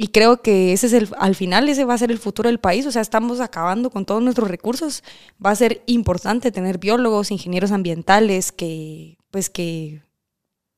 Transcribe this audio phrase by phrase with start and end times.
[0.00, 2.60] y creo que ese es el, al final ese va a ser el futuro del
[2.60, 5.02] país, o sea, estamos acabando con todos nuestros recursos,
[5.44, 10.04] va a ser importante tener biólogos, ingenieros ambientales que, pues que,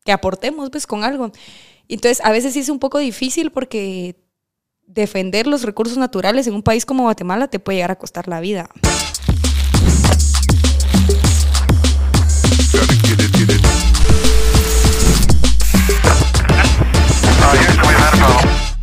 [0.06, 1.32] que aportemos, pues, con algo.
[1.86, 4.16] Entonces, a veces sí es un poco difícil porque
[4.86, 8.40] defender los recursos naturales en un país como Guatemala te puede llegar a costar la
[8.40, 8.70] vida.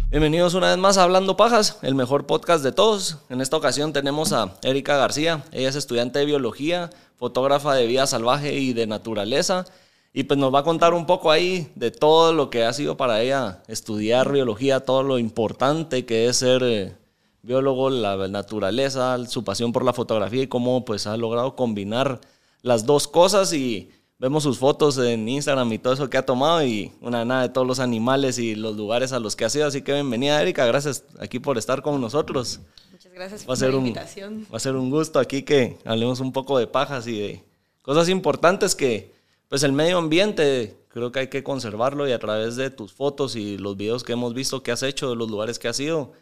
[0.09, 3.17] Bienvenidos una vez más a Hablando Pajas, el mejor podcast de todos.
[3.29, 5.43] En esta ocasión tenemos a Erika García.
[5.51, 9.65] Ella es estudiante de biología, fotógrafa de vida salvaje y de naturaleza.
[10.13, 12.95] Y pues nos va a contar un poco ahí de todo lo que ha sido
[12.95, 16.95] para ella estudiar biología, todo lo importante que es ser eh,
[17.41, 22.21] biólogo, la naturaleza, su pasión por la fotografía y cómo pues ha logrado combinar
[22.61, 26.63] las dos cosas y vemos sus fotos en Instagram y todo eso que ha tomado
[26.63, 29.67] y una nada de todos los animales y los lugares a los que ha ido.
[29.67, 30.65] Así que bienvenida, Erika.
[30.65, 32.59] Gracias aquí por estar con nosotros.
[32.91, 34.47] Muchas gracias por la invitación.
[34.51, 37.43] va a ser un gusto aquí que hablemos un poco de pajas y de
[37.83, 39.13] cosas importantes que,
[39.49, 43.35] pues, el medio ambiente creo que hay que conservarlo y a través de tus fotos
[43.35, 46.13] y los videos que hemos visto que has hecho de los lugares que has ido,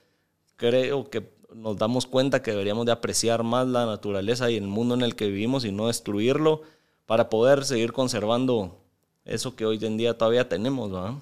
[0.58, 4.95] creo que nos damos cuenta que deberíamos de apreciar más la naturaleza y el mundo
[4.95, 6.64] en el que vivimos y no destruirlo
[7.06, 8.78] para poder seguir conservando
[9.23, 11.16] eso que hoy en día todavía tenemos, ¿verdad?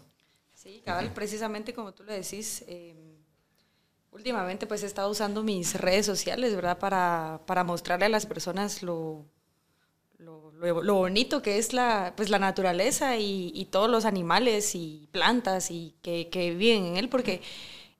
[0.53, 3.17] Sí, cabal, precisamente como tú lo decís, em,
[4.11, 6.77] últimamente pues he estado usando mis redes sociales, ¿verdad?
[6.79, 9.25] Para, para mostrarle a las personas lo,
[10.19, 15.09] lo, lo, bonito que es la, pues, la naturaleza y, y, todos los animales y
[15.11, 17.41] plantas y que, que viven en él, porque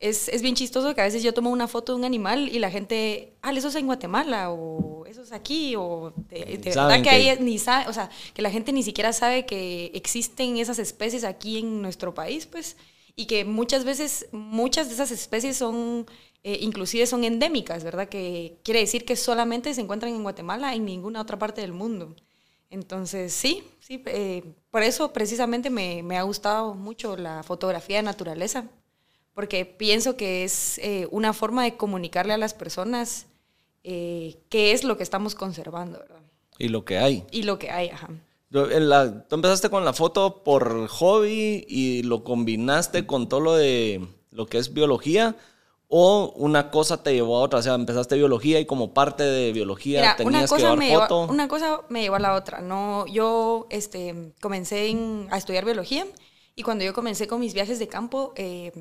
[0.04, 2.60] es, es, bien chistoso que a veces yo tomo una foto de un animal y
[2.60, 7.10] la gente, ah, eso es en Guatemala o eso es aquí o de, verdad que,
[7.10, 11.24] ahí ni sabe, o sea, que la gente ni siquiera sabe que existen esas especies
[11.24, 12.76] aquí en nuestro país, pues,
[13.16, 16.06] y que muchas veces muchas de esas especies son,
[16.44, 18.10] eh, inclusive son endémicas, ¿verdad?
[18.10, 22.14] Que quiere decir que solamente se encuentran en Guatemala, en ninguna otra parte del mundo.
[22.70, 28.04] Entonces, sí, sí, eh, por eso precisamente me, me ha gustado mucho la fotografía de
[28.04, 28.70] naturaleza
[29.34, 33.28] porque pienso que es eh, una forma de comunicarle a las personas
[33.84, 36.22] eh, qué es lo que estamos conservando, ¿verdad?
[36.60, 37.26] Y lo que hay.
[37.32, 38.10] Y lo que hay, ajá.
[38.52, 43.56] En la, tú empezaste con la foto por hobby y lo combinaste con todo lo
[43.56, 45.36] de lo que es biología
[45.88, 49.52] o una cosa te llevó a otra, o sea, empezaste biología y como parte de
[49.54, 51.28] biología tenías que llevar foto.
[51.32, 54.96] una cosa me llevó a la otra, no, yo este, comencé
[55.30, 56.06] a estudiar biología
[56.56, 58.72] y cuando yo comencé con mis viajes de campo, eh,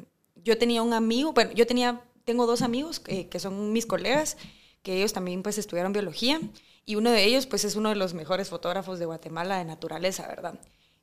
[0.44, 4.36] yo tenía un amigo, bueno, yo tenía, tengo dos amigos que son mis colegas,
[4.82, 6.40] que ellos también pues estudiaron biología
[6.84, 10.26] y uno de ellos pues es uno de los mejores fotógrafos de Guatemala de naturaleza,
[10.26, 10.58] ¿verdad?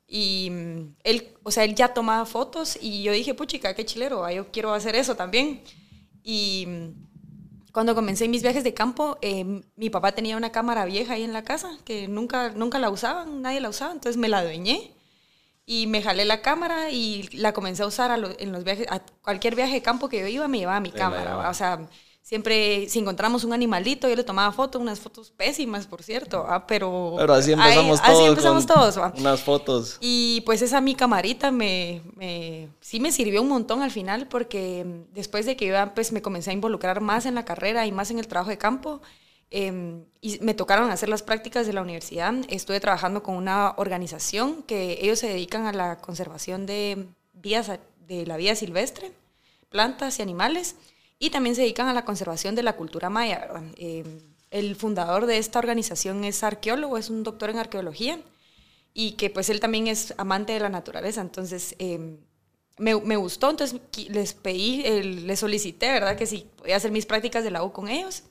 [0.06, 4.24] Y mm, él, o sea, él ya tomaba fotos y yo dije, puchica, qué chilero,
[4.24, 5.62] ah, yo quiero hacer eso también.
[6.22, 11.14] Y mm, cuando comencé mis viajes de campo, eh, mi papá tenía una cámara vieja
[11.14, 14.38] ahí en la casa que nunca, nunca la usaban, nadie la usaba, entonces me la
[14.38, 14.92] adueñé
[15.70, 18.10] y me jalé la cámara y la comencé a usar
[18.40, 21.48] en los viajes, a cualquier viaje de campo que yo iba me llevaba mi cámara,
[21.48, 21.86] o sea,
[22.22, 26.66] siempre si encontramos un animalito yo le tomaba fotos, unas fotos pésimas por cierto, ah,
[26.66, 29.98] pero pero así empezamos todos, así empezamos todos, unas fotos.
[30.00, 34.84] Y pues esa mi camarita me, me, sí me sirvió un montón al final porque
[35.14, 38.10] después de que yo pues me comencé a involucrar más en la carrera y más
[38.10, 39.00] en el trabajo de campo
[39.50, 42.32] Em, y me tocaron hacer las prácticas de la universidad.
[42.48, 47.70] Estuve trabajando con una organización que ellos se dedican a la conservación de, vías,
[48.06, 49.12] de la vida silvestre,
[49.68, 50.76] plantas y animales,
[51.18, 53.48] y también se dedican a la conservación de la cultura maya.
[53.76, 54.20] Em,
[54.52, 58.20] el fundador de esta organización es arqueólogo, es un doctor en arqueología,
[58.94, 61.20] y que pues él también es amante de la naturaleza.
[61.22, 62.18] Entonces, em,
[62.78, 66.16] me, me, gustó, entonces les pedí, les solicité, ¿verdad?
[66.16, 68.24] Que si podía hacer mis prácticas de la U con ellos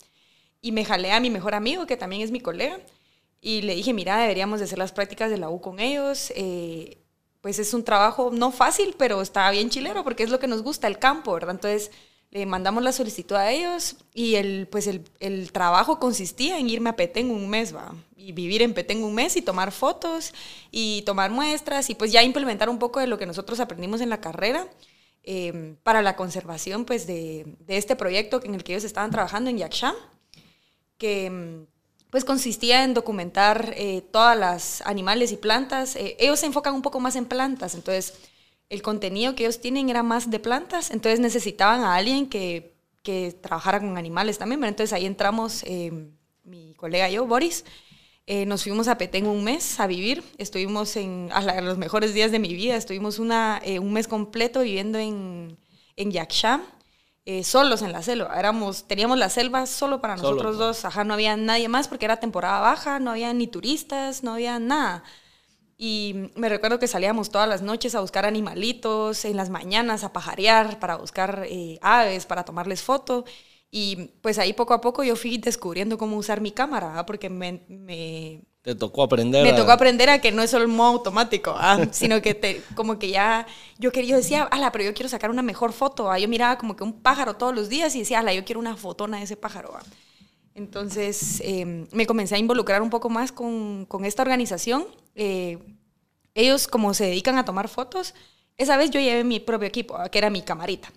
[0.61, 2.79] y me jalé a mi mejor amigo, que también es mi colega,
[3.41, 6.31] y le dije, mira, deberíamos de hacer las prácticas de la U con ellos.
[6.35, 6.97] Eh,
[7.41, 10.61] pues es un trabajo no fácil, pero está bien chilero porque es lo que nos
[10.61, 11.55] gusta, el campo, ¿verdad?
[11.55, 11.91] Entonces
[12.31, 16.89] le mandamos la solicitud a ellos y el, pues el, el trabajo consistía en irme
[16.89, 17.95] a Petén un mes, ¿va?
[18.15, 20.33] Y vivir en Petén un mes y tomar fotos
[20.69, 24.09] y tomar muestras y pues ya implementar un poco de lo que nosotros aprendimos en
[24.09, 24.67] la carrera.
[25.23, 29.49] Eh, para la conservación pues de, de, este proyecto en el que ellos estaban trabajando
[29.49, 29.93] en Yaxcham
[30.99, 31.65] que
[32.11, 35.95] pues consistía en documentar eh, todas las animales y plantas.
[35.95, 38.13] Eh, ellos se enfocan un poco más en plantas, entonces
[38.69, 43.31] el contenido que ellos tienen era más de plantas, entonces necesitaban a alguien que, que
[43.31, 44.63] trabajara con animales también.
[44.63, 46.11] entonces ahí entramos em,
[46.43, 47.65] mi colega y yo, Boris.
[48.27, 50.23] Eh, nos fuimos a Petén un mes a vivir.
[50.37, 52.75] Estuvimos en a los mejores días de mi vida.
[52.75, 55.57] Estuvimos una, un mes completo viviendo en,
[55.95, 56.11] en
[57.31, 58.39] eh, solos en la selva.
[58.39, 60.65] Éramos, teníamos la selva solo para Solo, nosotros ¿no?
[60.65, 60.83] dos.
[60.85, 64.57] Ajá, no había nadie más porque era temporada baja, no había ni turistas, no había
[64.57, 65.03] nada.
[65.77, 70.11] Y me recuerdo que salíamos todas las noches a buscar animalitos, en las mañanas a
[70.11, 73.25] pajarear, para buscar eh, aves, para tomarles foto.
[73.69, 77.63] Y pues ahí poco a poco yo fui descubriendo cómo usar mi cámara, porque me,
[77.69, 79.43] me, Te tocó aprender.
[79.43, 81.79] me a- tocó aprender a que no es solo el modo automático, ¿ah?
[81.91, 83.47] sino que te, como que ya
[83.77, 86.11] yo quería, yo decía, ala, pero yo quiero sacar una mejor foto.
[86.11, 86.19] ¿ah?
[86.19, 88.75] Yo miraba como que un pájaro todos los días y decía, ala, yo quiero una
[88.75, 89.73] fotona de ese pájaro.
[89.75, 89.83] ¿ah?
[90.55, 94.85] Entonces eh, me comencé a involucrar un poco más con, con esta organización.
[95.15, 95.57] Eh,
[96.35, 98.13] ellos como se dedican a tomar fotos,
[98.57, 100.09] esa vez yo llevé mi propio equipo, ¿ah?
[100.09, 100.91] que era mi camarita.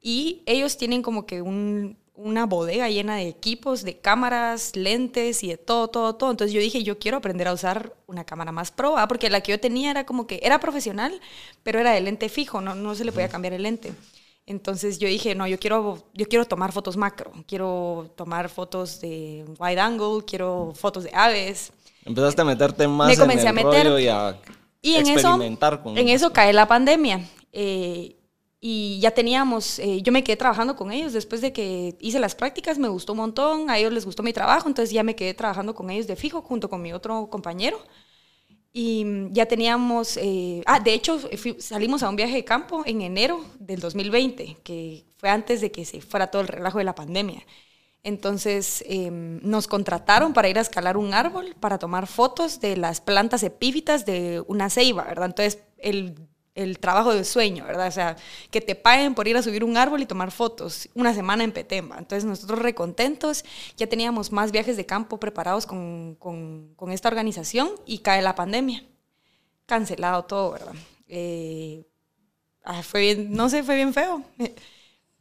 [0.00, 5.48] Y ellos tienen como que un- una bodega llena de equipos, de cámaras, lentes y
[5.48, 6.30] de todo, todo, todo.
[6.30, 9.08] Entonces yo dije, yo quiero aprender a usar una cámara más pro, ¿ah?
[9.08, 11.18] porque la que yo tenía era como que era profesional,
[11.62, 13.92] pero era de lente fijo, no, no se le podía cambiar el lente.
[14.46, 19.44] Entonces yo dije, no, yo quiero, yo quiero tomar fotos macro, quiero tomar fotos de
[19.58, 21.72] wide angle, quiero fotos de aves.
[22.04, 24.36] Empezaste a meterte más Me en el a meter- rollo y a
[24.82, 27.20] Y en eso, experimentar con en eso cae la pandemia.
[27.52, 28.16] eh,
[28.60, 32.34] y ya teníamos, eh, yo me quedé trabajando con ellos después de que hice las
[32.34, 35.34] prácticas, me gustó un montón, a ellos les gustó mi trabajo, entonces ya me quedé
[35.34, 37.78] trabajando con ellos de fijo junto con mi otro compañero.
[38.72, 42.82] Y mm, ya teníamos, eh, ah, de hecho fui- salimos a un viaje de campo
[42.86, 46.84] en enero del 2020, que fue antes de que se fuera todo el relajo de
[46.84, 47.42] la pandemia.
[48.02, 53.00] Entonces eh, nos contrataron para ir a escalar un árbol, para tomar fotos de las
[53.00, 55.26] plantas epífitas de una ceiba, ¿verdad?
[55.26, 56.14] Entonces el,
[56.60, 57.88] el trabajo de sueño, ¿verdad?
[57.88, 58.16] O sea,
[58.50, 61.52] que te paguen por ir a subir un árbol y tomar fotos, una semana en
[61.52, 61.98] Petemba.
[61.98, 63.44] Entonces nosotros recontentos,
[63.76, 68.34] ya teníamos más viajes de campo preparados con, con, con esta organización y cae la
[68.34, 68.84] pandemia.
[69.66, 70.74] Cancelado todo, ¿verdad?
[71.08, 71.86] Eh,
[72.64, 74.22] ah, fue bien, no sé, fue bien feo.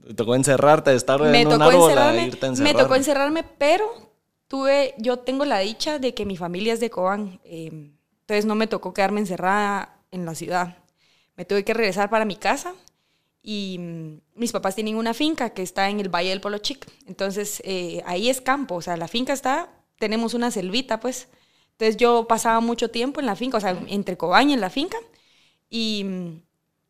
[0.06, 3.44] Te tocó encerrarte, estar me en un árbol a encerrarme, irte a me tocó encerrarme,
[3.44, 4.14] pero
[4.48, 7.92] tuve, yo tengo la dicha de que mi familia es de Cobán, eh,
[8.22, 10.78] entonces no me tocó quedarme encerrada en la ciudad.
[11.40, 12.76] Me tuve que regresar para mi casa
[13.42, 16.86] y mm, mis papás tienen una finca que está en el Valle del Polo Chic,
[17.08, 19.70] entonces eh, ahí es campo, o sea, la finca está,
[20.00, 21.30] tenemos una selvita, pues.
[21.72, 24.70] Entonces yo pasaba mucho tiempo en la finca, o sea, entre Cobán y en la
[24.70, 24.98] finca
[25.70, 26.42] y mm,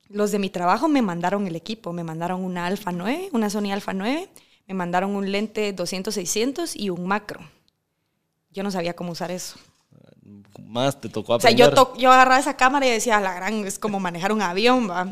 [0.08, 3.72] los de mi trabajo me mandaron el equipo, me mandaron una Alpha 9, una Sony
[3.72, 4.30] Alpha 9,
[4.66, 7.40] me mandaron un lente 200-600 y un macro.
[8.50, 9.60] Yo no sabía cómo usar eso.
[10.66, 11.70] Más te tocó O sea, aprender.
[11.70, 14.90] yo, to- yo agarraba esa cámara y decía, la gran, es como manejar un avión,
[14.90, 15.08] va.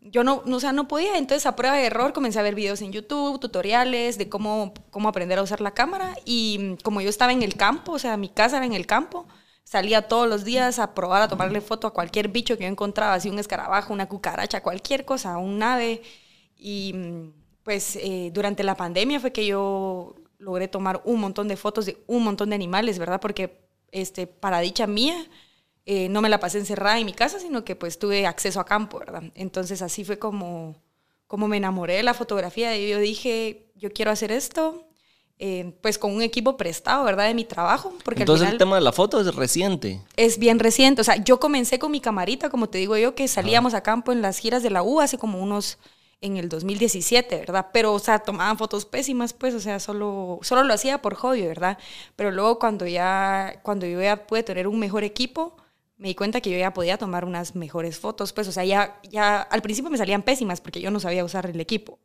[0.00, 2.54] Yo no, no, o sea, no podía, entonces a prueba de error comencé a ver
[2.54, 7.00] videos en YouTube, tutoriales de cómo, cómo aprender a usar la cámara y mm, como
[7.00, 9.26] yo estaba en el campo, o sea, mi casa era en el campo,
[9.64, 13.14] salía todos los días a probar a tomarle foto a cualquier bicho que yo encontraba,
[13.14, 16.00] así un escarabajo, una cucaracha, cualquier cosa, un ave
[16.56, 17.32] y mm,
[17.64, 22.02] pues eh, durante la pandemia fue que yo logré tomar un montón de fotos de
[22.06, 23.20] un montón de animales, ¿verdad?
[23.20, 25.16] Porque este, para dicha mía,
[25.86, 28.66] eh, no me la pasé encerrada en mi casa, sino que pues tuve acceso a
[28.66, 29.22] campo, ¿verdad?
[29.34, 30.76] Entonces así fue como,
[31.26, 34.84] como me enamoré de la fotografía y yo dije, yo quiero hacer esto,
[35.38, 37.28] eh, pues con un equipo prestado, ¿verdad?
[37.28, 40.02] De mi trabajo, porque Entonces al el tema de la foto es reciente.
[40.16, 41.00] es bien reciente.
[41.00, 44.12] O sea, yo comencé con mi camarita, como te digo yo, que salíamos a campo
[44.12, 45.78] en las giras de la U hace como unos
[46.20, 47.68] en el 2017, ¿verdad?
[47.72, 51.42] Pero, o sea, tomaban fotos pésimas, pues, o sea, solo, solo lo hacía por hobby,
[51.42, 51.78] ¿verdad?
[52.16, 55.56] Pero luego cuando ya, cuando yo ya pude tener un mejor equipo,
[55.96, 59.00] me di cuenta que yo ya podía tomar unas mejores fotos, pues, o sea, ya,
[59.10, 61.98] ya al principio me salían pésimas porque yo no sabía usar el equipo.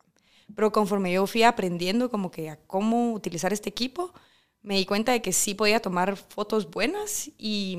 [0.56, 4.14] Pero conforme yo fui aprendiendo como que a cómo utilizar este equipo,
[4.62, 7.78] me di cuenta de que sí podía tomar fotos buenas y,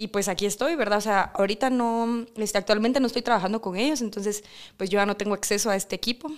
[0.00, 0.98] y pues aquí estoy, ¿verdad?
[0.98, 4.44] O sea, ahorita no, este, actualmente no estoy trabajando con ellos, entonces
[4.78, 6.32] pues yo ya no tengo acceso a este equipo.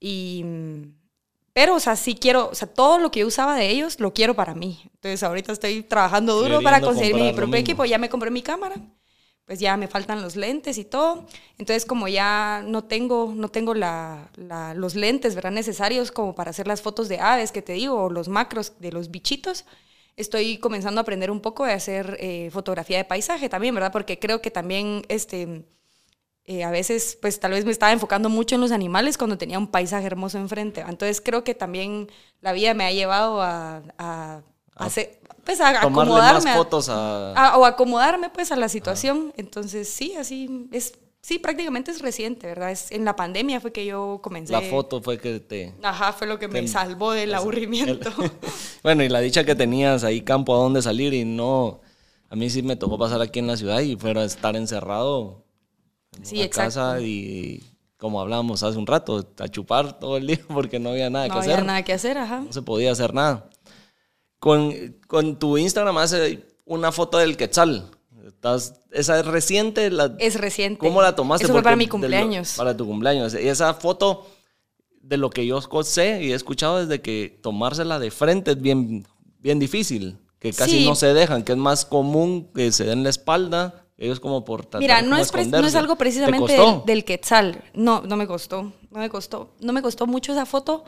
[0.00, 0.44] Y,
[1.52, 4.12] pero, o sea, sí quiero, o sea, todo lo que yo usaba de ellos lo
[4.14, 4.80] quiero para mí.
[4.94, 8.42] Entonces ahorita estoy trabajando duro Queriendo para conseguir mi propio equipo, ya me compré mi
[8.42, 8.76] cámara
[9.46, 11.26] pues ya me faltan los lentes y todo.
[11.58, 15.50] Entonces, como ya no tengo, no tengo la, la- los lentes ¿verdad?
[15.50, 18.92] necesarios como para hacer las fotos de aves que te digo, o los macros de
[18.92, 19.64] los bichitos,
[20.20, 23.92] estoy comenzando a aprender un poco de hacer eh, fotografía de paisaje también, ¿verdad?
[23.92, 25.64] Porque creo que también este,
[26.44, 29.58] eh, a veces, pues tal vez me estaba enfocando mucho en los animales cuando tenía
[29.58, 30.80] un paisaje hermoso enfrente.
[30.80, 32.08] Entonces, creo que también
[32.40, 34.42] la vida me ha llevado a, a,
[34.76, 36.44] a hacer, pues, a acomodarme.
[36.44, 37.32] más fotos a...
[37.34, 39.32] a- o acomodarme pues a la situación.
[39.36, 42.70] Entonces sí, así es, sí, prácticamente es reciente, ¿verdad?
[42.70, 44.52] Es, en la pandemia fue que yo comencé.
[44.52, 45.74] La foto fue que te...
[45.82, 48.10] Ajá, fue lo que me salvó del aburrimiento.
[48.82, 51.80] bueno, y la dicha que tenías ahí campo a dónde salir y no...
[52.28, 55.44] A mí sí me tocó pasar aquí en la ciudad y fuera estar encerrado
[56.16, 56.68] en Sí, una exacto.
[56.80, 57.62] casa y
[57.96, 61.34] como hablábamos hace un rato, a chupar todo el día porque no había nada no
[61.34, 61.66] que había hacer.
[61.66, 62.40] nada que hacer, ajá.
[62.40, 63.50] No se podía hacer nada.
[64.38, 64.72] Con,
[65.06, 67.90] con tu Instagram hace una foto del Quetzal.
[68.34, 69.90] Estás- esa es reciente.
[69.90, 70.78] La, Es reciente.
[70.78, 71.44] ¿Cómo la tomaste?
[71.44, 72.54] Eso fue para mi de lo- cumpleaños.
[72.56, 73.34] para tu cumpleaños.
[73.34, 74.26] Y esa foto,
[75.02, 78.60] de lo que yo sé y he escuchado, es de que tomársela de frente es
[78.60, 79.06] bien,
[79.38, 80.18] bien difícil.
[80.38, 80.86] Que casi Sí.
[80.86, 83.84] no se dejan, que es más común que se den la espalda.
[83.98, 87.62] Ellos como por tratar Mira, no es, no es algo ¿Te precisamente del, del quetzal.
[87.74, 88.72] No, no me costó.
[88.90, 89.50] No me costó.
[89.60, 90.84] No me costó mucho esa foto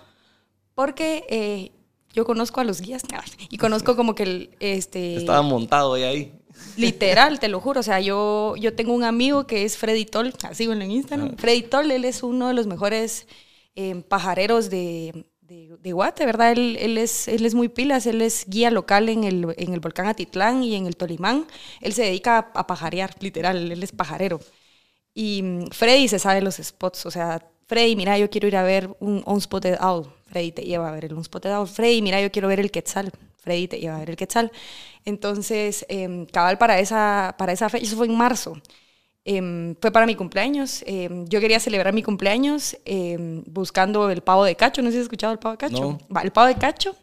[0.75, 1.73] porque eh,
[2.15, 3.03] yo conozco a los guías
[3.51, 6.33] y conozco como que el, este, Estaba montado ahí.
[6.77, 7.81] Literal, te lo juro.
[7.81, 11.37] O sea, yo, yo tengo un amigo que es Freddy Toll, así en Instagram.
[11.37, 13.27] Freddy Toll, él es uno de los mejores
[13.75, 16.53] eh, pajareros de, de, de Guate, ¿verdad?
[16.53, 19.81] Él, él, es, él es muy pilas, él es guía local en el, en el
[19.81, 21.47] volcán Atitlán y en el Tolimán.
[21.81, 24.41] Él se dedica a, a pajarear, literal, él es pajarero.
[25.15, 28.63] Y mm, Freddy se sabe los spots, o sea, Freddy, mira, yo quiero ir a
[28.63, 30.07] ver un unspotted owl.
[30.27, 31.67] Freddy te lleva a ver el unspotted owl.
[31.67, 33.11] Freddy, mira, yo quiero ver el quetzal.
[33.43, 34.51] Freddy te lleva a ver el quetzal.
[35.05, 38.61] Entonces, em, cabal para esa, para esa fecha, eso fue en marzo.
[39.25, 40.83] Em, fue para mi cumpleaños.
[40.87, 42.77] Em, yo quería celebrar mi cumpleaños
[43.47, 44.81] buscando el pavo de cacho.
[44.83, 45.99] No sé si has escuchado el pavo de cacho.
[46.09, 46.21] No.
[46.21, 46.97] El pavo de cacho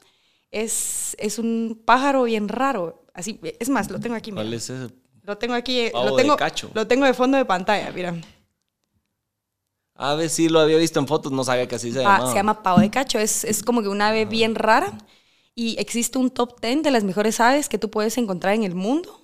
[0.52, 3.04] es, es un pájaro bien raro.
[3.14, 4.32] Así, es más, lo tengo aquí.
[4.32, 4.44] mira.
[4.44, 4.94] ¿Cuál es ese?
[5.24, 5.80] Lo tengo aquí.
[5.80, 6.72] eh, Pavo lo de tengo, cacho.
[6.74, 8.16] Lo tengo de fondo de pantalla, mira.
[9.96, 12.30] A ver si lo había visto en fotos, no sabía que así se Ah, llamaba.
[12.32, 13.20] se llama pavo de cacho.
[13.20, 14.98] Es, es como que una ave bien rara.
[15.56, 18.76] Y existe un top 10 de las mejores aves que tú puedes encontrar en el
[18.76, 19.20] mundo.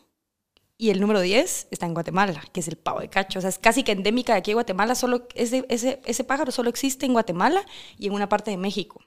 [0.77, 3.39] Y el número 10 está en Guatemala, que es el pavo de cacho.
[3.39, 4.95] O sea, es casi que endémica de aquí de Guatemala.
[4.95, 7.65] Solo, ese, ese, ese pájaro solo existe en Guatemala
[7.97, 9.01] y en una parte de México.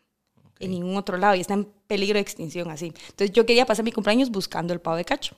[0.60, 1.34] En ningún otro lado.
[1.34, 2.86] Y está en peligro de extinción así.
[2.86, 5.36] Entonces yo quería pasar mi cumpleaños buscando el pavo de cacho.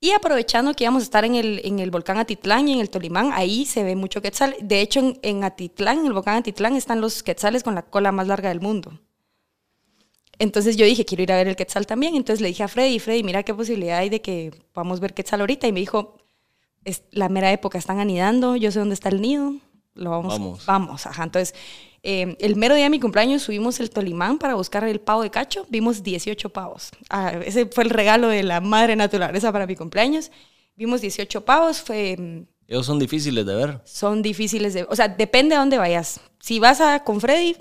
[0.00, 2.90] Y aprovechando que íbamos a estar en el, en el volcán Atitlán y en el
[2.90, 4.54] Tolimán, ahí se ve mucho quetzal.
[4.60, 8.12] De hecho, en, en Atitlán, en el volcán Atitlán, están los quetzales con la cola
[8.12, 8.98] más larga del mundo.
[10.38, 12.14] Entonces yo dije, quiero ir a ver el quetzal también.
[12.14, 15.40] Entonces le dije a Freddy, Freddy, mira qué posibilidad hay de que podamos ver quetzal
[15.40, 15.66] ahorita.
[15.66, 16.16] Y me dijo,
[16.84, 19.54] es la mera época, están anidando, yo sé dónde está el nido,
[19.94, 20.32] lo vamos.
[20.34, 20.66] Vamos.
[20.66, 21.24] Vamos, ajá.
[21.24, 21.54] Entonces,
[22.02, 25.30] eh, el mero día de mi cumpleaños subimos el Tolimán para buscar el pavo de
[25.30, 25.66] cacho.
[25.68, 26.90] Vimos 18 pavos.
[27.10, 30.30] Ah, ese fue el regalo de la madre naturaleza para mi cumpleaños.
[30.76, 33.80] Vimos 18 pavos, fue, Ellos son difíciles de ver.
[33.84, 34.86] son difíciles de...
[34.88, 36.20] O sea, depende a dónde vayas.
[36.38, 37.56] Si vas a, con Freddy,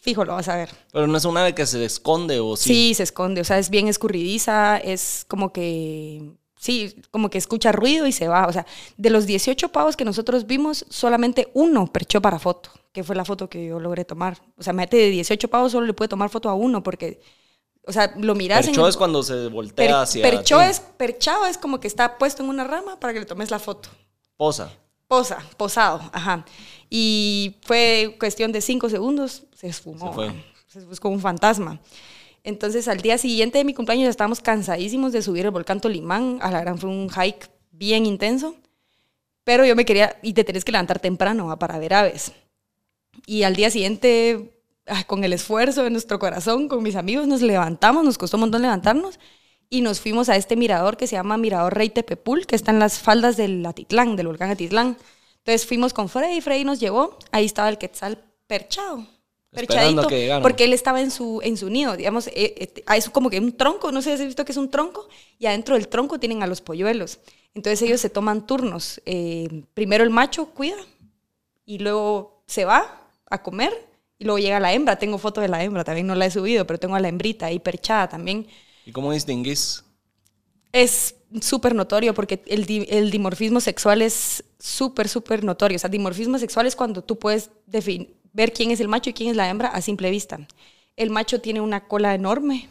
[0.00, 0.70] fijo, lo vas a ver.
[0.92, 2.68] Pero no es un ave que se esconde o sí.
[2.68, 2.94] Sí.
[2.94, 3.40] se esconde.
[3.40, 6.32] O sea, es bien escurridiza, es como que...
[6.60, 8.46] Sí, como que escucha ruido y se va.
[8.48, 13.04] O sea, de los 18 pavos que nosotros vimos, solamente uno perchó para foto, que
[13.04, 14.38] fue la foto que yo logré tomar.
[14.56, 17.20] O sea, mete de 18 pavos solo le puede tomar foto a uno porque...
[17.86, 20.80] O sea, lo miras en Perchó el- es cuando se voltea Per- hacia perchó es,
[20.80, 23.88] perchado es como que está puesto en una rama para que le tomes la foto.
[24.36, 24.70] Posa.
[25.06, 26.44] Posa, posado, ajá.
[26.90, 30.08] Y fue cuestión de cinco segundos, se esfumó.
[30.08, 30.32] Se fue.
[30.68, 31.80] Se fue como un fantasma.
[32.44, 36.38] Entonces, al día siguiente de mi cumpleaños estábamos cansadísimos de subir el volcán Tolimán.
[36.40, 38.54] A la gran fue un hike bien intenso.
[39.42, 41.58] Pero yo me quería, y te tenés que levantar temprano ¿va?
[41.58, 42.32] para ver aves.
[43.26, 47.42] Y al día siguiente, ah, con el esfuerzo de nuestro corazón, con mis amigos, nos
[47.42, 49.18] levantamos, nos costó un montón levantarnos
[49.68, 52.78] y nos fuimos a este mirador que se llama Mirador Rey Tepepul, que está en
[52.78, 54.96] las faldas del Atitlán, del volcán Atitlán.
[55.38, 59.17] Entonces fuimos con Freddy, Freddy nos llevó, ahí estaba el quetzal perchado.
[59.54, 63.10] Perchadito, que porque él estaba en su, en su nido, digamos, eh, eh, ah, es
[63.10, 65.74] como que un tronco, no sé si has visto que es un tronco, y adentro
[65.74, 67.18] del tronco tienen a los polluelos.
[67.54, 69.00] Entonces ellos se toman turnos.
[69.06, 70.76] eh, primero el macho cuida,
[71.66, 73.72] y luego se va a comer,
[74.18, 74.98] y luego llega la hembra.
[74.98, 77.46] Tengo foto de la hembra, también no la he subido, pero tengo a la hembrita
[77.46, 78.46] ahí perchada también.
[78.84, 79.84] ¿Y cómo distinguís?
[80.72, 85.76] Es súper notorio porque el, di- el dimorfismo sexual es súper, súper notorio.
[85.76, 89.14] O sea, dimorfismo sexual es cuando tú puedes defin- ver quién es el macho y
[89.14, 90.38] quién es la hembra a simple vista.
[90.96, 92.68] El macho tiene una cola enorme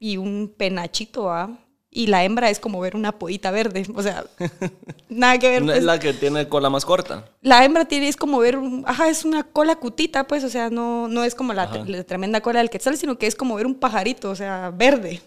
[0.00, 1.56] y un penachito, ¿ah?
[1.88, 3.86] Y la hembra es como ver una podita verde.
[3.94, 4.24] O sea,
[5.08, 5.62] nada que ver.
[5.62, 5.78] No pues.
[5.78, 7.30] es la que tiene cola más corta.
[7.42, 10.68] La hembra tiene, es como ver, un, ajá, es una cola cutita, pues, o sea,
[10.68, 11.70] no, no es como la,
[12.04, 15.22] tremenda cola del quetzal, sino que es como ver un pajarito, o sea, verde.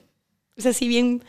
[0.57, 1.23] Es así bien,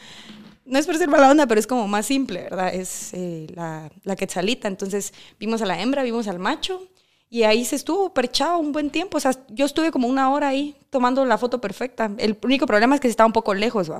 [0.64, 2.74] no es por ser mala onda, pero es como más simple, ¿verdad?
[2.74, 4.66] Es eh, la, la quetzalita.
[4.66, 6.82] Entonces, vimos a la hembra, vimos al macho,
[7.30, 10.49] y ahí se estuvo perchado un buen tiempo, o sea, yo estuve como una hora
[10.49, 12.11] ahí tomando la foto perfecta.
[12.18, 13.99] El único problema es que estaba un poco lejos, ¿va?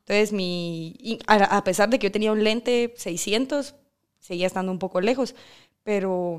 [0.00, 3.74] Entonces, mi, a, pesar de que yo tenía un lente 600,
[4.20, 5.34] seguía estando un poco lejos,
[5.82, 6.38] pero,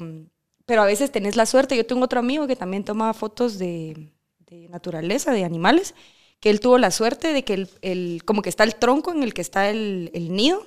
[0.65, 1.77] pero a veces tenés la suerte.
[1.77, 5.95] Yo tengo otro amigo que también toma fotos de, de naturaleza, de animales,
[6.39, 9.23] que él tuvo la suerte de que el, el- como que está el tronco en
[9.23, 10.65] el que está el, el nido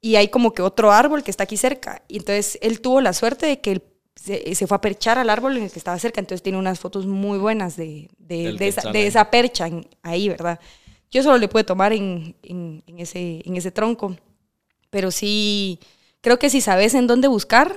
[0.00, 2.02] y hay como que otro árbol que está aquí cerca.
[2.08, 3.82] Y entonces él tuvo la suerte de que el,
[4.14, 6.78] se, se fue a perchar al árbol en el que estaba cerca, entonces tiene unas
[6.78, 10.60] fotos muy buenas de, de, de esa, de esa percha en- ahí, ¿verdad?
[11.10, 14.16] Yo solo le pude tomar en, en- en ese, en ese tronco,
[14.90, 15.78] pero sí,
[16.20, 17.76] creo que si sabes en dónde buscar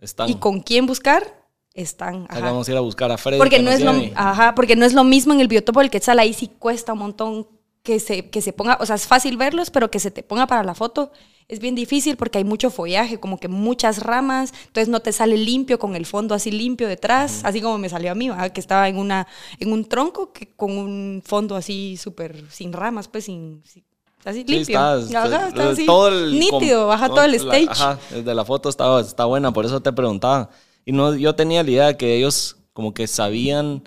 [0.00, 0.28] Están.
[0.30, 1.40] y con quién buscar,
[1.74, 2.26] están.
[2.28, 2.50] Ahí ajá.
[2.50, 3.38] vamos a ir a buscar a Freddy.
[3.38, 5.90] Porque que no, es lo, ajá, porque no es lo mismo en el biotopo del
[5.90, 7.46] quetzal, ahí sí cuesta un montón
[7.82, 10.46] que se, que se ponga, o sea, es fácil verlos, pero que se te ponga
[10.46, 11.10] para la foto
[11.48, 15.36] es bien difícil porque hay mucho follaje, como que muchas ramas, entonces no te sale
[15.36, 18.52] limpio con el fondo así limpio detrás, así como me salió a mí, ¿verdad?
[18.52, 19.26] que estaba en, una,
[19.58, 23.62] en un tronco que, con un fondo así súper sin ramas, pues sin...
[23.64, 23.84] sin-
[24.24, 24.78] Así Sí, limpio.
[24.78, 25.02] está- Ajá,
[25.48, 27.66] está- está así, todo el nítido, baja todo el la- stage.
[27.68, 30.48] ajá, desde la foto está, está buena, por eso te preguntaba.
[30.84, 33.82] Y no, yo tenía la idea de que ellos como que sabían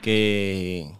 [0.00, 0.92] que,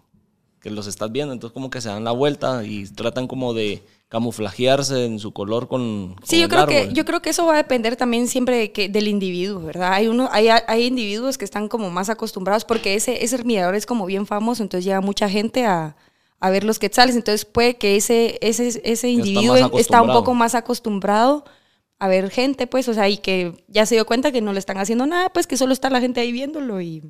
[0.62, 3.83] que los estás viendo, entonces como que se dan la vuelta y tratan como de
[4.09, 7.47] camuflajearse en su color con, Sí, con yo el creo, que, yo creo que eso
[7.47, 9.92] va a depender también siempre de que, del individuo, ¿verdad?
[9.95, 13.87] Hay, uno, hay, hay individuos que están como más acostumbrados porque ese, ese mirador es
[13.87, 15.97] como bien famoso, entonces llega mucha gente a,
[16.38, 20.35] a ver los quetzales, entonces puede que ese, ese, ese individuo más está un poco
[20.35, 21.45] más acostumbrado
[21.99, 24.59] a ver gente, pues, o sea, y que ya se dio cuenta que no le
[24.59, 27.02] están haciendo nada, pues que solo está la gente ahí viéndolo y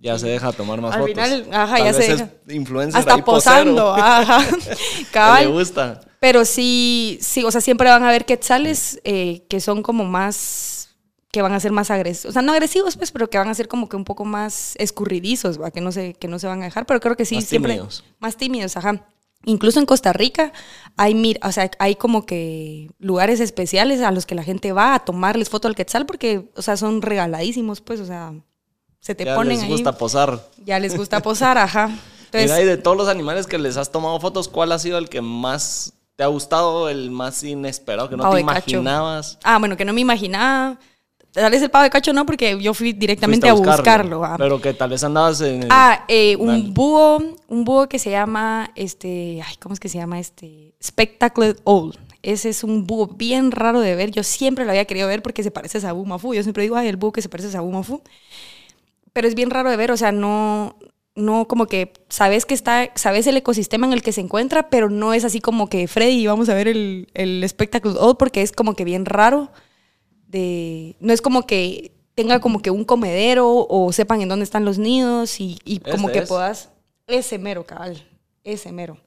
[0.00, 1.14] Ya se deja tomar más Al fotos.
[1.14, 2.30] final, ajá, Tal ya vez se es deja.
[2.50, 4.46] influencer hasta ahí posando, ajá,
[5.12, 5.44] cabal.
[5.44, 6.00] le gusta.
[6.20, 10.96] Pero sí, sí, o sea, siempre van a haber quetzales eh, que son como más,
[11.30, 12.30] que van a ser más agresivos.
[12.30, 14.74] O sea, no agresivos, pues, pero que van a ser como que un poco más
[14.78, 15.70] escurridizos, ¿va?
[15.70, 16.86] Que, no se, que no se van a dejar.
[16.86, 17.72] Pero creo que sí, Más siempre.
[17.74, 18.04] tímidos.
[18.18, 19.06] Más tímidos, ajá.
[19.44, 20.52] Incluso en Costa Rica
[20.96, 24.94] hay, mir- o sea, hay como que lugares especiales a los que la gente va
[24.94, 28.32] a tomarles foto al quetzal porque, o sea, son regaladísimos, pues, o sea,
[29.00, 29.70] se te Ya ponen les ahí.
[29.70, 30.40] gusta posar.
[30.64, 31.84] Ya les gusta posar, ajá.
[32.26, 34.98] Entonces, Mira, y de todos los animales que les has tomado fotos, ¿cuál ha sido
[34.98, 38.70] el que más te ha gustado, el más inesperado, que no te de cacho.
[38.70, 39.38] imaginabas?
[39.44, 40.78] Ah, bueno, que no me imaginaba.
[41.30, 44.24] Tal vez el pavo de cacho no, porque yo fui directamente Fuiste a buscarlo.
[44.24, 44.34] ah.
[44.38, 45.62] Pero que tal vez andabas en...
[45.64, 46.64] el- Ah, eh, un Dale.
[46.70, 50.74] búho, un búho que se llama, este, ay, ¿cómo es que se llama este?
[50.82, 51.96] Spectacle Owl.
[52.22, 54.10] Ese es un búho bien raro de ver.
[54.10, 56.34] Yo siempre lo había querido ver porque se parece a Sabu Mafu.
[56.34, 58.02] Yo siempre digo, ay, el búho que se parece a Sabu Mafu.
[59.18, 60.76] Pero es bien raro de ver, o sea, no,
[61.16, 64.90] no como que sabes que está, sabes el ecosistema en el que se encuentra, pero
[64.90, 68.52] no es así como que Freddy, vamos a ver el, el Spectacle Owl porque es
[68.52, 69.50] como que bien raro
[70.28, 74.64] de no es como que tenga como que un comedero o sepan en dónde están
[74.64, 76.28] los nidos y, y como Este que es.
[76.28, 76.70] puedas
[77.08, 78.06] ese mero cabal
[78.44, 78.98] ese mero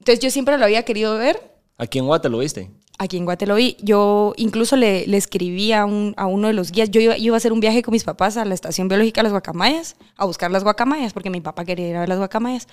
[0.00, 2.70] entonces yo siempre lo había querido ver Aquí en Guate lo viste.
[2.98, 6.90] aquí en Guateloí yo incluso le, le escribí a, un, a uno de los guías
[6.90, 9.24] yo iba, iba a hacer un viaje con mis papás a la estación biológica de
[9.24, 12.68] las guacamayas a buscar las guacamayas porque mi papá quería ir a ver las guacamayas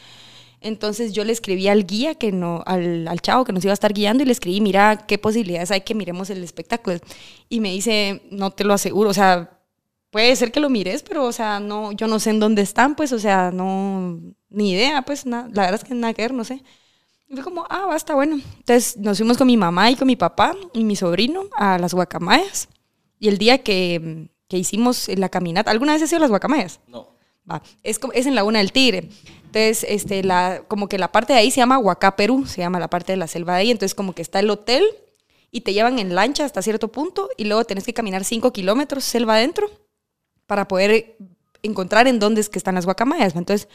[0.61, 3.75] entonces yo le escribí al guía, que no, al, al chavo que nos iba a
[3.75, 6.97] estar guiando y le escribí, mira, qué posibilidades hay que miremos el espectáculo.
[7.47, 9.57] Y me dice, no te lo aseguro, o sea,
[10.11, 12.95] puede ser que lo mires, pero, o sea, no, yo no sé en dónde están,
[12.95, 16.33] pues, o sea, no, ni idea, pues, na- la verdad es que nada que ver,
[16.33, 16.61] no sé.
[17.29, 18.41] Y fue como, ah, basta, bueno.
[18.57, 21.93] Entonces nos fuimos con mi mamá y con mi papá y mi sobrino a las
[21.93, 22.67] guacamayas.
[23.19, 26.79] Y el día que, que hicimos la caminata, ¿alguna vez has ido a las guacamayas?
[26.87, 27.09] No.
[27.49, 29.09] Va, es, es en Laguna del Tigre.
[29.45, 32.79] Entonces, este, la, como que la parte de ahí se llama Huacá, Perú, se llama
[32.79, 33.71] la parte de la selva de ahí.
[33.71, 34.83] Entonces, como que está el hotel
[35.51, 39.03] y te llevan en lancha hasta cierto punto y luego tenés que caminar 5 kilómetros
[39.03, 39.69] selva adentro
[40.47, 41.17] para poder
[41.61, 43.35] encontrar en dónde es que están las guacamayas.
[43.35, 43.67] Entonces,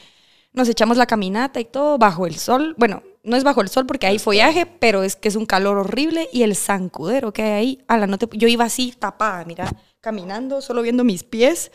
[0.52, 2.74] nos echamos la caminata y todo bajo el sol.
[2.78, 5.78] Bueno, no es bajo el sol porque hay follaje, pero es que es un calor
[5.78, 7.84] horrible y el zancudero que hay ahí.
[7.88, 11.72] ala, no te- yo iba así tapada, mira, caminando, solo viendo mis pies,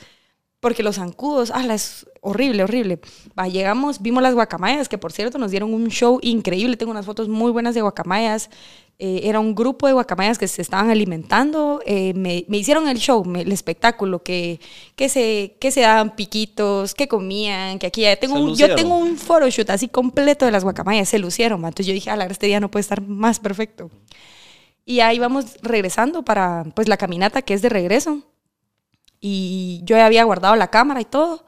[0.59, 2.99] porque los zancudos, ala, es horrible, horrible.
[3.37, 6.75] Va, llegamos, vimos las guacamayas, que por cierto nos dieron un show increíble.
[6.77, 8.49] Tengo unas fotos muy buenas de guacamayas.
[9.01, 11.81] Eh, era un grupo de guacamayas que se estaban alimentando.
[11.85, 14.59] eh, me, me hicieron el show, me- el espectáculo, que,
[14.97, 18.97] que, se, que se daban piquitos, que comían, que aquí ya tengo un, yo tengo
[18.97, 21.59] un photoshoot así completo de las guacamayas, se lucieron.
[21.59, 23.89] Entonces yo dije, ala, este día no puede estar más perfecto.
[24.85, 28.23] Y ahí vamos regresando para pues la caminata que es de regreso.
[29.21, 31.45] Y yo ya había guardado la cámara y todo.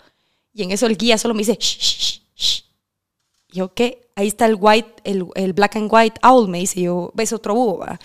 [0.53, 2.20] Y en eso el guía solo me dice, shh, shh, shh.
[3.51, 4.07] Y yo, ¿qué?
[4.15, 7.53] Ahí está el white, el, el black and white owl, me dice yo, ves otro
[7.55, 7.99] búho, va?".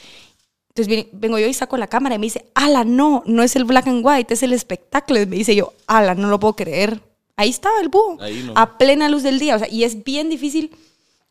[0.74, 3.64] Entonces vengo yo y saco la cámara y me dice, ala, no, no es el
[3.64, 5.20] black and white, es el espectáculo.
[5.22, 7.00] Y me dice yo, ala, no lo puedo creer.
[7.36, 8.52] Ahí estaba el búho, Ahí no.
[8.56, 9.56] a plena luz del día.
[9.56, 10.70] O sea, y es bien difícil.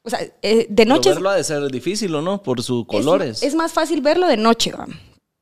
[0.02, 1.02] O sea, eh, de noche.
[1.02, 2.42] Pero es- verlo ha de ser difícil, ¿o no?
[2.42, 3.44] Por sus es- colores.
[3.44, 4.88] Es, más fácil verlo de noche, va,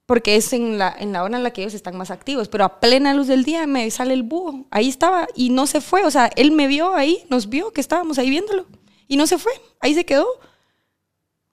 [0.06, 2.66] porque es en la, en la hora en la que ellos están más activos, pero
[2.66, 4.66] a plena luz del día me sale el búho.
[4.70, 6.04] Ahí estaba y no se fue.
[6.06, 8.66] O sea, él me vio ahí, nos vio que estábamos ahí viéndolo
[9.08, 9.54] y no se fue.
[9.80, 10.28] Ahí se quedó.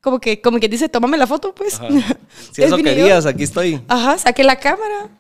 [0.01, 1.81] Como que, como que dice, tómame la foto, pues.
[1.81, 2.17] Ajá.
[2.53, 3.81] Si eso querías, aquí estoy.
[3.87, 5.11] Ajá, saqué la cámara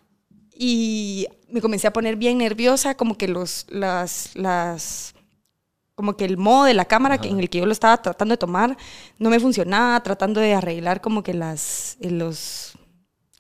[0.54, 5.14] y me comencé a poner bien nerviosa, como que los, las, las,
[5.94, 8.34] como que el modo de la cámara que, en el que yo lo estaba tratando
[8.34, 8.76] de tomar
[9.18, 12.74] no me funcionaba, tratando de arreglar como que las, los,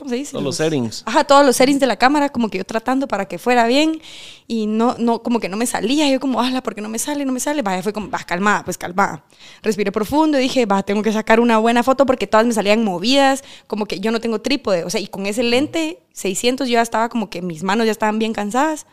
[0.00, 0.32] ¿cómo se dice?
[0.32, 1.02] Todos los settings.
[1.06, 4.00] Ajá, todos los settings de la cámara, como que yo tratando para que fuera bien
[4.48, 6.10] y no, no, como que no me salía.
[6.10, 7.24] Yo como, ala, ¿por qué no me sale?
[7.24, 7.62] No me sale.
[7.62, 9.24] Vaya, fue como, va, calmada, pues calmada.
[9.62, 12.82] Respiré profundo y dije, va, tengo que sacar una buena foto porque todas me salían
[12.82, 14.84] movidas, como que yo no tengo trípode.
[14.84, 17.92] O sea, y con ese lente 600 yo ya estaba como que mis manos ya
[17.92, 18.86] estaban bien cansadas.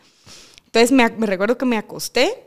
[0.66, 2.46] Entonces me, recuerdo que me acosté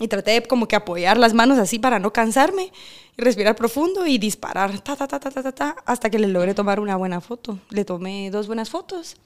[0.00, 2.70] y traté de como que apoyar las manos así para no cansarme
[3.18, 6.80] respirar profundo y disparar ta, ta, ta, ta, ta, ta, hasta que le logré tomar
[6.80, 7.58] una buena foto.
[7.70, 9.16] Le tomé dos buenas fotos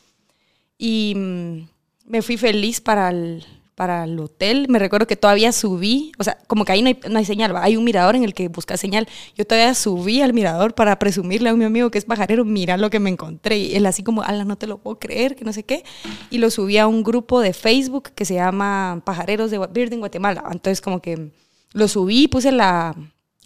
[0.78, 1.68] y mm,
[2.06, 4.66] me fui feliz para el, para el hotel.
[4.70, 7.54] Me recuerdo que todavía subí, o sea, como que ahí no hay, no hay señal,
[7.56, 9.06] hay un mirador en el que busca señal.
[9.36, 12.88] Yo todavía subí al mirador para presumirle a mi amigo que es pajarero, mira lo
[12.88, 13.58] que me encontré.
[13.58, 15.84] Y él así como, ala, no te lo puedo creer, que no sé qué.
[16.30, 20.00] Y lo subí a un grupo de Facebook que se llama Pajareros de Bird en
[20.00, 20.42] Guatemala.
[20.50, 21.30] Entonces como que
[21.74, 22.94] lo subí, puse la,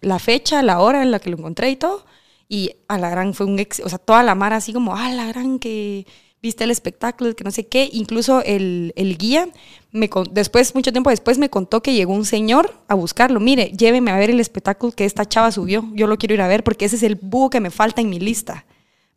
[0.01, 2.05] la fecha, la hora en la que lo encontré y todo.
[2.49, 5.11] Y a la gran fue un ex, o sea, toda la mar así como, a
[5.11, 6.07] la gran que
[6.43, 7.89] viste el espectáculo, que no sé qué.
[7.93, 9.49] Incluso el, el guía,
[9.91, 13.41] me, después, mucho tiempo después, me contó que llegó un señor a buscarlo.
[13.41, 15.85] Mire, lléveme a ver el espectáculo que esta chava subió.
[15.93, 18.09] Yo lo quiero ir a ver porque ese es el búho que me falta en
[18.09, 18.65] mi lista.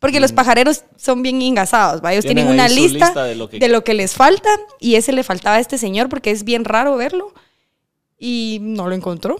[0.00, 0.34] Porque los mm.
[0.34, 3.58] pajareros son bien engasados, Ellos tienen, una lista, de, lo que...
[3.58, 4.48] de lo que les falta
[4.80, 7.32] y ese le faltaba a este señor porque es bien raro verlo
[8.18, 9.36] y no lo encontró.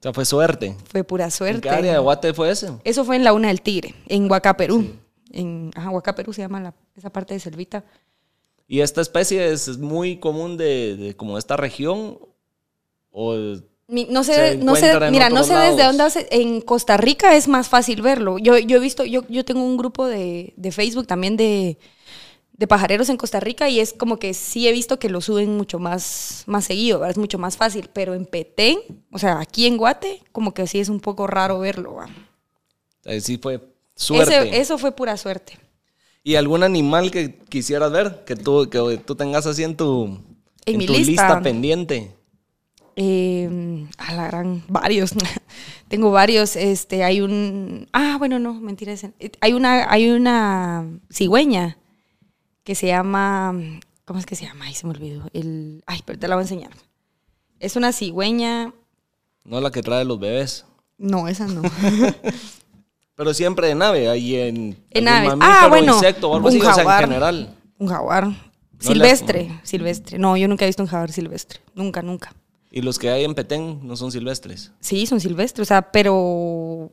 [0.00, 0.76] O sea, fue suerte.
[0.90, 1.56] Fue pura suerte.
[1.56, 2.70] ¿En qué área de Guate fue ese?
[2.84, 4.84] Eso fue en la Una del Tigre, en Huaca, Perú
[5.32, 7.84] en Huaca, Perú se llama esa parte de Selvita.
[8.66, 12.18] ¿Y esta especie es, muy común de, como esta región?
[13.10, 13.34] ¿O
[13.88, 17.68] no sé, no sé, mira, no sé desde dónde hace, en Costa Rica es más
[17.68, 18.38] fácil verlo.
[18.38, 21.76] Yo, yo he visto, yo, yo tengo un grupo de, de Facebook también de,
[22.60, 25.56] de, pajareros en Costa Rica y es como que sí he visto que lo suben
[25.56, 28.78] mucho más, más seguido, es mucho más fácil, pero en Petén,
[29.10, 31.98] o sea, aquí en Guate, como que sí es un poco raro verlo.
[33.20, 33.60] Sí fue
[33.94, 34.60] Suerte.
[34.60, 35.58] eso fue pura suerte.
[36.22, 38.24] ¿Y algún animal que quisieras ver?
[38.24, 40.18] Que tú, que tú tengas así en tu,
[40.66, 41.40] en, mi lista.
[41.42, 42.14] pendiente.
[42.96, 45.14] Eh, a la gran, varios.
[45.88, 46.56] Tengo varios.
[46.56, 47.88] Este, hay un.
[47.92, 48.94] Ah, bueno, no, mentira.
[49.40, 51.79] Hay una, hay una cigüeña
[52.64, 53.54] que se llama.
[54.04, 54.66] ¿Cómo es que se llama?
[54.66, 55.28] Ay, se me olvidó.
[55.32, 56.72] El, ay, pero te la voy a enseñar.
[57.58, 58.72] Es una cigüeña.
[59.44, 60.64] No la que trae los bebés.
[60.98, 61.62] No, esa no.
[63.20, 64.82] Pero siempre de nave, ahí en.
[64.90, 65.28] En nave.
[65.40, 65.94] Ah, bueno.
[65.94, 67.54] Insecto o algo así, o sea, en general.
[67.78, 68.28] Un jaguar.
[68.78, 70.18] silvestre, silvestre.
[70.18, 71.60] No, yo nunca he visto un jaguar silvestre.
[71.74, 72.34] Nunca, nunca.
[72.70, 74.72] ¿Y los que hay en Petén no son silvestres?
[74.80, 76.92] Sí, son silvestres, o sea, pero.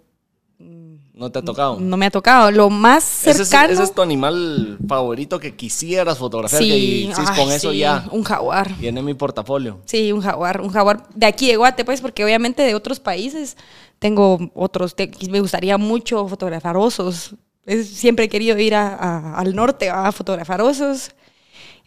[1.17, 1.79] ¿No te ha tocado?
[1.79, 2.51] No me ha tocado.
[2.51, 3.73] Lo más cercano.
[3.73, 6.61] ¿Ese es, tu animal favorito que quisieras fotografiar?
[6.61, 8.05] Sí, y, con eso ya.
[8.11, 8.77] Un jaguar.
[8.77, 9.79] Viene mi portafolio.
[9.85, 10.61] Sí, un jaguar.
[10.61, 13.57] Un jaguar de aquí de Guate, pues, porque obviamente de otros países
[13.97, 14.95] tengo otros,
[15.29, 17.35] me gustaría mucho fotografiar osos.
[17.83, 21.11] siempre he querido ir al norte a fotografiar osos.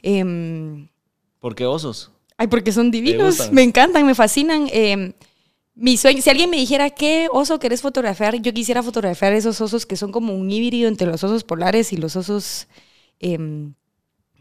[0.03, 0.89] Em,
[1.39, 2.11] ¿Por qué osos?
[2.37, 4.67] Ay, porque son divinos, me encantan, me fascinan.
[4.73, 5.13] Em,
[5.75, 9.87] mi sueño, si alguien me dijera qué oso querés fotografiar, yo quisiera fotografiar esos osos
[9.87, 12.69] que son como un híbrido entre los osos polares y los osos
[13.19, 13.75] em,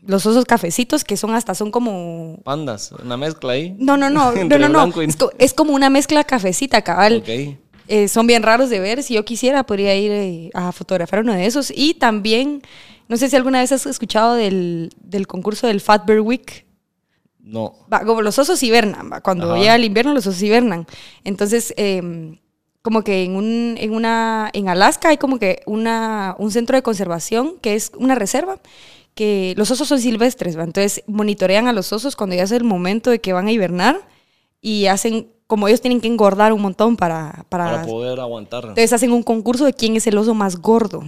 [0.06, 3.76] los osos cafecitos que son hasta son como pandas, una mezcla ahí.
[3.78, 4.94] No, no, no, no, no, no.
[5.38, 7.24] Es, como una mezcla cafecita, cabal.
[7.88, 9.02] Eh, son bien raros de ver.
[9.02, 11.74] Si yo quisiera, podría ir eh, a fotografiar uno de esos.
[11.76, 12.62] Y también,
[13.08, 16.68] no sé si alguna vez has escuchado del, del concurso del Fat Bear Week.
[17.50, 17.74] No.
[18.06, 20.86] como los osos hibernan, cuando llega el invierno los osos hibernan.
[21.24, 22.38] Entonces, em,
[22.82, 26.84] como que en, un, en, una, en Alaska hay como que una, un centro de
[26.84, 28.60] conservación que es una reserva
[29.16, 33.10] que los osos son silvestres, entonces monitorean a los osos cuando ya es el momento
[33.10, 34.00] de que van a hibernar
[34.62, 37.46] y hacen, como ellos tienen que engordar un montón para...
[37.50, 38.64] Para, poder aguantar.
[38.64, 41.04] Entonces hacen un concurso de quién es el oso más gordo.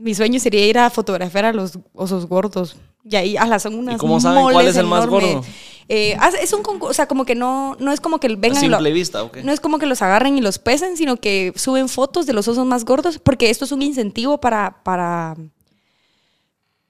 [0.00, 2.76] Mi sueño sería ir a fotografiar a los osos gordos.
[3.04, 5.44] Y ahí, ala, son unas ¿Y cómo saben cuál es el más gordo?
[5.88, 8.58] Eh, es un concurso, o sea, como que no, no es como que vengan...
[8.58, 9.38] A simple vista, ok.
[9.38, 12.46] No es como que los agarren y los pesen, sino que suben fotos de los
[12.46, 15.36] osos más gordos, porque esto es un incentivo para, para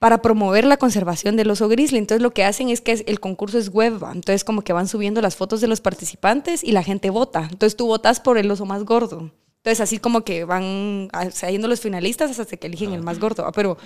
[0.01, 1.99] para promover la conservación del oso grizzly.
[1.99, 5.21] Entonces lo que hacen es que el concurso es web, entonces como que van subiendo
[5.21, 7.43] las fotos de los participantes y la gente vota.
[7.43, 9.31] Entonces tú votas por el oso más gordo.
[9.61, 13.45] Entonces así como que van saliendo los finalistas hasta que eligen el más gordo.
[13.45, 13.77] Ah, pero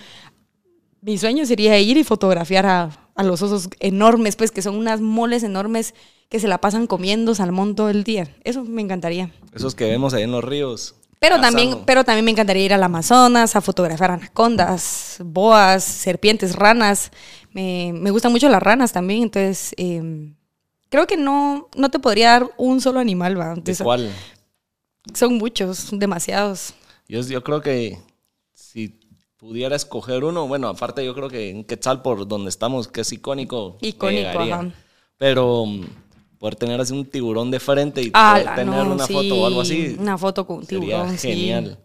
[1.00, 5.00] mi sueño sería ir y fotografiar a, a, los osos enormes, pues que son unas
[5.00, 5.94] moles enormes
[6.28, 8.28] que se la pasan comiendo salmón todo el día.
[8.44, 9.32] Eso me encantaría.
[9.52, 10.94] Esos que vemos ahí en los ríos.
[11.18, 17.10] Pero también, pero también me encantaría ir al Amazonas a fotografiar anacondas, boas, serpientes, ranas.
[17.52, 20.32] Me, me gustan mucho las ranas también, entonces eh,
[20.88, 23.54] creo que no, no te podría dar un solo animal, ¿va?
[23.56, 24.12] ¿De cuál?
[25.12, 26.74] Son muchos, demasiados.
[27.08, 27.98] Yo, yo creo que
[28.54, 28.98] si
[29.36, 33.12] pudiera escoger uno, bueno, aparte yo creo que en Quetzal, por donde estamos, que es
[33.12, 33.76] icónico.
[33.82, 34.70] Icónico, ajá.
[35.18, 35.84] Pero mm,
[36.38, 39.60] poder tener así un tiburón de frente y Ah, poder tener una foto o algo
[39.60, 39.96] así.
[39.98, 41.78] Una foto con un tiburón, genial.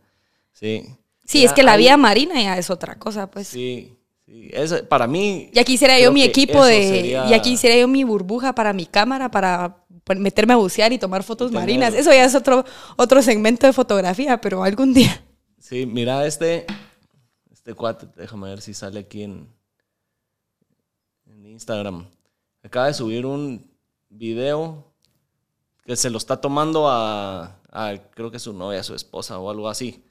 [0.53, 0.83] Sí.
[1.25, 3.47] Sí, es que la hay- vida marina ya es otra cosa, pues.
[3.49, 3.93] Sí,
[4.25, 4.49] sí.
[4.51, 5.49] Ese- para mí.
[5.53, 6.87] Ya quisiera yo mi equipo de.
[6.87, 9.77] sería- Ya quisiera yo mi burbuja para mi cámara, para
[10.17, 11.93] meterme a bucear y tomar fotos tener- marinas.
[11.93, 12.65] Eso ya es otro,
[12.97, 15.23] otro segmento de fotografía, pero algún día.
[15.59, 16.65] Sí, mira este.
[17.51, 19.47] Este cuate, déjame ver si sale aquí en,
[21.27, 22.07] en Instagram.
[22.63, 23.69] Acaba de subir un
[24.09, 24.91] video
[25.85, 29.69] que se lo está tomando a, a, creo que su novia, su esposa o algo
[29.69, 30.03] así.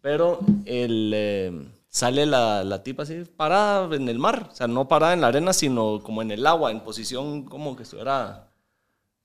[0.00, 4.48] Pero el, eh, sale la, la tipa así parada en el mar.
[4.50, 7.76] O sea, no parada en la arena, sino como en el agua, en posición como
[7.76, 8.50] que estuviera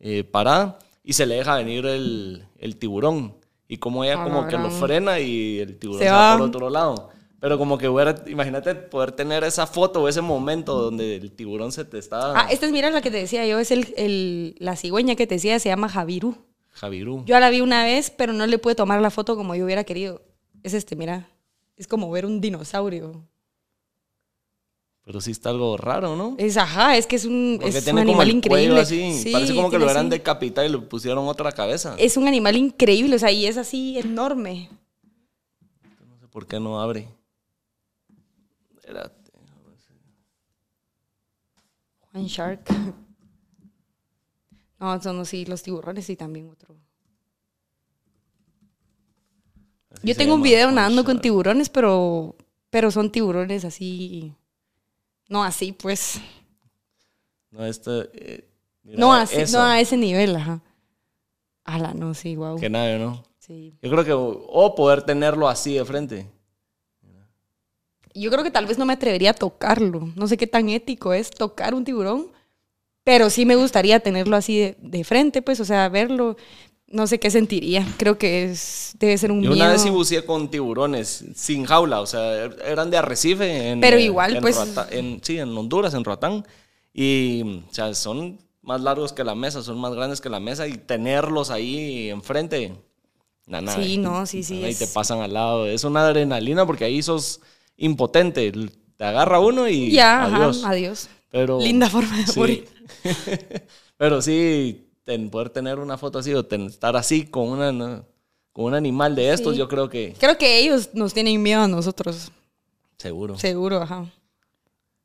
[0.01, 0.77] eh, parada.
[1.03, 3.35] Y se le deja venir el, el tiburón.
[3.67, 6.37] Y como ella como que lo frena y el tiburón Se se, va va.
[6.37, 7.09] por otro lado.
[7.39, 11.71] Pero como que hubiera, imagínate poder tener esa foto o ese momento donde el tiburón
[11.71, 12.39] se te está...
[12.39, 15.25] Ah, esta es, mira la que te decía yo, es el, el- la cigüeña que
[15.25, 16.35] te decía, se llama Javirú.
[16.69, 17.23] Javirú.
[17.25, 19.83] Yo la vi una vez, pero no le pude tomar la foto como yo hubiera
[19.85, 20.21] querido.
[20.61, 21.27] Es este, mira.
[21.77, 23.25] Es como ver un dinosaurio.
[25.03, 26.35] Pero sí está algo raro, ¿no?
[26.37, 28.67] Es, ajá, es que es un, Porque es un como animal el increíble.
[28.67, 29.13] cuello así.
[29.13, 30.17] Sí, Parece como que lo eran así.
[30.17, 31.95] decapitado y le pusieron otra cabeza.
[31.97, 34.69] Es un animal increíble, o sea, y es así enorme.
[36.07, 37.07] No sé por qué no abre.
[38.75, 39.31] Espérate.
[42.11, 42.61] Juan Shark.
[44.79, 46.75] No, son así los tiburones y también otro.
[49.91, 52.35] Así Yo tengo un video nadando con tiburones, pero,
[52.69, 54.33] pero son tiburones así.
[55.31, 56.19] No así, pues.
[57.51, 58.09] No, este.
[58.13, 58.49] eh,
[58.83, 59.57] mira No así, eso.
[59.57, 60.61] no a ese nivel, ajá.
[61.63, 62.59] Ala, no, sí, wow.
[62.59, 63.23] Que nada, ¿no?
[63.39, 63.73] Sí.
[63.81, 64.11] Yo creo que.
[64.13, 66.27] O poder tenerlo así de frente.
[68.13, 70.09] Yo creo que tal vez no me atrevería a tocarlo.
[70.17, 72.27] No sé qué tan ético es tocar un tiburón,
[73.05, 76.35] pero sí me gustaría tenerlo así de, de frente, pues, o sea, verlo.
[76.91, 77.87] No sé qué sentiría.
[77.97, 79.63] Creo que es, debe ser un Yo miedo.
[79.63, 83.69] una vez sí buceé con tiburones sin jaula, o sea, er- eran de arrecife.
[83.69, 86.45] En, Pero eh, igual, en pues- Roatán- en- sí, en Honduras, en Roatán.
[86.93, 90.67] Y, o sea, son más largos que la mesa, son más grandes que la mesa
[90.67, 92.73] y tenerlos ahí enfrente.
[93.47, 95.65] na- nada, Sí, no, sí, sí, Y es- te pasan al lado.
[95.67, 97.41] Es una adrenalina porque ahí sos
[97.75, 98.51] impotente.
[98.97, 100.63] Te agarra uno y Ya, ajá, adiós.
[100.65, 101.09] adiós.
[101.31, 102.39] Pero, Linda forma de sí.
[102.39, 102.65] morir.
[103.97, 108.05] Pero sí, ten- poder tener una foto así o ten- estar así con, una, ¿no?
[108.53, 109.59] con un animal de estos, Sí.
[109.59, 112.31] yo creo que Creo que ellos nos tienen miedo a nosotros.
[112.97, 113.37] seguro.
[113.37, 114.05] Seguro, ajá.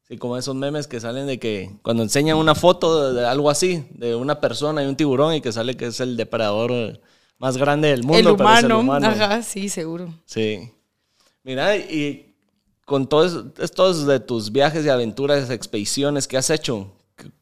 [0.09, 3.51] Sí, como esos memes que salen de que cuando enseñan una foto de, de algo
[3.51, 7.01] así, de una persona y un tiburón y que sale que es el depredador
[7.39, 8.19] más grande del mundo.
[8.19, 9.07] el pero es humano, humano.
[9.09, 10.15] Ajá, sí, seguro.
[10.25, 10.71] Sí.
[11.43, 12.35] Mira, y
[12.85, 16.93] con todos estos de tus viajes y aventuras, expediciones que has hecho,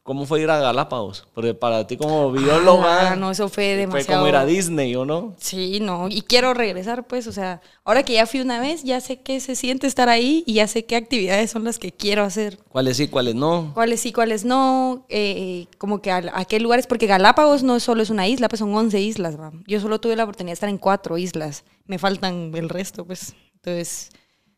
[0.03, 1.27] ¿cómo fue ir a Galápagos?
[1.35, 4.21] Porque para ti como bióloga Ah, no, eso fue fue demasiado.
[4.21, 5.35] como ir a Disney, ¿o no?
[5.39, 9.01] Sí, no, y quiero regresar, pues, o sea, ahora que ya fui una vez, ya
[9.01, 12.23] sé qué se siente estar ahí y ya sé qué actividades son las que quiero
[12.23, 12.59] hacer.
[12.69, 13.73] ¿Cuáles sí, cuáles no?
[13.75, 18.03] Cuáles sí, cuáles no, eh, como que a, a qué lugares, porque Galápagos no solo
[18.03, 19.53] es una isla, pues son 11 islas, va.
[19.67, 23.35] Yo solo tuve la oportunidad de estar en cuatro islas, me faltan el resto, pues.
[23.55, 24.11] Entonces,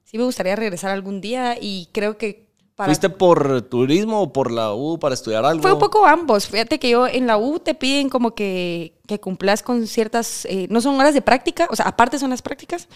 [0.04, 2.45] sí me gustaría regresar algún día y creo que
[2.76, 2.88] para...
[2.88, 5.62] ¿Fuiste por turismo o por la U para estudiar algo?
[5.62, 6.46] Fue un poco ambos.
[6.46, 10.68] Fíjate que yo en la U te piden como que, que cumplas con ciertas, eh,
[10.70, 12.88] no son horas de práctica, o sea, aparte son las prácticas,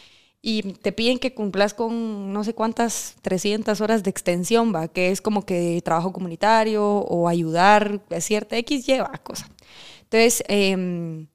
[0.43, 5.11] y te piden que cumplas con no sé cuántas 300 horas de extensión, va, que
[5.11, 9.49] es como que trabajo comunitario o ayudar a cierta X lleva cosa.
[10.05, 11.27] Entonces, em,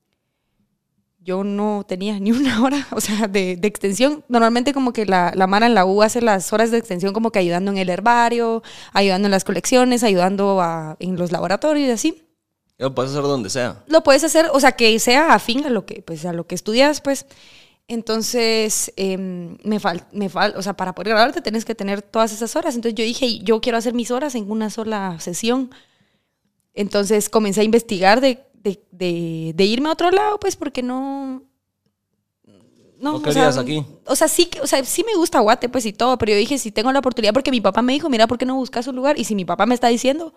[1.25, 4.23] yo no tenía ni una hora, o sea, de, de extensión.
[4.29, 7.31] Normalmente como que la, la Mara en la U hace las horas de extensión como
[7.31, 8.61] que ayudando en el herbario,
[8.93, 12.21] ayudando en las colecciones, ayudando a- en los laboratorios y así.
[12.77, 13.83] Lo puedes hacer donde sea.
[13.87, 16.55] Lo puedes hacer, o sea, que sea afín a lo que, pues, a lo que
[16.55, 17.25] estudias, pues.
[17.87, 22.33] Entonces, em, me falta, me fal o sea, para poder graduarte tenés que tener todas
[22.33, 22.75] esas horas.
[22.75, 25.69] Entonces yo dije, yo quiero hacer mis horas en una sola sesión.
[26.73, 31.43] Entonces comencé a investigar de, de, de- de irme a otro lado, pues, porque no...
[32.99, 33.83] No o querías sea, aquí.
[34.05, 36.57] O sea, sí, o sea, sí me gusta Guate, pues, y todo, pero yo dije,
[36.57, 38.95] si tengo la oportunidad, porque mi papá me dijo, mira, ¿por qué no buscas un
[38.95, 39.19] lugar?
[39.19, 40.33] Y si mi papá me está diciendo,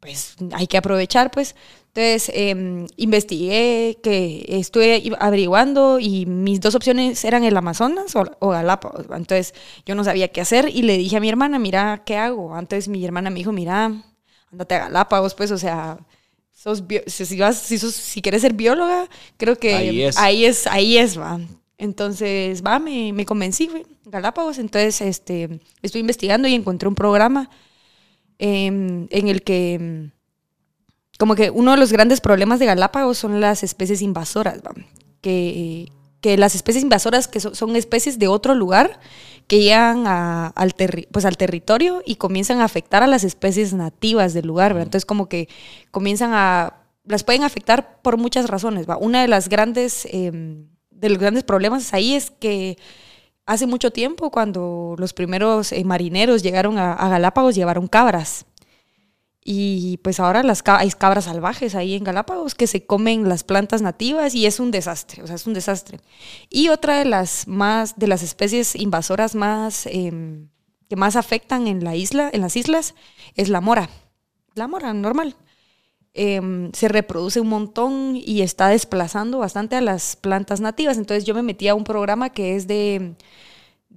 [0.00, 1.56] pues hay que aprovechar, pues.
[1.94, 9.06] Entonces, em, investigué, que estuve averiguando y mis dos opciones eran el Amazonas o, Galápagos.
[9.10, 9.54] Entonces,
[9.86, 12.58] yo no sabía qué hacer y le dije a mi hermana, mira, ¿qué hago?
[12.58, 13.92] Entonces, mi hermana me dijo, mira,
[14.52, 15.98] andate a Galápagos, pues, o sea,
[16.64, 20.96] sos si, vas, si, si quieres ser bióloga, creo que ahí es, ahí es, ahí
[20.96, 21.38] es va.
[21.76, 23.68] Entonces, va, me, me convencí,
[24.06, 24.56] Galápagos.
[24.58, 27.50] Entonces, este, estoy investigando y encontré un programa
[28.38, 30.10] em, en el que,
[31.18, 34.72] como que uno de los grandes problemas de Galápagos son las especies invasoras, ¿va?
[35.20, 35.88] Que,
[36.22, 38.98] que las especies invasoras que son, especies de otro lugar
[39.46, 40.74] que llegan al,
[41.12, 45.28] pues al territorio y comienzan a afectar a las especies nativas del lugar, Entonces como
[45.28, 45.48] que
[45.90, 48.96] comienzan a, las pueden afectar por muchas razones, ¿va?
[48.96, 52.78] Una de las grandes, em, de los grandes problemas ahí es que
[53.46, 58.46] hace mucho tiempo, cuando los primeros eh, marineros llegaron a, Galápagos, llevaron cabras.
[59.46, 63.82] Y pues ahora las hay cabras salvajes ahí en Galápagos que se comen las plantas
[63.82, 66.00] nativas y es un desastre, o sea, es un desastre.
[66.48, 70.48] Y otra de las más, de las especies invasoras más, em,
[70.88, 72.94] que más afectan en la isla, en las islas,
[73.34, 73.90] es la mora.
[74.54, 75.36] La mora, normal.
[76.14, 80.96] Em, se reproduce un montón y está desplazando bastante a las plantas nativas.
[80.96, 83.14] Entonces yo me metí a un programa que es de,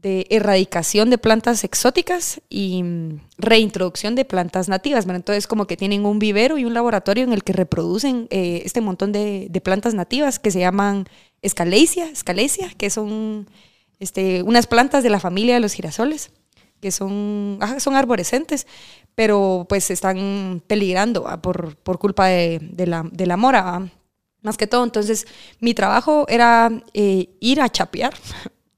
[0.01, 5.05] de erradicación de plantas exóticas y mm, reintroducción de plantas nativas.
[5.05, 8.61] Bueno, entonces como que tienen un vivero y un laboratorio en el que reproducen eh,
[8.63, 11.07] este montón de, de, plantas nativas que se llaman
[11.41, 12.07] escalecia,
[12.77, 13.47] que son
[13.99, 16.31] este, unas plantas de la familia de los girasoles
[16.79, 18.67] que son, son arborescentes,
[19.15, 23.89] pero pues están peligrando por, por, culpa de, de, la, de la mora,
[24.43, 24.83] más que todo.
[24.83, 25.25] Entonces,
[25.59, 28.13] mi trabajo era eh, ir a chapear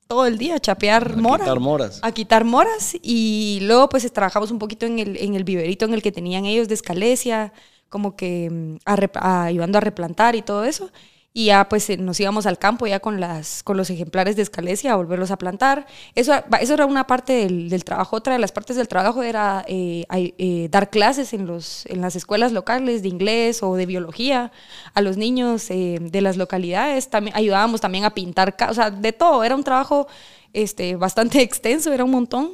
[0.10, 2.00] todo el día, a chapear a quitar moras.
[2.02, 5.94] A quitar moras y luego pues trabajamos un poquito en el, en el viverito en
[5.94, 7.54] el que tenían ellos de escalesia,
[7.90, 8.78] como que mm,
[9.14, 10.90] ayudando a replantar y todo eso
[11.32, 14.42] y ya pues eh, nos íbamos al campo ya con, las, con los ejemplares de
[14.42, 15.86] escalesia a volverlos a plantar.
[16.16, 18.16] Eso, eso era una parte del, del trabajo.
[18.16, 22.16] Otra de las partes del trabajo era eh, eh, dar clases en, los, en las
[22.16, 24.52] escuelas locales de inglés o de biología
[24.94, 27.10] a los niños de las localidades.
[27.10, 29.44] También, ayudábamos también a pintar, o sea, de todo.
[29.44, 30.08] Era un trabajo
[30.54, 32.54] este, bastante extenso, era un montón.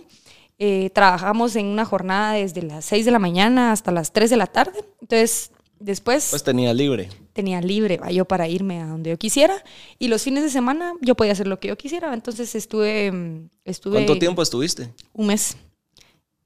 [0.94, 4.48] trabajamos en una jornada desde las 6 de la mañana hasta las 3 de la
[4.48, 4.84] tarde.
[5.02, 5.52] Entonces,
[5.86, 6.28] después...
[6.32, 9.62] Pues tenía libre tenía libre yo para irme a donde yo quisiera
[10.00, 12.14] y los fines de semana yo podía hacer lo que yo quisiera.
[12.14, 13.12] Entonces estuve...
[13.12, 14.90] Mm, estuve ¿Cuánto tiempo estuviste?
[15.14, 15.58] Un mes.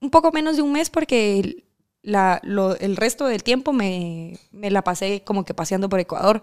[0.02, 1.64] Un poco menos de un mes porque
[2.02, 2.42] la,
[2.80, 6.42] el resto del tiempo me, me, la pasé como que paseando por Ecuador.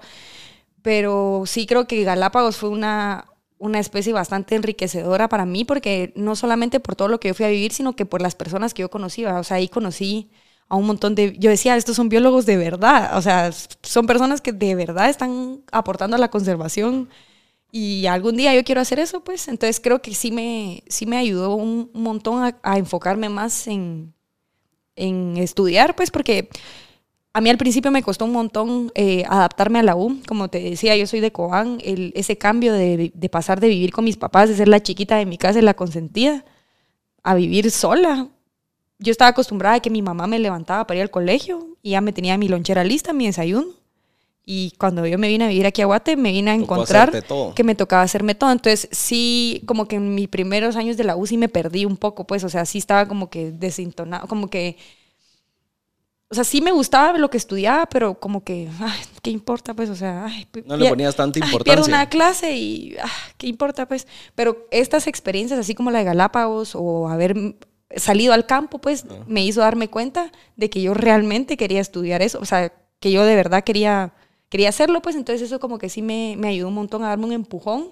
[0.82, 3.26] Pero sí creo que Galápagos fue una,
[3.58, 7.46] una especie bastante enriquecedora para mí porque no solamente por todo lo que yo fui
[7.46, 9.40] a vivir, sino que por las personas que yo conocía.
[9.40, 10.30] O sea, ahí conocí
[10.68, 11.36] a un montón de...
[11.38, 13.50] Yo decía, estos son biólogos de verdad, o sea,
[13.82, 17.08] son personas que de verdad están aportando a la conservación
[17.70, 21.18] y algún día yo quiero hacer eso, pues entonces creo que sí me, sí me
[21.18, 24.14] ayudó un, montón a, enfocarme más en,
[24.96, 26.48] en estudiar, pues porque
[27.32, 30.22] a mí al principio me costó un montón eh, adaptarme a la U.
[30.26, 31.78] Como te decía, yo soy de Cobán.
[31.84, 35.16] El, ese cambio de, de, pasar de vivir con mis papás, de ser la chiquita
[35.16, 36.46] de mi casa la consentida,
[37.22, 38.30] a vivir sola
[38.98, 42.00] yo estaba acostumbrada a que mi mamá me levantaba para ir al colegio y ya
[42.00, 43.66] me tenía mi lonchera lista, mi desayuno.
[44.48, 47.64] Y cuando yo me vine a vivir aquí a Guate, me vine a encontrar que
[47.64, 48.52] me tocaba hacerme todo.
[48.52, 51.96] Entonces, sí, como que en mis primeros años de la U sí me perdí un
[51.96, 54.76] poco, pues, o sea, sí estaba como que desintonado, como que...
[56.28, 59.74] O sea, sí me gustaba lo que estudiaba, pero como que, ay, ¿qué importa?
[59.74, 61.64] Pues, o sea, ay, no le ponías tanta importancia.
[61.64, 63.86] pierdo una clase y, ah, ¿qué importa?
[63.86, 64.06] Pues,
[64.36, 67.56] pero estas experiencias, así como la de Galápagos o haber
[67.94, 69.24] salido al campo, pues ah.
[69.26, 73.24] me hizo darme cuenta de que yo realmente quería estudiar eso, o sea, que yo
[73.24, 74.14] de verdad quería,
[74.48, 77.26] quería hacerlo, pues entonces eso como que sí me, me ayudó un montón a darme
[77.26, 77.90] un empujón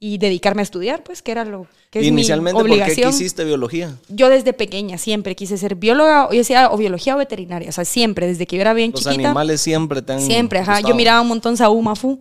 [0.00, 2.96] y dedicarme a estudiar, pues que era lo que es Inicialmente, mi obligación.
[2.96, 3.96] ¿por qué quisiste biología?
[4.08, 7.84] Yo desde pequeña siempre quise ser bióloga, o decía o biología o veterinaria, o sea,
[7.84, 9.10] siempre, desde que yo era bien chiquita.
[9.10, 10.80] Los animales siempre te han Siempre, ajá.
[10.80, 12.20] Yo miraba un montón Saúl Mafu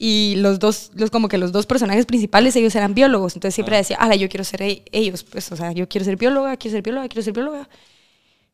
[0.00, 3.34] y los dos, los, como que los dos personajes principales, ellos eran biólogos.
[3.34, 6.16] Entonces siempre decía, ah, yo quiero ser e-, ellos, pues, o sea, yo quiero ser
[6.16, 7.68] bióloga, quiero ser bióloga, quiero ser bióloga.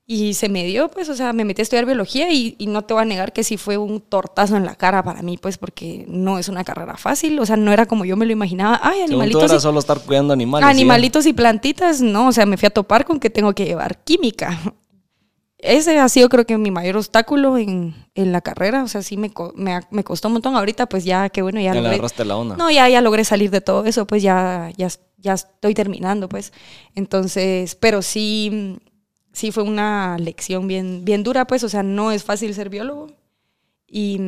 [0.07, 2.83] Y se me dio, pues, o sea, me metí a estudiar biología y, y, no
[2.83, 5.57] te voy a negar que sí fue un tortazo en la cara para mí, pues,
[5.57, 8.81] porque no es una carrera fácil, o sea, no era como yo me lo imaginaba.
[8.83, 9.51] Ay, animalitos.
[9.51, 10.69] era solo estar cuidando animales.
[10.69, 14.03] Animalitos y plantitas, no, o sea, me fui a topar con que tengo que llevar
[14.03, 14.59] química
[15.65, 18.83] ese ha sido creo que mi mayor obstáculo en, en la carrera.
[18.83, 20.55] O sea, sí me, me, me, costó un montón.
[20.57, 22.25] Ahorita pues ya, qué bueno, ya, ya logré...
[22.25, 22.57] la onda.
[22.57, 26.53] No, ya, ya logré salir de todo eso, pues ya, ya, ya estoy terminando, pues.
[26.95, 28.79] Entonces, pero sí,
[29.33, 33.09] sí fue una lección bien, bien dura, pues, o sea, no es fácil ser biólogo.
[33.87, 34.21] Y,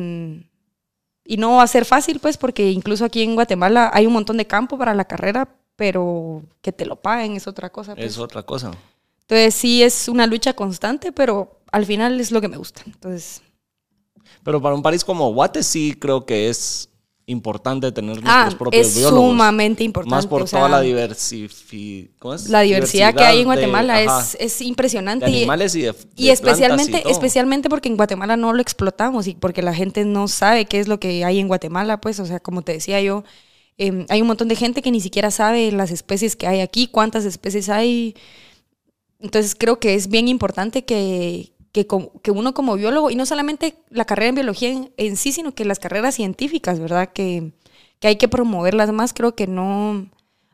[1.23, 4.37] y no va a ser fácil, pues, porque incluso aquí en Guatemala hay un montón
[4.37, 7.93] de campo para la carrera, pero que te lo paguen es otra cosa.
[7.93, 8.07] Pues.
[8.07, 8.71] Es otra cosa.
[9.29, 12.81] Entonces sí es una lucha constante, pero al final es lo que me gusta.
[12.85, 13.41] Entonces...
[14.43, 16.89] Pero para un país como Guate sí creo que es
[17.25, 19.31] importante tener nuestros ah, propios es biólogos.
[19.31, 20.15] sumamente importante.
[20.15, 22.47] Más por o sea, toda la diversi- ¿cómo es?
[22.47, 25.25] la diversidad, que hay en Guatemala es, es impresionante.
[25.25, 29.35] de animales y de, Y especialmente, y especialmente porque en Guatemala no lo explotamos y
[29.35, 32.39] porque la gente no sabe qué es lo que hay en Guatemala, pues, o sea,
[32.39, 33.25] como te decía yo,
[33.77, 36.87] eh, hay un montón de gente que ni siquiera sabe las especies que hay aquí,
[36.87, 38.15] cuántas especies hay.
[39.19, 41.87] Entonces creo que es bien importante que, que,
[42.21, 45.53] que uno como biólogo, y no solamente la carrera en biología en, en sí, sino
[45.53, 47.11] que las carreras científicas, ¿verdad?
[47.13, 47.53] Que,
[47.99, 49.13] que hay que promoverlas más.
[49.13, 50.09] Creo que no,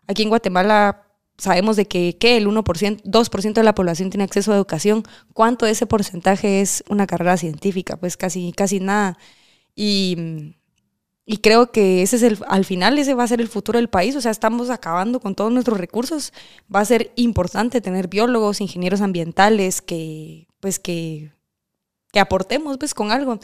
[0.08, 1.04] aquí en Guatemala
[1.38, 5.04] sabemos de que, que el 1%, 2% de la población tiene acceso a educación.
[5.34, 7.98] ¿Cuánto de ese porcentaje es una carrera científica?
[7.98, 9.18] Pues casi, casi nada.
[9.76, 10.56] Y,
[11.26, 13.88] y creo que ese es el, al final ese va a ser el futuro del
[13.90, 14.16] país.
[14.16, 16.34] O sea, estamos acabando con todos nuestros recursos.
[16.74, 21.32] Va a ser importante tener biólogos, ingenieros ambientales que, pues que,
[22.12, 23.40] que aportemos pues con algo.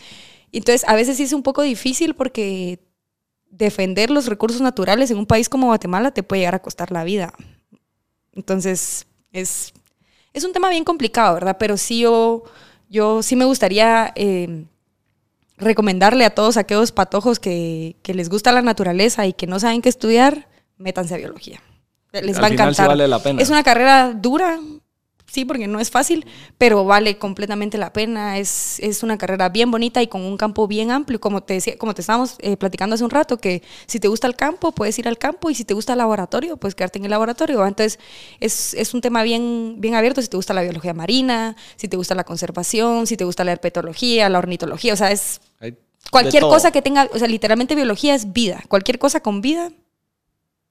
[0.52, 2.80] Entonces, a veces sí es un poco difícil porque
[3.50, 7.06] defender los recursos naturales en un país como Guatemala te puede llegar a costar la
[7.06, 7.34] vida.
[8.34, 9.74] Entonces, es,
[10.34, 11.56] es un tema bien complicado, ¿verdad?
[11.58, 12.44] Pero sí yo,
[12.90, 14.66] yo sí me gustaría eh,
[15.60, 19.82] recomendarle a todos aquellos patojos que, que les gusta la naturaleza y que no saben
[19.82, 20.48] qué estudiar,
[20.78, 21.62] métanse a biología.
[22.12, 22.88] Les Al va a sí encantar.
[22.88, 23.42] vale la pena.
[23.42, 24.60] Es una carrera dura,
[25.28, 26.26] sí, porque no es fácil,
[26.58, 28.40] pero vale completamente la pena.
[28.40, 31.20] Es, es una carrera bien bonita y con un campo bien amplio.
[31.20, 34.26] Como te decía, como te estábamos eh, platicando hace un rato, que si te gusta
[34.26, 37.06] el campo, puedes ir al campo, y si te gusta el laboratorio, puedes quedarte en
[37.06, 37.64] el laboratorio.
[37.68, 38.00] Entonces,
[38.40, 40.22] es, es un tema bien, bien abierto.
[40.24, 43.52] Si te gusta la biología marina, si te gusta la conservación, si te gusta la
[43.52, 45.42] herpetología, la ornitología, o sea, es
[46.12, 48.64] cualquier cosa que tenga, o sea, literalmente biología es vida.
[48.68, 49.72] Cualquier cosa con vida,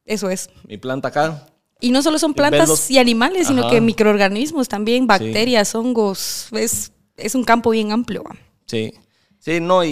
[0.05, 0.51] eso es.
[0.67, 1.47] Mi planta acá.
[1.81, 6.49] Y no solo son plantas los- y animales, sino que microorganismos también, bacterias, hongos.
[6.53, 8.25] Es, es un campo bien amplio.
[8.67, 8.93] Sí.
[9.39, 9.89] Sí, no, y,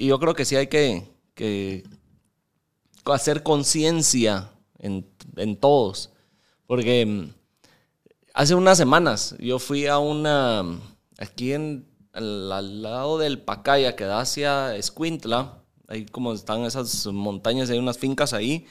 [0.00, 1.02] y yo creo que sí hay que,
[1.34, 1.84] que
[3.04, 6.10] hacer conciencia en, en todos.
[6.66, 7.28] Porque mm,
[8.34, 10.64] hace unas semanas yo fui a una,
[11.18, 11.86] aquí en,
[12.16, 17.78] al, al lado del Pacaya, que da hacia Escuintla, ahí como están esas montañas, hay
[17.78, 18.66] unas fincas ahí,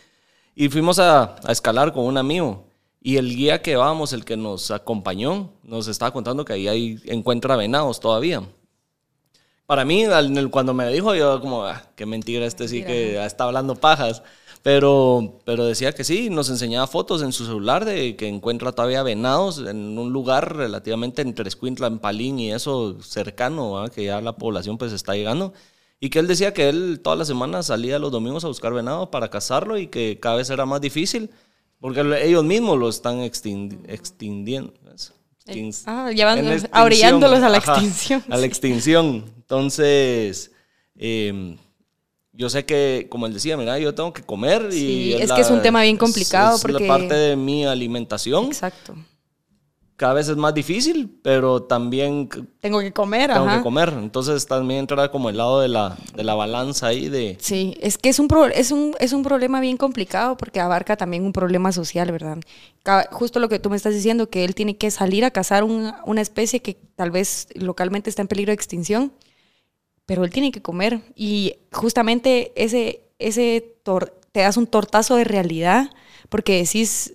[0.55, 2.65] y fuimos a, a escalar con un amigo.
[3.01, 6.99] Y el guía que vamos, el que nos acompañó, nos estaba contando que ahí hay,
[7.05, 8.41] encuentra venados todavía.
[9.65, 13.45] Para mí, al- cuando me dijo, yo como, ah, qué mentira, este sí que está
[13.45, 14.21] hablando pajas.
[14.66, 19.03] Pero, pero decía que sí, nos enseñaba fotos en su celular de que encuentra todavía
[19.03, 23.89] venados en un lugar relativamente entre Escuintla, en Palín y eso cercano, ¿va?
[23.89, 25.53] que ya la población pues está llegando.
[25.99, 29.11] Y que él decía que él todas las semanas salía los domingos a buscar venado
[29.11, 31.30] para cazarlo y que cada vez era más difícil
[31.80, 34.74] porque lo- ellos mismos lo están extin- extindiendo.
[35.45, 36.70] Extin- Ah, extinción.
[36.72, 38.24] abrillándolos a la Ajá, extinción.
[38.32, 39.26] A la extinción.
[39.38, 40.49] Entonces,
[40.95, 41.55] eh,
[42.36, 45.13] yo sé que, como él decía, mira, yo tengo que comer y...
[45.13, 48.45] Es que es un tema bien complicado es porque- la parte de mi alimentación.
[48.45, 48.95] Exacto.
[49.97, 52.27] Cada vez es más difícil, pero también
[52.59, 53.57] Tengo que comer, tengo ajá.
[53.59, 53.93] que comer.
[53.97, 57.38] Entonces también entra como el lado de la, de la balanza ahí de...
[57.39, 60.97] Sí, es que es un, pro- es, un, es un problema bien complicado porque abarca
[60.97, 62.39] también un problema social, ¿verdad?
[63.11, 66.01] Justo lo que tú me estás diciendo, que él tiene que salir a cazar una,
[66.05, 69.13] una especie que tal vez localmente está en peligro de extinción,
[70.06, 71.01] pero él tiene que comer.
[71.16, 75.89] Y justamente ese, ese tor- te das un tortazo de realidad
[76.30, 77.14] porque decís,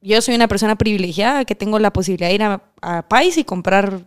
[0.00, 3.44] yo soy una persona privilegiada que tengo la posibilidad de ir a, a país y
[3.44, 4.06] comprar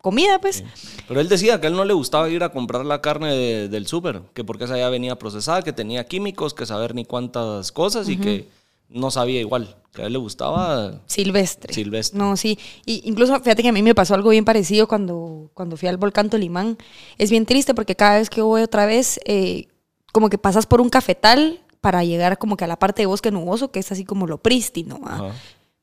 [0.00, 0.64] comida, pues.
[1.08, 3.68] Pero él decía que a él no le gustaba ir a comprar la carne de-
[3.68, 7.70] del súper, que porque esa ya venía procesada, que tenía químicos, que saber ni cuántas
[7.72, 8.48] cosas y que
[8.90, 11.72] no sabía igual, que a él le gustaba Silvestre.
[11.72, 12.18] silvestre.
[12.18, 12.58] No, sí.
[12.84, 15.96] Y incluso, fíjate que a mí me pasó algo bien parecido cuando, cuando fui al
[15.96, 16.76] volcán Tolimán.
[17.16, 19.68] Es bien triste porque cada vez que voy otra vez, eh,
[20.12, 23.30] como que pasas por un cafetal para llegar como que a la parte de bosque
[23.30, 25.00] nuboso, que es así como lo prístino.
[25.04, 25.32] Ajá.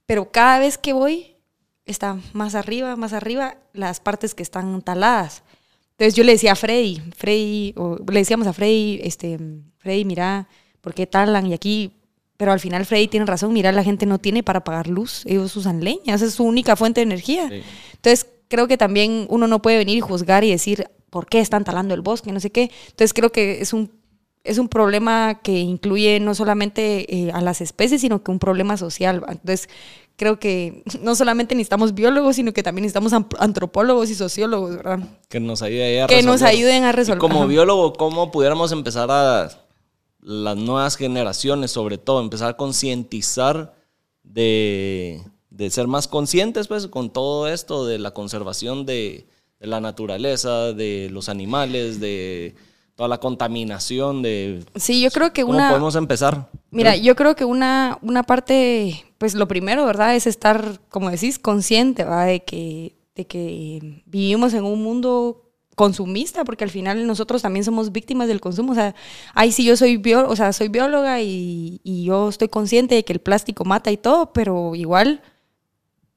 [0.06, 1.36] Pero cada vez que voy,
[1.86, 5.44] está más arriba, más arriba, las partes que están taladas.
[5.92, 9.40] Entonces yo le decía a Freddy, Freddy, o le decíamos a Freddy, este,
[9.78, 10.48] Freddy, mira,
[10.82, 11.48] ¿por qué talan?
[11.48, 11.92] Y aquí,
[12.38, 15.56] pero al final Freddy tiene razón, mira, la gente no tiene para pagar luz, ellos
[15.56, 17.50] usan leña, esa es su única fuente de energía.
[17.50, 17.62] Sí.
[17.96, 21.64] Entonces creo que también uno no puede venir y juzgar y decir, ¿por qué están
[21.64, 22.32] talando el bosque?
[22.32, 22.72] No sé qué.
[22.90, 23.92] Entonces creo que es un,
[24.44, 28.78] es un problema que incluye no solamente eh, a las especies, sino que un problema
[28.78, 29.24] social.
[29.28, 29.68] Entonces
[30.16, 35.00] creo que no solamente necesitamos biólogos, sino que también necesitamos antropólogos y sociólogos, ¿verdad?
[35.30, 37.20] Que nos ayuden a Que nos ayuden a resolver.
[37.20, 39.50] como biólogo, ¿cómo pudiéramos empezar a
[40.28, 43.74] las nuevas generaciones, sobre todo, empezar a concientizar
[44.24, 49.26] de, de, ser más conscientes, pues, con todo esto de la conservación de,
[49.62, 52.56] de la naturaleza, de los animales, de
[52.96, 54.66] toda la contaminación de...
[54.76, 55.70] Sí, yo creo que ¿cómo una...
[55.70, 56.50] podemos empezar?
[56.72, 60.14] Mira, yo creo que una, una parte, pues lo primero, ¿verdad?
[60.14, 62.26] Es estar, como decís, consciente, ¿verdad?
[62.26, 65.47] De que, de que vivimos en un mundo
[65.78, 68.72] consumista, porque al final nosotros también somos víctimas del consumo.
[68.72, 68.96] O sea,
[69.36, 73.06] ahí sí yo soy, bio, o sea, soy bióloga y, y yo estoy consciente de
[73.06, 75.22] que el plástico mata y todo, pero igual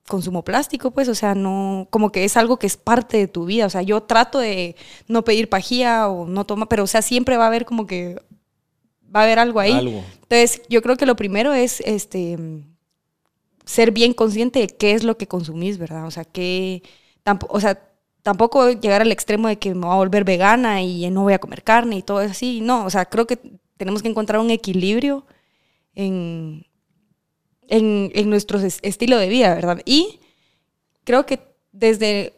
[0.08, 3.44] consumo plástico, pues, o sea, no, como que es algo que es parte de tu
[3.44, 4.76] vida, o sea, yo trato de
[5.08, 8.16] no pedir pajía o no tomar, pero, o sea, siempre va a haber como que,
[9.14, 10.02] va a haber algo ahí.
[10.22, 12.38] Entonces, yo creo que lo primero es, este,
[13.66, 16.06] ser bien consciente de qué es lo que consumís, ¿verdad?
[16.06, 16.82] O sea, que,
[17.50, 17.89] o sea,
[18.22, 21.38] tampoco llegar al extremo de que me voy a volver vegana y no voy a
[21.38, 23.38] comer carne y todo así, no, o sea, creo que
[23.76, 25.24] tenemos que encontrar un equilibrio
[25.94, 26.66] en
[27.70, 29.80] en, en nuestro estilo de vida, ¿verdad?
[29.86, 30.20] Y
[31.04, 31.40] creo que
[31.72, 32.34] desde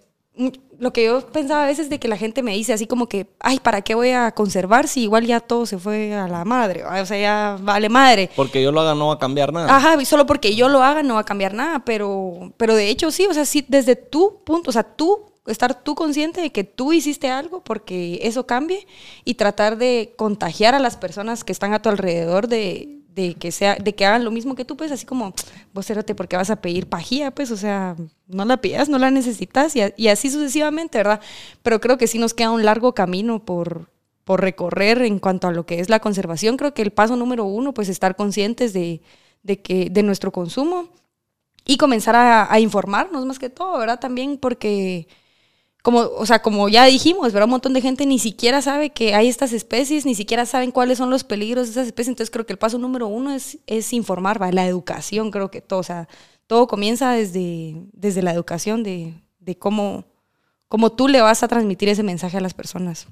[0.79, 3.27] lo que yo pensaba a veces de que la gente me dice así como que,
[3.41, 6.85] ay, ¿para qué voy a conservar si igual ya todo se fue a la madre?
[6.85, 8.31] O sea, ya vale madre.
[8.37, 9.75] Porque yo lo haga no va a cambiar nada.
[9.75, 13.11] Ajá, solo porque yo lo haga no va a cambiar nada, pero, pero de hecho
[13.11, 16.65] sí, o sea, sí, desde tu punto, o sea, tú, estar tú consciente de que
[16.65, 18.87] tú hiciste algo porque eso cambie
[19.25, 23.51] y tratar de contagiar a las personas que están a tu alrededor de, de que
[23.51, 25.35] sea de que hagan lo mismo que tú pues así como
[25.75, 27.97] vos érate porque vas a pedir pajía pues o sea
[28.29, 31.21] no la pidas no la necesitas y, así sucesivamente verdad
[31.63, 33.91] pero creo que sí nos queda un largo camino por
[34.25, 36.57] por recorrer en cuanto a lo que es la conservación.
[36.57, 39.03] Creo que el paso número uno pues estar conscientes de,
[39.43, 40.89] de que de nuestro consumo
[41.65, 45.09] y comenzar a, a informarnos más que todo verdad también porque
[45.83, 47.47] como, o sea, como ya dijimos, ¿verdad?
[47.47, 50.99] Un montón de gente ni siquiera sabe que hay estas especies, ni siquiera saben cuáles
[50.99, 52.11] son los peligros de esas especies.
[52.11, 54.53] Entonces creo que el paso número uno es, es informar, ¿va?
[54.53, 56.09] La educación, creo que todo, o sea,
[56.47, 60.05] todo comienza desde, desde la educación de, de cómo,
[60.69, 63.09] cómo tú le vas a transmitir ese mensaje a las personas.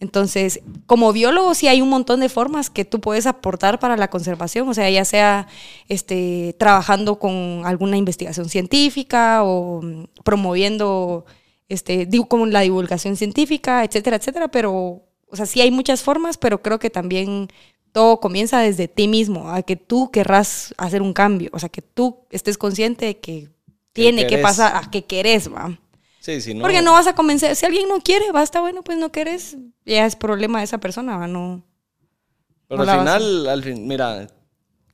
[0.00, 4.10] Entonces, como biólogo sí hay un montón de formas que tú puedes aportar para la
[4.10, 5.48] conservación, o sea, ya sea
[5.88, 9.80] este, trabajando con alguna investigación científica o
[10.22, 11.24] promoviendo
[11.68, 16.38] este, digo, como la divulgación científica, etcétera, etcétera, pero, o sea, sí hay muchas formas,
[16.38, 17.48] pero creo que también
[17.92, 21.82] todo comienza desde ti mismo, a que tú querrás hacer un cambio, o sea, que
[21.82, 23.50] tú estés consciente de que
[23.92, 25.78] tiene que pasar, a que querés, va.
[26.20, 26.62] Sí, sí, no.
[26.62, 30.06] Porque no vas a convencer, si alguien no quiere, basta, bueno, pues no querés, ya
[30.06, 31.64] es problema de esa persona, va, no.
[32.68, 34.26] Pero al final, al fin, mira,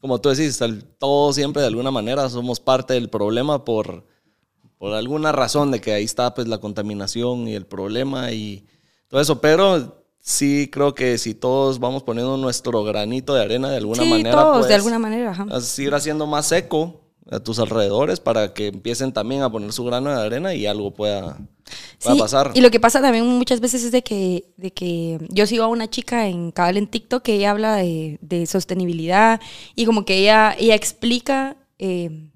[0.00, 0.60] como tú decís,
[0.98, 4.06] todo siempre de alguna manera somos parte del problema por
[4.84, 8.66] por alguna razón de que ahí está pues la contaminación y el problema y
[9.08, 13.78] todo eso, pero sí creo que si todos vamos poniendo nuestro granito de arena de
[13.78, 15.46] alguna sí, manera, todos pues, de alguna manera, ajá.
[15.78, 20.10] ir haciendo más seco a tus alrededores para que empiecen también a poner su grano
[20.10, 21.38] de arena y algo pueda,
[22.02, 22.50] pueda pasar.
[22.52, 25.68] Y lo que pasa también muchas veces es de que, de que yo sigo a
[25.68, 29.40] una chica en cabal en TikTok que ella habla de, de sostenibilidad
[29.74, 32.28] y como que ella, ella explica eh,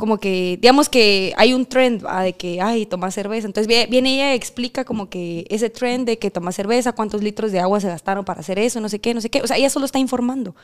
[0.00, 3.46] como que, digamos que hay un trend de que, ay, toma cerveza.
[3.46, 7.52] Entonces viene ella y explica como que ese trend de que toma cerveza, cuántos litros
[7.52, 9.42] de agua se gastaron para hacer eso, no sé qué, no sé qué.
[9.42, 10.56] O sea, ella solo está informando.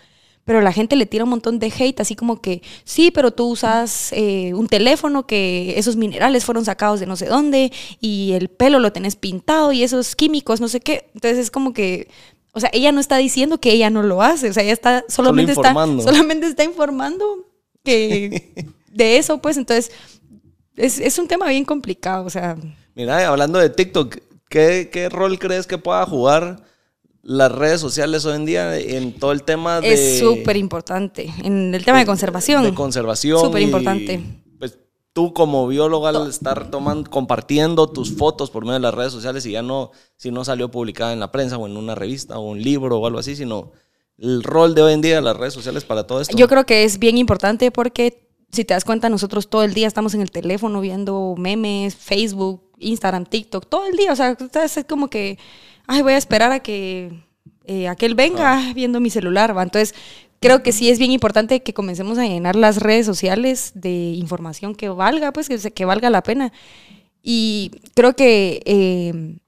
[0.44, 3.46] Pero la gente le tira un montón de hate, así como que, sí, pero tú
[3.46, 8.48] usas eh, un teléfono que esos minerales fueron sacados de no sé dónde y el
[8.48, 11.10] pelo lo tenés pintado y esos químicos, no sé qué.
[11.14, 12.08] Entonces es como que,
[12.52, 15.04] o sea, ella no está diciendo que ella no lo hace, o sea, ella está
[15.08, 17.44] solamente, está, solamente está informando
[17.82, 19.92] que de eso, pues entonces
[20.76, 22.56] es, un tema bien complicado, o sea.
[22.94, 24.16] Mira, hablando de TikTok,
[24.48, 26.64] ¿qué, rol crees que pueda jugar
[27.22, 29.92] las redes sociales hoy en día en todo el tema de...
[29.92, 32.62] Es súper importante, en el tema de, conservación.
[32.62, 33.40] De conservación.
[33.40, 34.22] Súper importante.
[34.58, 34.78] Pues
[35.12, 39.44] tú como bióloga al estar tomando, compartiendo tus fotos por medio de las redes sociales
[39.46, 42.48] y ya no, si no salió publicada en la prensa o en una revista o
[42.48, 43.72] un libro o algo así, sino
[44.18, 46.36] el rol de hoy en día de las redes sociales para todo esto.
[46.36, 48.25] Yo creo que es bien importante porque
[48.56, 52.62] si te das cuenta, nosotros todo el día estamos en el teléfono viendo memes, Facebook,
[52.78, 54.12] Instagram, TikTok, todo el día.
[54.12, 55.38] O sea, es como que,
[55.86, 57.22] ay, voy a esperar a que
[57.64, 59.62] eh, aquel venga viendo mi celular, ¿va?
[59.62, 59.94] Entonces,
[60.40, 64.74] creo que sí es bien importante que comencemos a llenar las redes sociales de información
[64.74, 66.52] que valga, pues, que, que valga la pena.
[67.22, 69.38] Y creo que eh,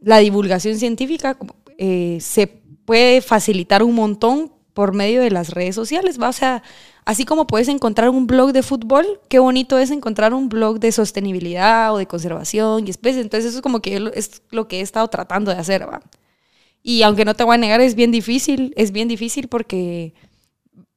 [0.00, 1.38] la divulgación científica
[1.78, 6.28] eh, se puede facilitar un montón por medio de las redes sociales, ¿va?
[6.28, 6.62] O sea,
[7.08, 10.92] así como puedes encontrar un blog de fútbol, qué bonito es encontrar un blog de
[10.92, 13.24] sostenibilidad o de conservación y especies.
[13.24, 16.02] Entonces eso es como que es lo que he estado tratando de hacer, ¿va?
[16.82, 20.12] Y aunque no te voy a negar, es bien difícil, es bien difícil porque,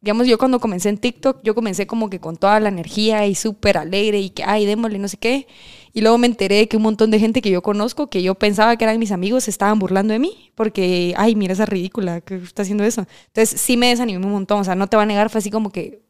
[0.01, 3.33] digamos, yo cuando comencé en TikTok, yo comencé como que con toda la energía y
[3.33, 5.47] súper alegre y que, ay, démosle, no sé qué.
[5.93, 8.35] Y luego me enteré de que un montón de gente que yo conozco, que yo
[8.35, 12.21] pensaba que eran mis amigos, se estaban burlando de mí porque, ay, mira esa ridícula
[12.21, 13.05] que está haciendo eso.
[13.27, 15.51] Entonces sí me desanimé un montón, o sea, no te va a negar, fue así
[15.51, 16.01] como que,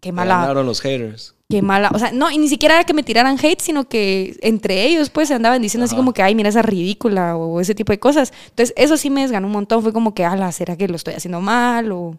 [0.00, 0.40] qué mala.
[0.40, 1.34] Ganaron los haters.
[1.48, 4.36] Qué mala, o sea, no, y ni siquiera era que me tiraran hate, sino que
[4.40, 6.00] entre ellos pues se andaban diciendo así Ajá.
[6.00, 8.32] como que, ay, mira esa ridícula o ese tipo de cosas.
[8.50, 11.14] Entonces eso sí me desganó un montón, fue como que, ala, ¿será que lo estoy
[11.14, 12.16] haciendo mal o,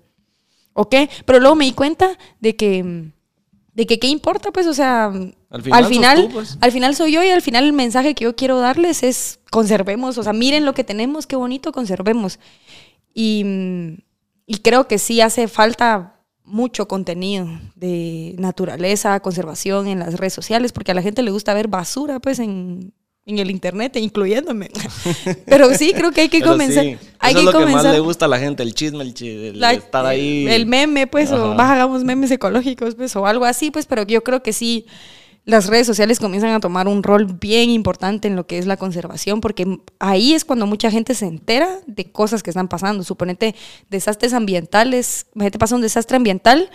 [0.73, 1.09] o qué?
[1.25, 3.11] Pero luego me di cuenta de que,
[3.73, 5.13] de que qué importa pues, o sea,
[5.51, 6.57] Al final, al final, sos tú, pues.
[6.61, 10.17] al final soy yo y al final el mensaje que yo quiero darles es conservemos,
[10.17, 12.39] o sea, miren lo que tenemos, qué bonito, conservemos.
[13.13, 13.43] Y,
[14.45, 20.71] y creo que sí hace falta mucho contenido de naturaleza, conservación en las redes sociales,
[20.71, 22.93] porque a la gente le gusta ver basura, pues, en,
[23.25, 24.69] en el internet, incluyéndome.
[25.45, 26.83] Pero sí, creo que hay que Pero comenzar.
[26.83, 27.93] sí, hay eso que es lo que más comenzar.
[27.93, 30.47] le gusta a la gente, el chisme, el, chi- el la- estar ahí.
[30.47, 34.23] El meme, pues, o más hagamos memes ecológicos, pues, o algo así, pues, pero yo
[34.23, 34.85] creo que sí,
[35.43, 38.77] las redes sociales comienzan a tomar un rol bien importante en lo que es la
[38.77, 43.03] conservación, porque ahí es cuando mucha gente se entera de cosas que están pasando.
[43.03, 43.55] Suponete
[43.89, 46.69] desastres ambientales, imagínate pasa un desastre ambiental,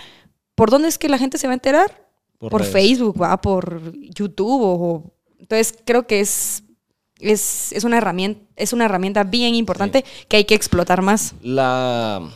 [0.55, 2.07] ¿por dónde es que la gente se va a enterar?
[2.39, 2.65] Por.
[2.65, 6.65] Facebook, va, por YouTube, o, entonces creo que es,
[7.19, 11.35] es, es una herramienta, es una herramienta bien importante que hay que explotar más.
[11.41, 12.31] La.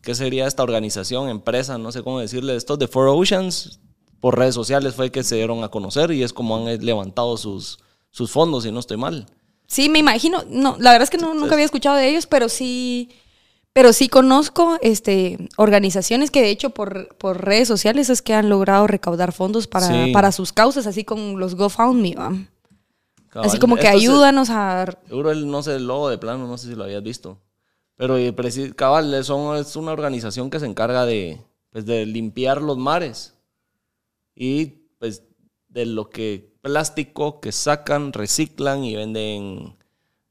[0.00, 2.56] ¿Qué sería esta organización, empresa, no sé cómo decirle?
[2.56, 3.78] Estos de Four Oceans,
[4.22, 7.80] por redes sociales fue que se dieron a conocer y es como han levantado sus,
[8.12, 9.26] sus fondos, si no estoy mal.
[9.66, 10.44] Sí, me imagino.
[10.48, 13.08] No, la verdad es que no, nunca había escuchado de ellos, pero sí,
[13.72, 18.48] pero sí conozco este, organizaciones que de hecho por, por redes sociales es que han
[18.48, 20.12] logrado recaudar fondos para, Sí.
[20.12, 22.14] para sus causas, así con los GoFundMe,
[23.34, 24.84] Así como que se- ayúdanos a...
[25.08, 27.38] Seguro el, no sé, el logo de plano, no sé si lo habías visto.
[27.96, 28.34] Pero eh,
[28.76, 33.31] cabal, son, es una organización que se encarga de, pues, de limpiar los mares.
[34.34, 34.66] Y
[34.98, 35.22] pues
[35.68, 39.76] de lo que plástico que sacan, reciclan y venden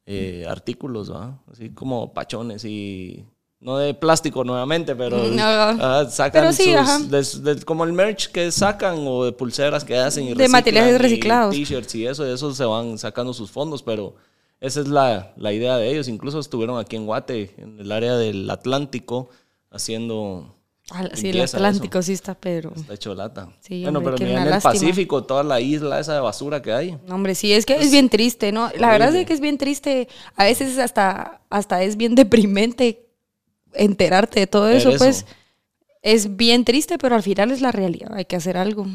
[0.05, 1.39] eh, artículos, ¿va?
[1.51, 3.25] Así como pachones y...
[3.59, 5.43] No de plástico nuevamente, pero No.
[5.43, 6.73] ah, sacan Pero sí,
[7.13, 10.99] sus- des- como el merch que sacan o de pulseras que hacen y De materiales
[10.99, 11.53] reciclados.
[11.53, 14.15] T-shirts y eso, de eso se van sacando sus fondos, pero
[14.59, 16.07] esa es la, la idea de ellos.
[16.07, 19.29] Incluso estuvieron aquí en Guate, en el área del Atlántico,
[19.69, 20.55] haciendo
[21.13, 22.73] sí, el Atlántico sí está, pero...
[22.75, 23.49] Está hecho lata.
[23.59, 24.73] Sí, bueno, hombre, pero qué mira en el lástima.
[24.73, 26.97] Pacífico, toda la isla esa de basura que hay.
[27.07, 28.69] No, hombre, sí, es que es bien triste, ¿no?
[28.77, 30.07] La verdad es que es bien triste.
[30.35, 33.07] A veces hasta, hasta es bien deprimente
[33.73, 34.97] enterarte de todo eso, eso.
[34.97, 35.25] pues.
[36.03, 38.11] Es bien triste, pero al final es la realidad.
[38.15, 38.87] Hay que hacer algo.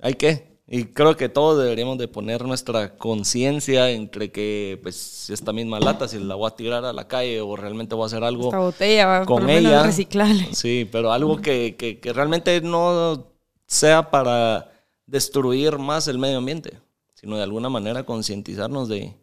[0.00, 0.49] Hay que.
[0.72, 6.06] Y creo que todos deberíamos de poner nuestra conciencia entre que, pues, esta misma lata,
[6.06, 8.60] si la voy a tirar a la calle o realmente voy a hacer algo Esta
[8.60, 9.82] botella va por con ella.
[9.82, 10.46] reciclable.
[10.54, 13.26] Sí, pero algo que, que- que realmente no
[13.66, 14.70] sea para
[15.06, 16.78] destruir más el medio ambiente,
[17.14, 19.16] sino de alguna manera concientizarnos de,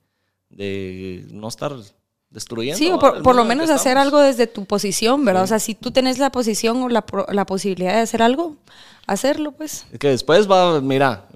[0.49, 1.73] de no estar
[2.29, 2.77] destruyendo.
[2.77, 5.43] Sí, o por, lo menos hacer algo desde tu posición, ¿verdad?
[5.43, 8.55] O sea, si tú tenés la posición o la, la posibilidad de hacer algo,
[9.05, 9.85] hacerlo, pues.
[9.91, 11.27] Es que después va, mira,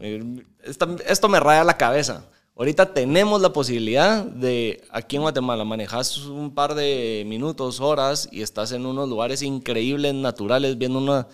[0.63, 2.25] esta- esto me raya la cabeza.
[2.55, 8.41] Ahorita tenemos la posibilidad de, aquí en Guatemala, manejas un par de minutos, horas y
[8.41, 11.25] estás en unos lugares increíbles, naturales, viendo unos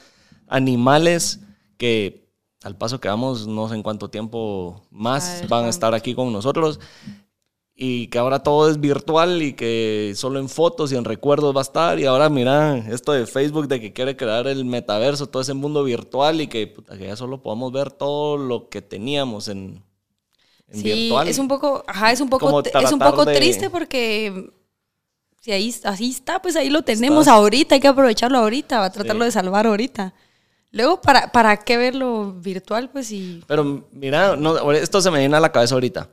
[0.48, 1.42] animales
[1.78, 2.28] que
[2.64, 6.16] al paso que vamos, no sé en cuánto tiempo más Ay, van a estar aquí
[6.16, 6.80] con nosotros.
[7.80, 11.60] Y que ahora todo es virtual y que solo en fotos y en recuerdos va
[11.60, 12.00] a estar.
[12.00, 15.84] Y ahora mira, esto de Facebook de que quiere crear el metaverso, todo ese mundo
[15.84, 19.84] virtual y que, puta, que ya solo podamos ver todo lo que teníamos en,
[20.70, 21.28] en Sí, virtual.
[21.28, 24.50] es un poco, ajá, es un poco, es un poco de- triste porque
[25.42, 28.92] si ahí así está, pues ahí lo tenemos ahorita, hay que aprovecharlo ahorita, va a
[28.92, 29.26] tratarlo Sí.
[29.28, 30.16] de salvar ahorita.
[30.72, 32.90] Luego, ¿para, ¿para qué verlo virtual?
[32.90, 33.44] Pues sí.
[33.46, 36.10] Pero mira, no, esto se me viene a la cabeza ahorita.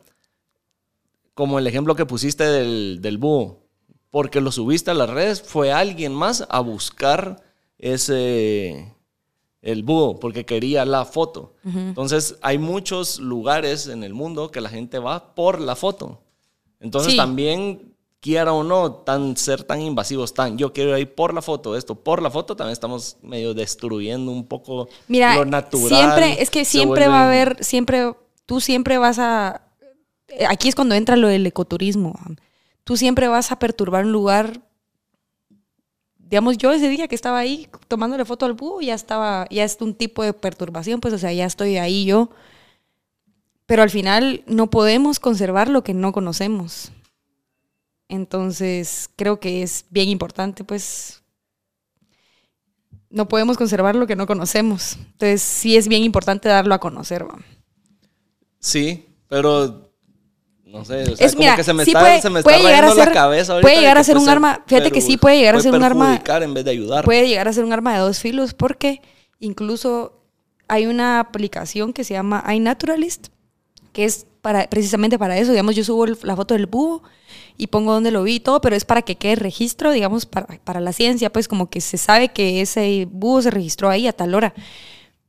[1.35, 3.61] Como el ejemplo que pusiste del, del búho.
[4.11, 7.43] Porque lo subiste a las redes, fue alguien más a buscar
[7.79, 8.93] ese
[9.63, 11.55] el búho porque quería la foto.
[11.65, 16.21] Entonces, hay muchos lugares en el mundo que la gente va por la foto.
[16.81, 17.17] Entonces, Sí.
[17.17, 21.77] también quiera o no tan ser tan invasivos, tan yo quiero ir por la foto,
[21.77, 25.89] esto por la foto, también estamos medio destruyendo un poco Mira, lo natural.
[25.89, 28.15] siempre, es que siempre va a haber, siempre,
[28.47, 29.63] tú siempre vas a,
[30.49, 32.19] aquí es cuando entra lo del ecoturismo.
[32.85, 34.61] Tú siempre vas a perturbar un lugar
[36.35, 39.77] digamos, yo ese día que estaba ahí tomándole foto al búho, ya estaba, ya es
[39.81, 42.31] un tipo de perturbación, pues, o sea, ya estoy ahí yo.
[43.67, 46.93] Pero al final no podemos conservar lo que no conocemos.
[48.09, 51.23] Entonces, creo que es bien importante, pues,
[53.11, 54.97] no podemos conservar lo que no conocemos.
[55.13, 57.25] Entonces, sí es bien importante darlo a conocer.
[58.59, 59.84] Sí, pero
[60.75, 62.43] no sé, o sea, Es, como mira, que se me sí está, puede- se me
[62.43, 64.63] puede está llegar a rayando la ser- cabeza puede de llegar a ser un arma-
[64.67, 67.05] fíjate que sí puede llegar a ser un arma- perjudicar en vez de ayudar.
[67.05, 69.01] Puede llegar a ser un arma de dos filos porque
[69.39, 70.21] incluso
[70.69, 73.29] hay una aplicación que se llama iNaturalist,
[73.93, 75.53] que es para, precisamente para eso.
[75.53, 77.03] Digamos, yo subo el- la foto del búho
[77.57, 80.47] y pongo dónde lo vi y todo, pero es para que quede registro, digamos, para,
[80.65, 84.13] para la ciencia, pues como que se sabe que ese búho se registró ahí a
[84.13, 84.53] tal hora.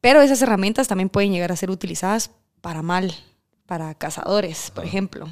[0.01, 2.31] Pero esas herramientas también pueden llegar a ser utilizadas
[2.61, 3.13] para mal,
[3.65, 5.27] para cazadores, por ejemplo.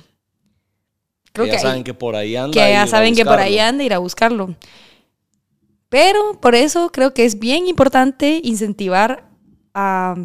[1.34, 2.53] que ya saben que por ahí anda.
[2.53, 4.55] que ya saben que por ahí anda ir a buscarlo.
[5.89, 9.29] Pero por eso creo que es bien importante incentivar
[9.73, 10.15] a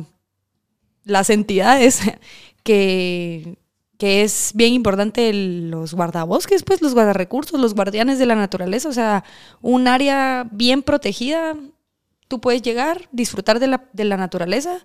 [1.04, 2.00] las entidades
[2.62, 3.59] que,
[3.98, 8.88] que es bien importante el- los guardabosques, pues los guardarrecursos, los guardianes de la naturaleza,
[8.88, 9.24] o sea,
[9.61, 11.54] un área bien protegida,
[12.28, 14.84] tú puedes llegar, disfrutar de la, de la naturaleza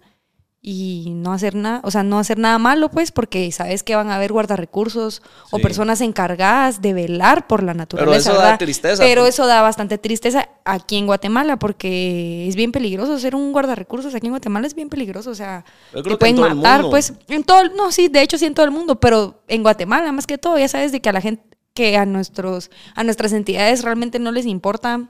[0.66, 4.09] y no hacer nada, o sea, no hacer nada malo, pues, porque sabes que van
[4.09, 5.61] a haber guardarrecursos o Sí.
[5.61, 8.32] personas encargadas de velar por la naturaleza.
[8.32, 9.36] eso da tristeza, Pero pues.
[9.36, 14.28] eso da bastante tristeza aquí en Guatemala, porque es bien peligroso ser un guardarrecursos aquí
[14.28, 16.78] en Guatemala, es bien peligroso, o sea, Yo creo te que en pueden el matar,
[16.84, 16.91] mundo.
[16.91, 20.14] pues, en todo, no, sí, de hecho sí en todo el mundo, pero en Guatemala
[20.14, 21.43] más que todo, ya sabes de que a la gente,
[21.74, 25.09] que a nuestros, a nuestras entidades realmente no les importa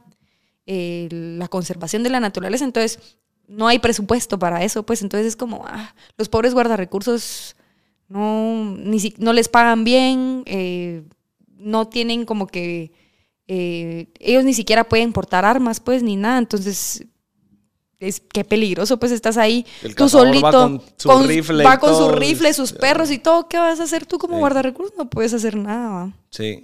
[0.66, 3.18] eh, la conservación de la naturaleza, entonces
[3.48, 7.56] no hay presupuesto para eso, pues entonces es como, ah, los pobres guardarrecursos
[8.10, 11.04] no, ni si- no les pagan bien, eh,
[11.58, 12.92] no tienen como que,
[13.48, 17.06] eh, ellos ni siquiera pueden portar armas, pues, ni nada, entonces
[18.00, 21.80] es qué peligroso, pues estás ahí El tú cazador va solito, con su rifle va
[21.80, 24.40] con su rifle, sus perros y todo, ¿qué vas a hacer tú como Sí.
[24.42, 24.98] guardarrecursos?
[24.98, 26.12] No puedes hacer nada.
[26.30, 26.64] Sí.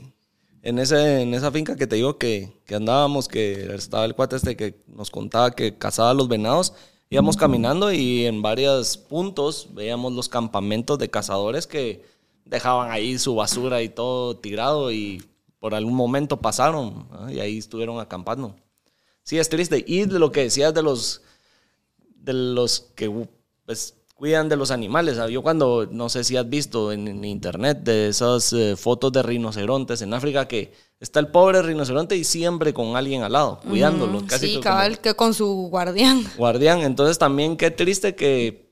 [0.62, 4.36] En, ese, en esa finca que te digo que, que andábamos, que estaba el cuate
[4.36, 6.74] este que nos contaba que cazaba los venados,
[7.10, 12.04] íbamos caminando y en varios puntos veíamos los campamentos de cazadores que
[12.46, 15.24] dejaban ahí su basura y todo tirado y
[15.60, 18.56] por algún momento pasaron y ahí estuvieron acampando.
[19.24, 19.84] Sí, es triste.
[19.86, 21.22] Y de lo que decías de los,
[22.16, 23.28] de los que
[23.66, 25.16] pues, cuidan de los animales.
[25.16, 25.34] ¿sabes?
[25.34, 29.24] Yo cuando, no sé si has visto en, en internet de esas eh, fotos de
[29.24, 34.20] rinocerontes en África que está el pobre rinoceronte y siempre con alguien al lado, cuidándolo.
[34.22, 36.24] Mm, casi sí, que como cabal, que con su guardián.
[36.38, 36.82] guardián.
[36.82, 38.70] Entonces también qué triste que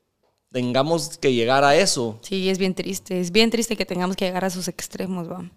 [0.52, 3.20] tengamos que llegar a eso Sí, es bien triste.
[3.22, 5.50] Es bien triste que tengamos que llegar a sus extremos, va.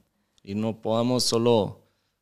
[0.45, 1.79] y no podamos solo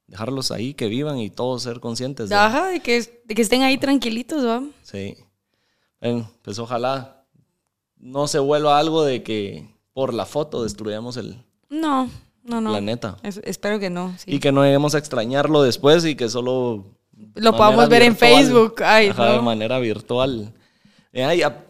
[0.07, 3.61] dejarlos ahí, que vivan y todos ser conscientes de Ajá, de que, de que estén
[3.63, 4.63] ahí tranquilitos, va.
[4.83, 5.15] Sí.
[6.01, 7.18] Bueno, pues ojalá
[8.01, 12.09] no se vuelva algo de que por la foto destruyamos el No,
[12.45, 12.71] no, no.
[12.71, 13.17] planeta.
[13.23, 14.15] Es- espero que no.
[14.19, 14.25] sí.
[14.35, 16.85] Y que no lleguemos a extrañarlo después y que solo...
[17.35, 18.17] Lo podamos ver en.
[18.17, 18.77] Facebook.
[18.85, 20.53] Ay, Ajá, de manera virtual.
[21.13, 21.65] Eh, ay, a-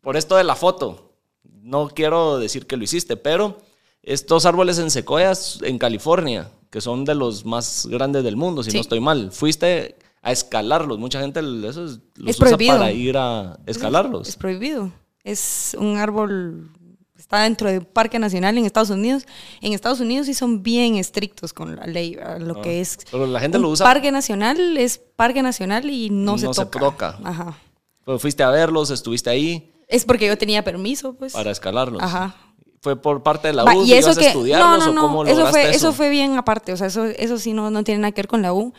[0.00, 1.12] por esto de la foto,
[1.44, 3.58] no quiero decir que lo hiciste, pero
[4.02, 8.70] estos árboles en secoyas en California, que son de los más grandes del mundo, si
[8.72, 8.76] Sí.
[8.78, 10.98] no estoy mal, fuiste a escalarlos.
[10.98, 12.78] Mucha gente eso es- los Es usa prohibido.
[12.78, 14.28] para ir a escalarlos.
[14.28, 14.90] Es prohibido.
[15.24, 16.70] Es un árbol,
[17.18, 19.26] está dentro de un parque nacional en Estados Unidos.
[19.60, 22.98] En Estados Unidos sí son bien estrictos con la ley, lo Ah, que es...
[23.10, 23.84] Pero la gente un lo usa.
[23.84, 26.78] Parque nacional es parque nacional y no, se No se toca.
[26.80, 27.18] toca.
[27.22, 27.58] Ajá.
[28.04, 31.32] Pero fuiste a verlos, estuviste ahí Es porque yo tenía permiso, pues.
[31.34, 32.02] para escalarlos.
[32.02, 32.34] Ajá.
[32.82, 33.84] ¿Fue por parte de la U?
[33.84, 35.70] y eso ¿Ibas a que estudiarlos no, no, o no, cómo eso fue eso?
[35.72, 38.28] eso fue bien aparte, o sea, eso eso sí no, no tiene nada que ver
[38.28, 38.72] con la U.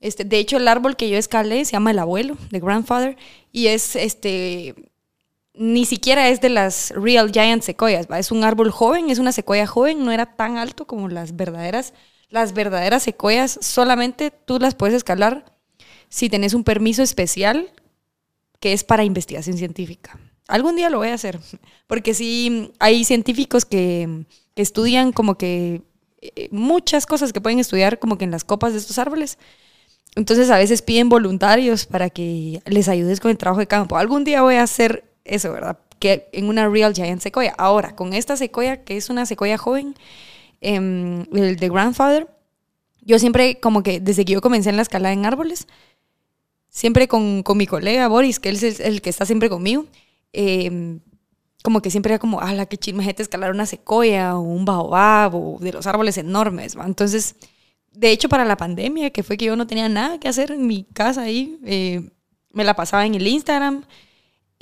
[0.00, 3.16] Este, de hecho el árbol que yo escalé se llama el abuelo, the grandfather,
[3.52, 4.74] y es este
[5.54, 8.18] ni siquiera es de las real giant sequoias, ¿va?
[8.18, 11.92] es un árbol joven, es una secuoya joven, no era tan alto como las verdaderas.
[12.28, 15.44] Las verdaderas secuoyas solamente tú las puedes escalar
[16.08, 17.70] si tenés un permiso especial
[18.60, 20.18] que es para investigación científica.
[20.48, 21.38] Algún día lo voy a hacer,
[21.86, 24.24] porque sí hay científicos que,
[24.54, 25.82] que estudian como que
[26.22, 29.38] eh, muchas cosas que pueden estudiar como que en las copas de estos árboles.
[30.14, 33.96] Entonces a veces piden voluntarios para que les ayudes con el trabajo de campo.
[33.96, 35.78] Algún día voy a hacer eso, ¿verdad?
[35.98, 37.54] Que en una Real Giant Sequoia.
[37.58, 39.94] Ahora, con esta sequoia, que es una sequoia joven,
[40.60, 42.28] em, el de Grandfather,
[43.02, 45.66] yo siempre como que desde que yo comencé en la escalada en árboles,
[46.68, 49.86] siempre con, con mi colega Boris, que él es el, que está siempre conmigo,
[50.32, 50.98] eh,
[51.62, 55.34] como que siempre era como, ah, la que chismejete escalar una secoya o un baobab
[55.34, 56.84] o de los árboles enormes, ¿va?
[56.86, 57.36] Entonces,
[57.92, 60.66] de hecho, para la pandemia, que fue que yo no tenía nada que hacer en
[60.66, 62.10] mi casa ahí, eh,
[62.50, 63.84] me la pasaba en el Instagram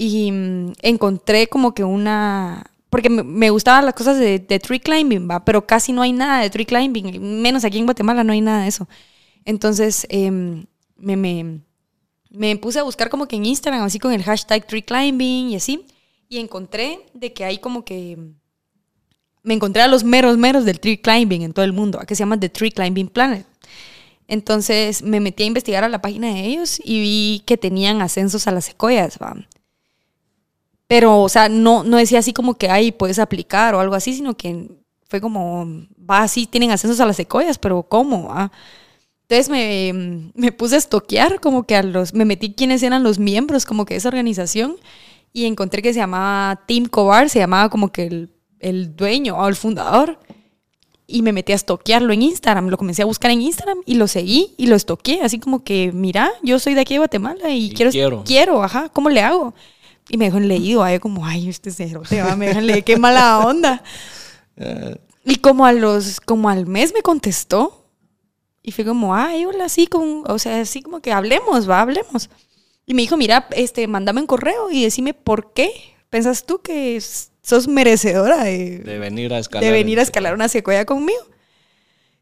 [0.01, 2.65] y mm, encontré como que una...
[2.89, 5.45] Porque me, gustaban las cosas de, tree climbing, ¿va?
[5.45, 8.63] Pero casi no hay nada de tree climbing, menos aquí en Guatemala no hay nada
[8.63, 8.89] de eso.
[9.45, 10.65] Entonces, em,
[10.97, 11.61] me, me,
[12.31, 15.57] me puse a buscar como que en Instagram, así con el hashtag tree climbing y
[15.57, 15.85] así,
[16.31, 18.19] y encontré de que hay como que
[19.43, 22.21] me encontré a los meros meros del tree climbing en todo el mundo, que se
[22.21, 23.47] llama The Tree Climbing Planet.
[24.29, 28.47] Entonces me metí a investigar a la página de ellos y vi que tenían ascensos
[28.47, 29.37] a las secoyas, ¿va?
[30.91, 34.12] Pero, o sea, no, no decía así como que, ay, puedes aplicar o algo así,
[34.12, 34.68] sino que
[35.09, 38.34] fue como, va, sí, tienen ascensos a las secoyas, pero ¿cómo?
[39.22, 43.20] Entonces me, me, puse a estoquear, como que a los, me metí quiénes eran los
[43.20, 44.76] miembros, como que de esa organización,
[45.32, 48.30] y encontré que se llamaba Team Cobar, se llamaba como que el
[48.61, 50.18] el dueño o el fundador.
[51.07, 52.68] Y me metí a estoquearlo en Instagram.
[52.68, 55.22] Lo comencé a buscar en Instagram y lo seguí y lo estoqueé.
[55.22, 58.91] Así como que, mira, yo soy de aquí de Guatemala y, quiero, quiero, quiero, ajá,
[58.91, 59.53] ¿cómo le hago?
[60.11, 60.83] Y me dejó en leído.
[60.83, 63.83] Ahí como, ay, este cerote, va, me dejan leer, qué mala onda.
[65.25, 67.87] y como a los, como al mes me contestó.
[68.63, 72.29] Y fue como, ay, hola, así como, o sea, así como que hablemos, va, hablemos.
[72.85, 75.71] Y me dijo, mira, este, mándame un correo y decime por qué
[76.11, 77.01] pensas tú que
[77.43, 79.65] sos merecedora de, venir a escalar.
[79.65, 81.21] De venir a escalar una secuela conmigo.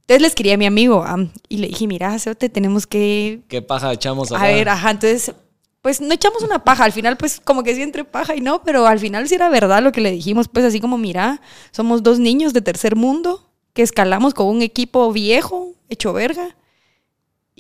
[0.01, 1.05] Entonces le escribí a mi amigo
[1.49, 3.41] y le dije, mira, te tenemos que...
[3.49, 5.34] ¿Qué paja echamos A ver, ajá, entonces,
[5.83, 8.62] pues no echamos una paja, al final pues como que sí entre paja y no,
[8.62, 12.03] pero al final sí era verdad lo que le dijimos, pues así como, mira, somos
[12.03, 16.57] dos niños de tercer mundo que escalamos con un equipo viejo, hecho verga,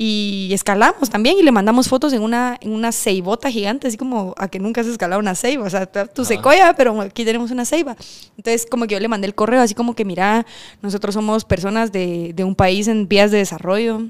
[0.00, 4.32] y escalamos también y le mandamos fotos en una, en una ceibota gigante, así como
[4.38, 7.64] a que nunca has escalado una ceiba, o sea, tu secoya, pero aquí tenemos una
[7.64, 7.96] ceiba.
[8.36, 10.46] Entonces, como que yo le mandé el correo, así como que, mira,
[10.82, 14.02] nosotros somos personas de, de un país en vías de desarrollo,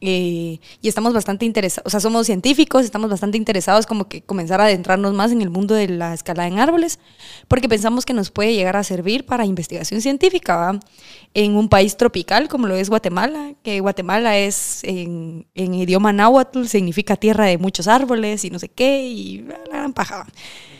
[0.00, 4.60] eh, y estamos bastante interesados, o sea, somos científicos, estamos bastante interesados como que comenzar
[4.60, 6.98] a adentrarnos más en el mundo de la escalada en árboles,
[7.48, 10.78] porque pensamos que nos puede llegar a servir para investigación científica
[11.34, 16.66] en un país tropical como lo es Guatemala, que Guatemala es en, en, idioma náhuatl,
[16.66, 20.26] significa tierra de muchos árboles y no sé qué, y la gran paja.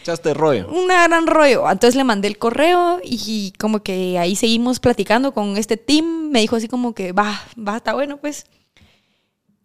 [0.03, 0.69] Echaste rollo.
[0.69, 1.69] Una gran rollo.
[1.69, 6.31] Entonces le mandé el correo y como que ahí seguimos platicando con este team.
[6.31, 8.47] Me dijo así como que, va, va, está bueno, pues.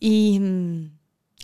[0.04, 0.92] Y mm,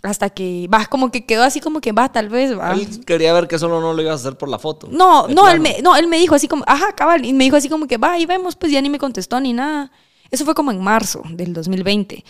[0.02, 2.72] hasta que, va, como que quedó así como que va, tal vez, va.
[2.72, 4.88] Él quería ver que solo no lo ibas a hacer por la foto.
[4.90, 7.56] No, no, él me, no, él me dijo así como, ajá, cabal, y me dijo
[7.56, 9.92] así como que va, y vemos, pues ya ni me contestó ni nada.
[10.30, 12.24] Eso fue como en marzo del 2020.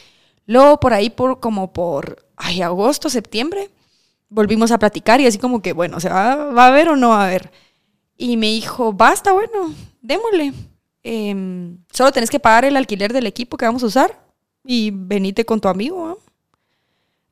[0.47, 3.71] Luego por ahí, por como por, ay, agosto, septiembre,
[4.29, 7.11] volvimos a platicar y así como que, bueno, ¿se va, va a ver o no
[7.11, 7.51] va a ver?
[8.19, 10.53] Y me dijo, basta, bueno, démosle.
[11.03, 14.28] Em, solo tenés que pagar el alquiler del equipo que vamos a usar
[14.65, 16.19] y venite con tu amigo.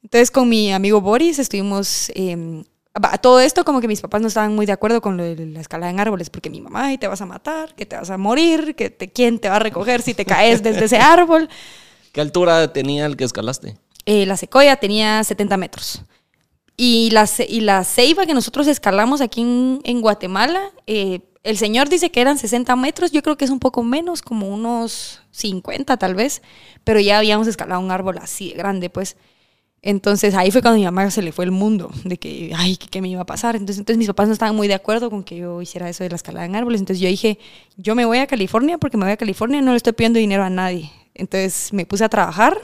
[0.02, 2.10] Entonces con mi amigo Boris estuvimos...
[2.14, 2.64] Eh,
[3.20, 5.60] todo esto como que mis papás no estaban muy de acuerdo con lo de la
[5.60, 8.16] escalada en árboles, porque mi mamá, y te vas a matar, que te vas a
[8.16, 11.48] morir, que te, quién te va a recoger si te caes desde ese árbol.
[12.12, 13.76] ¿Qué altura tenía el que escalaste?
[14.06, 16.02] Eh, la secoya tenía 70 metros.
[16.76, 21.88] Y la, y la ceiba que nosotros escalamos aquí en, en Guatemala, eh, el señor
[21.88, 25.97] dice que eran 60 metros, yo creo que es un poco menos, como unos 50
[25.97, 26.43] tal vez,
[26.84, 29.16] pero ya habíamos escalado un árbol así de grande, pues.
[29.82, 33.01] Entonces ahí fue cuando mi mamá se le fue el mundo, de que, ay, ¿qué,
[33.01, 33.55] me iba a pasar?
[33.55, 36.11] Entonces, entonces mis papás no estaban muy de acuerdo con que yo hiciera eso de
[36.11, 36.80] la escalada en árboles.
[36.80, 37.39] Entonces yo dije,
[37.76, 40.43] yo me voy a California porque me voy a California, no le estoy pidiendo dinero
[40.43, 40.91] a nadie.
[41.14, 42.59] Entonces me puse a trabajar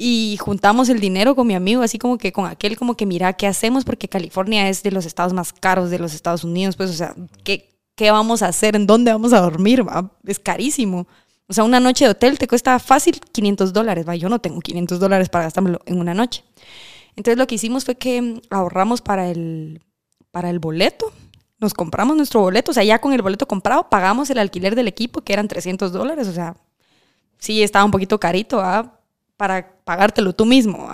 [0.00, 3.32] y juntamos el dinero con mi amigo, así como que con aquel, como que mira,
[3.32, 3.84] ¿qué hacemos?
[3.84, 7.16] Porque California es de los estados más caros de los Estados Unidos, pues, o sea,
[7.42, 8.76] ¿qué, qué vamos a hacer?
[8.76, 9.84] ¿En dónde vamos a dormir?
[10.24, 11.08] Es carísimo.
[11.48, 14.06] O sea, una noche de hotel te cuesta fácil 500 dólares.
[14.06, 14.14] ¿va?
[14.14, 16.44] Yo no tengo 500 dólares para gastármelo en una noche.
[17.16, 19.82] Entonces lo que hicimos fue que ahorramos para el,
[20.30, 21.12] para el boleto.
[21.58, 22.70] Nos compramos nuestro boleto.
[22.70, 25.90] O sea, ya con el boleto comprado pagamos el alquiler del equipo, que eran 300
[25.90, 26.28] dólares.
[26.28, 26.54] O sea,
[27.38, 28.62] sí estaba un poquito carito
[29.38, 30.86] para pagártelo tú mismo.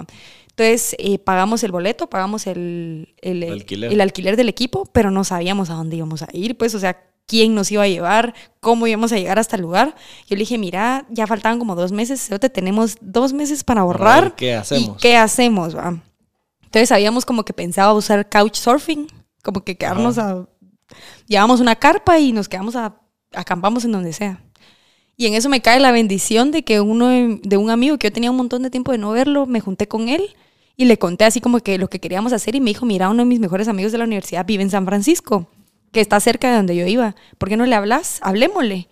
[0.51, 3.93] Entonces eh, pagamos el boleto, pagamos el, el, alquiler.
[3.93, 4.37] el, alquiler.
[4.37, 6.97] del equipo, pero no sabíamos a dónde íbamos a ir, pues, o sea,
[7.27, 9.95] quién nos iba a llevar, cómo íbamos a llegar hasta el lugar.
[10.29, 14.35] Yo le dije, mira, ya faltaban como dos meses, te tenemos dos meses para ahorrar.
[14.35, 14.97] ¿Qué hacemos?
[14.97, 15.77] ¿Y qué hacemos?
[15.77, 16.01] Va?
[16.65, 19.07] Entonces habíamos como que pensado usar couchsurfing,
[19.43, 20.47] como que quedarnos a...
[21.27, 22.97] Llevamos una carpa y nos quedamos a...
[23.33, 24.41] acampamos en donde sea.
[25.17, 28.13] Y en eso me cae la bendición de que uno de un amigo que yo
[28.13, 30.35] tenía un montón de tiempo de no verlo, me junté con él
[30.77, 33.23] y le conté así como que lo que queríamos hacer y me dijo, mira, uno
[33.23, 35.49] de mis mejores amigos de la universidad vive en San Francisco
[35.95, 37.17] que está cerca de donde yo iba.
[37.39, 38.19] ¿Por qué no le hablas?
[38.21, 38.89] Hablémosle.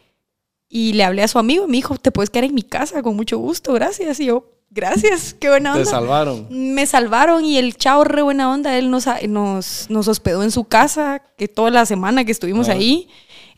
[0.71, 3.15] Y le hablé a su amigo, me dijo, te puedes quedar en mi casa con
[3.15, 4.19] mucho gusto, gracias.
[4.21, 5.85] Y yo, gracias, qué buena onda.
[5.85, 6.47] Te salvaron.
[6.51, 10.65] Me salvaron y el chavo re buena onda, él nos, nos, nos hospedó en su
[10.65, 12.73] casa, que toda la semana que estuvimos Ah.
[12.73, 13.09] ahí.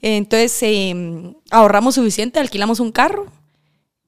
[0.02, 3.26] Entonces eh, ahorramos suficiente, alquilamos un carro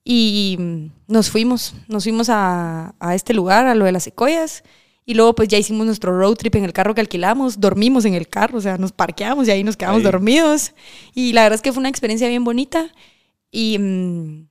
[0.05, 4.65] y mm, nos fuimos, nos fuimos a, a este lugar, a lo de las secoyas.
[5.09, 8.15] Y luego pues ya hicimos nuestro road trip en el carro que alquilamos, dormimos en
[8.15, 10.05] el carro, o sea, nos parqueamos y ahí nos quedamos Ahí.
[10.05, 10.73] dormidos.
[11.15, 12.93] Y la verdad es que fue una experiencia bien bonita.
[13.53, 14.49] Y, mm,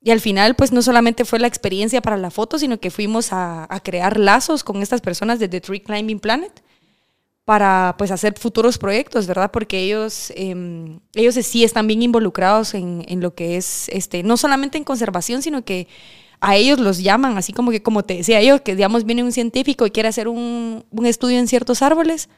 [0.00, 3.32] y al final pues no solamente fue la experiencia para la foto, sino que fuimos
[3.32, 6.62] a, a crear lazos con estas personas de The Tree Climbing Planet
[7.44, 9.50] para pues hacer futuros proyectos, ¿verdad?
[9.50, 14.38] Porque ellos, eh, ellos sí están bien involucrados en, en lo que es, este, no
[14.38, 15.86] solamente en conservación, sino que
[16.40, 19.32] a ellos los llaman, así como que, como te decía yo, que digamos viene un
[19.32, 22.28] científico y quiere hacer un, un estudio en ciertos árboles,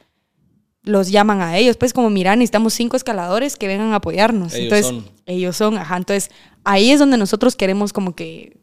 [0.83, 4.55] los llaman a ellos, pues como mira, necesitamos cinco escaladores que vengan a apoyarnos.
[4.55, 5.13] Ellos entonces, son.
[5.27, 6.31] ellos son, ajá, entonces
[6.63, 8.57] ahí es donde nosotros queremos como que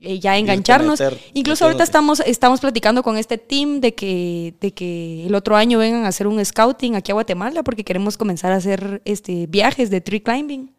[0.00, 0.98] eh, ya engancharnos.
[1.00, 5.54] meter- Incluso ahorita estamos, estamos platicando con este team de que, de que el otro
[5.54, 9.46] año vengan a hacer un scouting aquí a Guatemala porque queremos comenzar a hacer este,
[9.46, 10.72] viajes de tree climbing.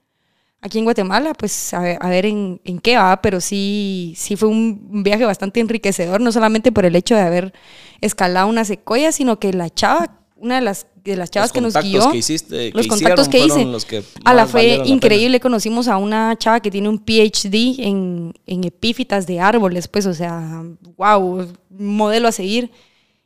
[0.62, 4.36] Aquí en Guatemala, pues a ver, a ver en, en qué va, pero sí, sí
[4.36, 7.54] fue un viaje bastante enriquecedor, no solamente por el hecho de haber
[8.02, 11.62] escalado una secoya, sino que la chava, una de las, de las chavas Los que
[11.62, 14.80] nos contactos guió, que hiciste, que los contactos que hice, los que a la fue
[14.80, 15.40] la increíble.
[15.40, 20.14] Conocimos a una chava que tiene un PhD en, en epífitas de árboles, pues, o
[20.14, 20.62] sea,
[20.98, 22.70] wow, modelo a seguir.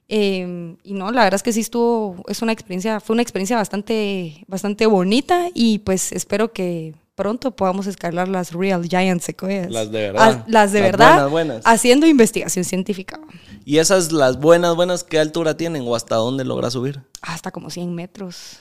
[0.08, 3.56] Eh, y no, la verdad es que sí estuvo, es una experiencia, fue una experiencia
[3.56, 9.70] bastante, bastante bonita y pues espero que pronto podamos escalar las Real Giant Sequoias.
[9.72, 10.44] Las de verdad.
[10.48, 11.08] Las de Las verdad.
[11.16, 11.62] buenas, buenas.
[11.66, 13.20] Haciendo investigación científica.
[13.66, 17.02] Y esas, las buenas, buenas, ¿qué altura tienen o hasta dónde logras subir?
[17.22, 18.58] Hasta como 100 metros.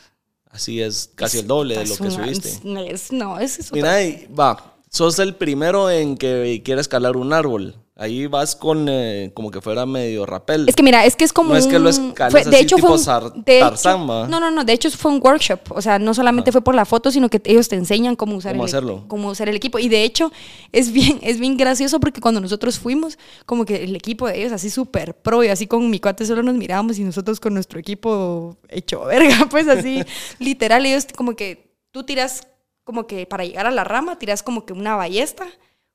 [0.51, 2.49] Así es casi el doble de lo que una- subiste.
[2.51, 7.17] es- no, es, es otra Mira, y va, sos el primero en que quiere escalar
[7.17, 7.77] un árbol.
[8.03, 10.69] Ahí vas con eh, como que fuera medio rapel.
[10.69, 12.59] Es que mira, es que es como No es que lo escales fue- así de
[12.59, 14.07] hecho tipo fue un- de Tarzán.
[14.07, 16.85] No, no, no, de hecho fue un workshop, o sea, no solamente fue por la
[16.85, 19.05] foto, sino que ellos te enseñan cómo usar Cómo el, hacerlo.
[19.07, 20.33] cómo usar el equipo y de hecho
[20.73, 24.53] es bien es bien gracioso porque cuando nosotros fuimos, como que el equipo de ellos
[24.53, 27.79] así súper pro y así con mi cuate solo nos mirábamos y nosotros con nuestro
[27.79, 30.03] equipo hecho verga, pues así
[30.41, 32.49] literal ellos como que tú tiras
[32.85, 35.47] como que para llegar a la rama tiras como que una ballesta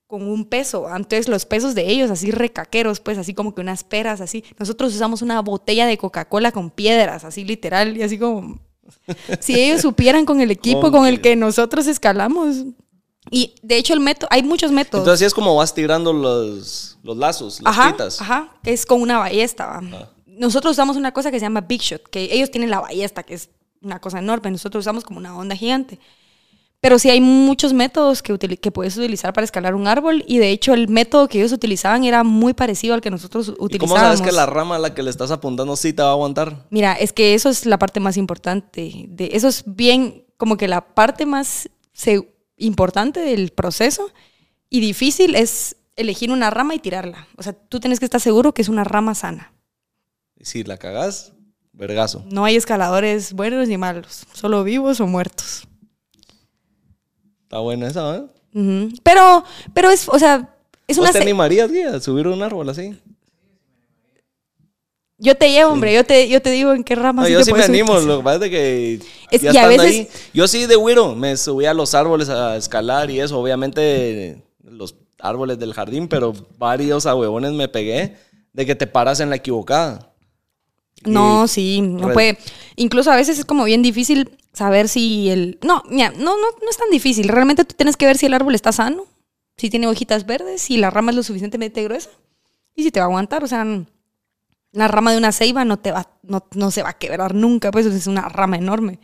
[0.08, 0.88] con un peso.
[0.88, 4.44] Entonces los pesos de ellos así recaqueros, pues así como que unas peras, así.
[4.58, 8.60] Nosotros usamos una botella de Coca-Cola con piedras, así literal, y así como...
[9.42, 12.64] Si ellos supieran con el equipo con el que nosotros escalamos.
[13.30, 15.04] Y de hecho el método, hay muchos métodos.
[15.04, 18.22] Entonces así es como vas tirando los, los lazos, las ajá, pitas.
[18.22, 19.66] ajá, que es con una ballesta.
[19.66, 19.82] ¿va?
[19.92, 20.10] Ah.
[20.26, 23.34] Nosotros usamos una cosa que se llama Big Shot, que ellos tienen la ballesta, que
[23.34, 23.50] es
[23.82, 24.52] una cosa enorme.
[24.52, 26.00] Nosotros usamos como una onda gigante.
[26.80, 28.38] Pero sí hay muchos métodos que,
[28.72, 32.24] puedes utilizar para escalar un árbol y de hecho el método que ellos utilizaban era
[32.24, 35.10] muy parecido al que nosotros ¿Y cómo sabes que la rama a la que le
[35.10, 36.68] estás apuntando sí te va a aguantar?
[36.70, 39.06] Mira, es que eso es la parte más importante.
[39.10, 44.12] De, eso es bien, como que la parte más se- importante del proceso
[44.70, 47.28] y difícil es elegir una rama y tirarla.
[47.38, 49.52] O sea, tú tienes que estar seguro que es una rama sana.
[50.40, 51.34] Y si la cagás,
[51.74, 52.24] vergazo.
[52.30, 55.68] No hay escaladores buenos ni malos, solo vivos o muertos.
[57.48, 58.24] Está buena esa, ¿eh?
[59.04, 59.44] Pero,
[59.74, 60.54] pero es, o sea,
[60.86, 61.08] es una...
[61.08, 62.94] ¿Vos te animarías, Guía, a subir un árbol así?
[65.18, 67.40] Yo te llevo, hombre, yo te, yo te digo en qué rama No, sí yo
[67.40, 69.00] te sí me animo, lo que pasa es que
[69.32, 72.28] Es- ya y a veces- ahí, yo sí de güiro me subí a los árboles
[72.30, 78.18] a escalar y eso, obviamente los árboles del jardín, pero varios a huevones me pegué
[78.52, 80.12] de que te paras en la equivocada.
[81.08, 82.38] No, Y- sí, no puede.
[82.76, 85.60] Incluso a veces es como bien difícil saber si el...
[85.64, 87.28] No, mira, no, no, no es tan difícil.
[87.28, 89.04] Realmente tú tienes que ver si el árbol está sano,
[89.58, 92.10] si tiene hojitas verdes, si la rama es lo suficientemente gruesa
[92.76, 93.44] y si te va a aguantar.
[93.44, 93.66] O sea,
[94.72, 97.72] la rama de una ceiba no, te va, no, no se va a quebrar nunca,
[97.72, 99.00] pues es una rama enorme.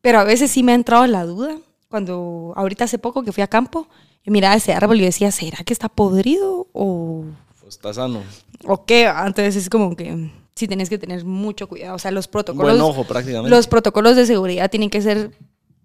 [0.00, 1.56] Pero a veces sí me ha entrado la duda.
[1.88, 3.88] Cuando ahorita hace poco que fui a campo,
[4.24, 7.24] yo miraba ese árbol y decía, ¿será que está podrido o
[7.60, 8.22] Pues está sano.
[8.66, 9.04] ¿O qué?
[9.04, 11.96] Entonces es como que sí tienes que tener mucho cuidado.
[11.96, 13.50] O sea, los protocolos, buen ojo prácticamente.
[13.50, 15.32] los protocolos de seguridad tienen que ser,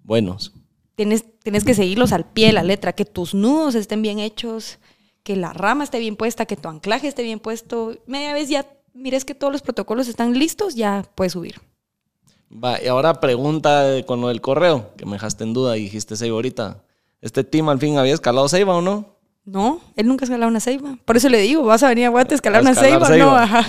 [0.03, 0.53] Buenos.
[0.95, 4.79] tienes, tienes que seguirlos al pie de la letra, que tus nudos estén bien hechos,
[5.23, 7.95] que la rama esté bien puesta, que tu anclaje esté bien puesto.
[8.07, 11.55] Media vez ya mires que todos los protocolos están listos, ya puedes subir.
[12.51, 16.15] Va, y ahora pregunta con lo del correo, que me dejaste en duda y dijiste
[16.15, 16.83] Seiba ahorita.
[17.21, 19.17] ¿Este team al fin había escalado Seiba o no?
[19.45, 20.97] No, él nunca ha escalado una ceiba.
[21.05, 23.09] Por eso le digo, vas a venir a Guate a escalar A una escalar ceiba.
[23.09, 23.43] No, ceiba.
[23.43, 23.65] ajá.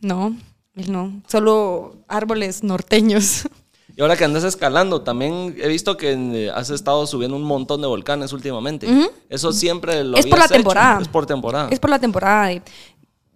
[0.00, 0.36] No,
[0.74, 1.20] él no.
[1.26, 3.42] Solo árboles norteños.
[3.96, 7.80] Y ahora que andas escalando, también he visto que eh, has estado subiendo un montón
[7.80, 8.86] de volcanes últimamente.
[9.28, 10.54] Eso siempre lo Es por la hecho?
[10.54, 11.00] temporada.
[11.02, 11.68] Es por temporada.
[11.72, 12.48] Es por la temporada.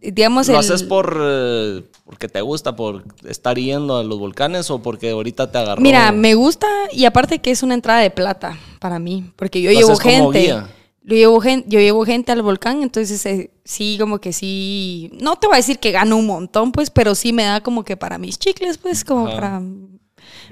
[0.01, 4.71] digamos, ¿Lo el- haces por eh, porque te gusta, por estar yendo a los volcanes
[4.71, 5.81] o porque ahorita te agarró?
[5.83, 9.71] Mira, me gusta y aparte que es una entrada de plata para mí, porque yo
[9.73, 10.41] Lo llevo haces como gente.
[10.47, 10.69] guía.
[11.05, 15.35] Yo llevo, gente, yo llevo gente al volcán, entonces eh, sí, como que sí, no
[15.37, 17.97] te voy a decir que gano un montón, pues, pero sí me da como que
[17.97, 19.35] para mis chicles, pues, como Ajá.
[19.37, 19.63] para,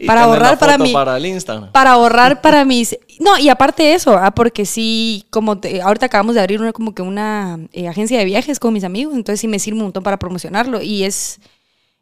[0.06, 1.70] para ahorrar para mi, para el Instagram.
[1.70, 2.98] para ahorrar para mis...
[3.20, 6.72] No, y aparte de eso, ah, porque sí, como te- ahorita acabamos de abrir una,
[6.72, 9.84] como que una eh, agencia de viajes con mis amigos, entonces sí me sirve un
[9.84, 11.38] montón para promocionarlo y es,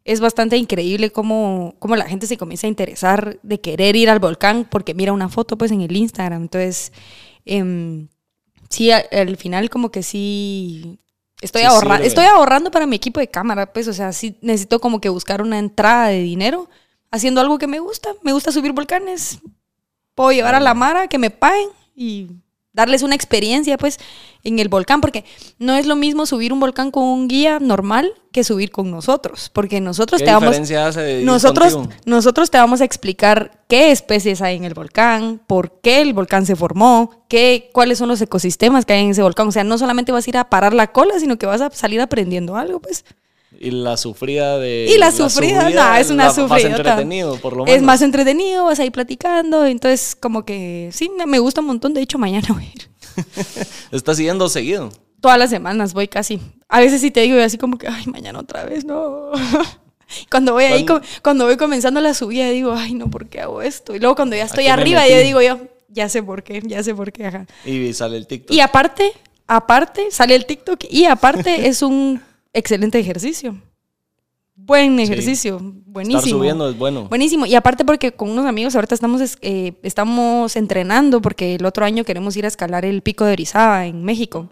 [0.04, 4.20] es bastante increíble cómo, cómo la gente se comienza a interesar de querer ir al
[4.20, 6.92] volcán porque mira una foto pues en el Instagram, entonces
[7.44, 8.08] em,
[8.70, 10.98] sí, al final como que sí...
[11.40, 12.06] Estoy, Sí ahorra- sirve.
[12.08, 15.40] estoy ahorrando para mi equipo de cámara, pues, o sea, sí necesito como que buscar
[15.40, 16.68] una entrada de dinero
[17.12, 18.10] haciendo algo que me gusta.
[18.22, 19.38] Me gusta subir volcanes.
[20.16, 22.26] Puedo llevar a la Mara que me paguen y
[22.78, 23.98] darles una experiencia, pues,
[24.44, 25.24] en el volcán, porque
[25.58, 29.50] no es lo mismo subir un volcán con un guía normal que subir con nosotros,
[29.52, 30.56] porque nosotros ¿Qué te vamos...
[30.56, 32.00] hace Nosotros, contigo?
[32.06, 36.46] nosotros te vamos a explicar qué especies hay en el volcán, por qué el volcán
[36.46, 39.48] se formó, qué, cuáles son los ecosistemas que hay en ese volcán.
[39.48, 41.70] O sea, no solamente vas a ir a parar la cola, sino que vas a
[41.72, 43.04] salir aprendiendo algo, pues.
[43.58, 44.86] Y la sufrida de.
[44.94, 46.48] Y la sufrida, subida no, es una la- sufrida.
[46.48, 47.76] Más entretenido, por lo menos.
[47.76, 49.64] Es más entretenido, vas a ir platicando.
[49.64, 51.94] Entonces, como que sí, me- gusta un montón.
[51.94, 52.88] De hecho, mañana voy a ir.
[53.92, 54.90] Estás siguiendo seguido.
[55.20, 56.40] Todas las semanas voy casi.
[56.68, 59.32] A veces sí te digo así como que, ay, mañana otra vez, no.
[60.30, 60.86] Cuando voy ahí,
[61.22, 63.94] cuando voy comenzando la subida, digo, ay, no, ¿por qué hago esto?
[63.94, 66.94] Y luego cuando ya estoy arriba, ya digo yo, ya sé por qué, ya sé
[66.94, 67.46] por qué, ajá.
[67.66, 68.54] Y sale el TikTok.
[68.56, 69.12] Y aparte,
[69.46, 72.22] aparte, sale el TikTok y aparte es un
[72.58, 73.56] excelente ejercicio.
[74.60, 75.04] Buen Sí.
[75.04, 76.18] ejercicio, buenísimo.
[76.18, 77.04] Estar subiendo es bueno.
[77.08, 77.46] Buenísimo.
[77.46, 81.84] Y aparte porque con unos amigos ahorita estamos, es- eh, estamos entrenando porque el otro
[81.84, 84.48] año queremos ir a escalar el pico de Orizaba en México.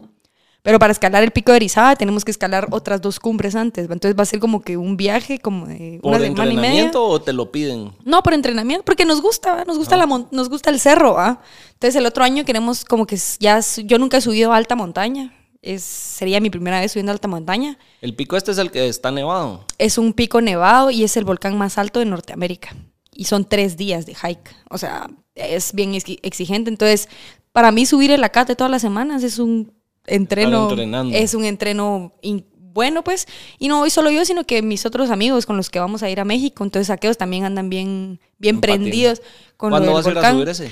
[0.63, 3.85] Pero para escalar el pico de Orizaba tenemos que escalar otras dos cumbres antes.
[3.91, 6.69] Entonces va a ser como que un viaje como de ¿Por una semana y media.
[6.69, 7.93] entrenamiento o te lo piden?
[8.05, 11.41] No, por entrenamiento, porque nos gusta, nos gusta la mon- nos gusta el cerro, ¿va?
[11.75, 15.33] Entonces el otro año queremos como que ya yo nunca he subido a alta montaña.
[15.67, 17.77] Es, sería mi primera vez subiendo a alta montaña.
[18.01, 19.65] El pico este es el que está nevado.
[19.79, 22.77] Es un pico nevado y es el volcán más alto de Norteamérica.
[23.13, 24.55] Y son tres días de hike.
[24.71, 26.71] O sea, es bien exi- exigente.
[26.71, 27.09] Entonces,
[27.53, 29.73] para mí subir el acate todas las semanas es un
[30.07, 30.69] entreno.
[31.15, 32.13] Es un entreno
[32.59, 33.27] bueno, pues.
[33.59, 36.11] Y no voy solo yo, sino que mis otros amigos con los que vamos a
[36.11, 36.63] ir a México.
[36.63, 39.23] Entonces, aquellos también andan bien, bien prendidos
[39.57, 40.71] con ¿Cuándo vas a ir a subir ese?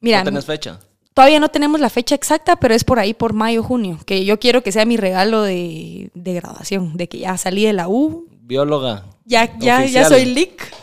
[0.00, 0.78] Mira, ¿No tenés fecha?
[1.16, 4.38] Todavía no tenemos la fecha exacta, pero es por ahí, por mayo, junio, que yo
[4.38, 8.28] quiero que sea mi regalo de, de graduación, de que ya salí de la U,
[8.42, 9.06] Bióloga.
[9.24, 10.74] ya, ya, ya soy LIC.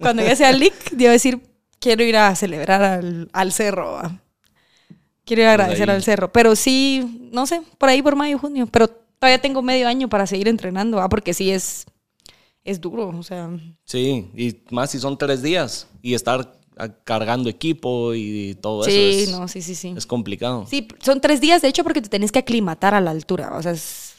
[0.00, 1.42] Cuando ya sea LIC, debo decir,
[1.78, 3.92] quiero ir a celebrar al, al cerro.
[3.92, 4.18] ¿va?
[5.26, 6.32] Quiero ir a agradecer al cerro.
[6.32, 8.66] Pero sí, no sé, por ahí por mayo, junio.
[8.72, 11.08] Pero todavía tengo medio año para seguir entrenando, ¿va?
[11.10, 11.84] porque sí es,
[12.64, 13.08] es duro.
[13.10, 13.50] O sea,
[13.84, 15.86] Sí, y más si son tres días.
[16.00, 16.61] Y estar
[17.04, 19.94] cargando equipo y todo sí, eso es, no, sí, sí, sí.
[19.96, 20.66] es complicado.
[20.68, 23.52] Sí, son tres días, de hecho, porque te tenés que aclimatar a la altura.
[23.56, 24.14] O sea, es,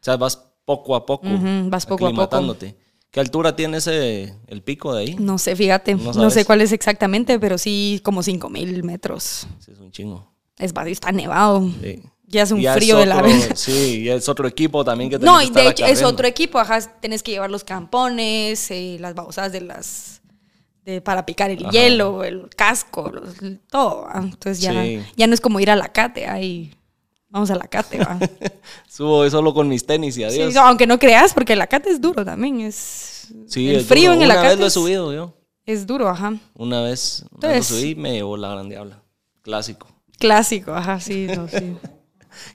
[0.00, 1.26] O sea, vas poco a poco.
[1.26, 2.06] Ujú, vas poco a poco.
[2.06, 2.76] aclimatándote.
[3.10, 5.16] ¿Qué altura tiene ese, el pico de ahí?
[5.18, 9.46] No sé, fíjate, No no, sé cuál es exactamente, pero sí como 5000 metros.
[9.58, 10.30] Sí, es un chingo.
[10.58, 11.68] Es está nevado.
[11.82, 12.02] Sí.
[12.28, 13.54] Ya es un Ya frío de la otro- verga.
[13.56, 16.26] Sí, y es otro equipo también que No, tenés y que de hecho es otro
[16.26, 20.15] equipo, ajá, tenés que llevar los campones, eh, las babosadas de las
[20.86, 21.70] de, para picar el Ajá.
[21.72, 23.34] hielo, el casco, los-
[23.68, 24.04] todo.
[24.04, 24.20] ¿va?
[24.22, 25.02] Entonces ya, Sí.
[25.16, 26.72] ya no es como ir a la cate, ahí
[27.28, 28.18] vamos a la cate, va.
[28.88, 30.54] Subo solo con mis tenis y Sí, adiós.
[30.54, 34.12] no, aunque no creas, porque el acate es duro también, es Sí, el es frío
[34.12, 34.22] duro.
[34.24, 35.34] en el Una vez lo he es- subido yo.
[35.66, 36.34] es duro, ajá.
[36.54, 39.02] Una vez, una vez Entonces- lo subí y me llevó la gran diabla.
[39.42, 39.88] Clásico.
[40.18, 41.76] Clásico, ajá, sí, no, sí.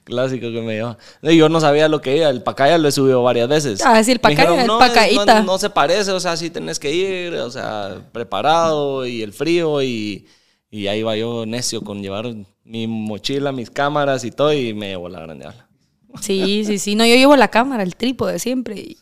[0.04, 0.98] Clásico que me lleva.
[1.22, 2.30] Yo no sabía lo que era.
[2.30, 3.82] El pacaya lo he subido varias veces.
[3.86, 5.42] Ah, sí, el pacaya, el no, pacaíta.
[5.42, 9.34] No, no se parece, o sea, sí tenés que ir, o sea, preparado y el
[9.34, 10.28] frío y,
[10.70, 12.34] y ahí va yo necio con llevar
[12.64, 15.68] mi mochila, mis cámaras y todo y me llevó la gran diabla.
[16.20, 16.96] Sí, sí, sí.
[16.96, 18.76] No, yo llevo la cámara, el trípode siempre.
[18.76, 18.98] Y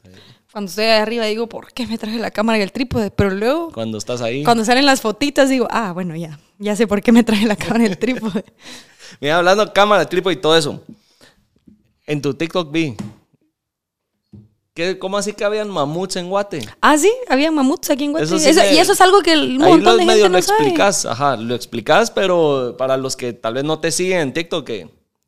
[0.51, 3.11] cuando estoy ahí arriba digo, ¿por qué me traje la cámara y el trípode?
[3.11, 4.43] Pero luego, Cuando estás ahí.
[4.43, 6.39] cuando salen las fotitas, digo, ah, bueno, ya.
[6.57, 8.43] Ya sé por qué me traje la cámara y el trípode.
[9.21, 10.81] Mira, hablando de cámara, trípode y todo eso.
[12.07, 12.95] En tu TikTok vi.
[14.73, 16.59] ¿Qué, ¿Cómo así que habían mamuts en Guate?
[16.81, 18.25] Ah, sí, había mamuts aquí en Guate.
[18.25, 20.41] Eso sí Eso- me- y eso es algo que un montón de medio gente lo
[20.41, 20.59] sabe.
[20.59, 24.65] explicas, ajá, lo explicas, pero para los que tal vez no te siguen en TikTok,
[24.65, 24.87] que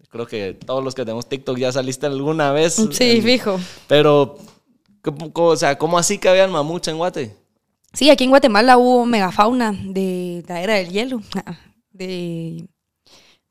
[0.10, 2.76] creo que todos los que tenemos TikTok ya saliste alguna vez.
[2.92, 3.60] Sí, en- fijo.
[3.88, 4.51] Pero, ¿cómo, cómo-
[5.34, 7.36] o sea, ¿cómo así que habían mamuts en Guate?
[7.94, 11.22] Sí, aquí en Guatemala hubo megafauna de la era del hielo,
[11.92, 12.68] de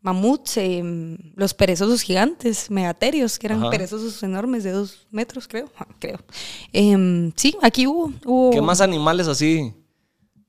[0.01, 3.70] mamuts, em, los perezosos gigantes, megaterios, que eran Ajá.
[3.70, 5.70] perezosos enormes de dos metros, creo.
[5.98, 6.18] Creo.
[6.72, 8.12] Em, sí, aquí hubo.
[8.24, 9.74] hubo ¿Qué más animales así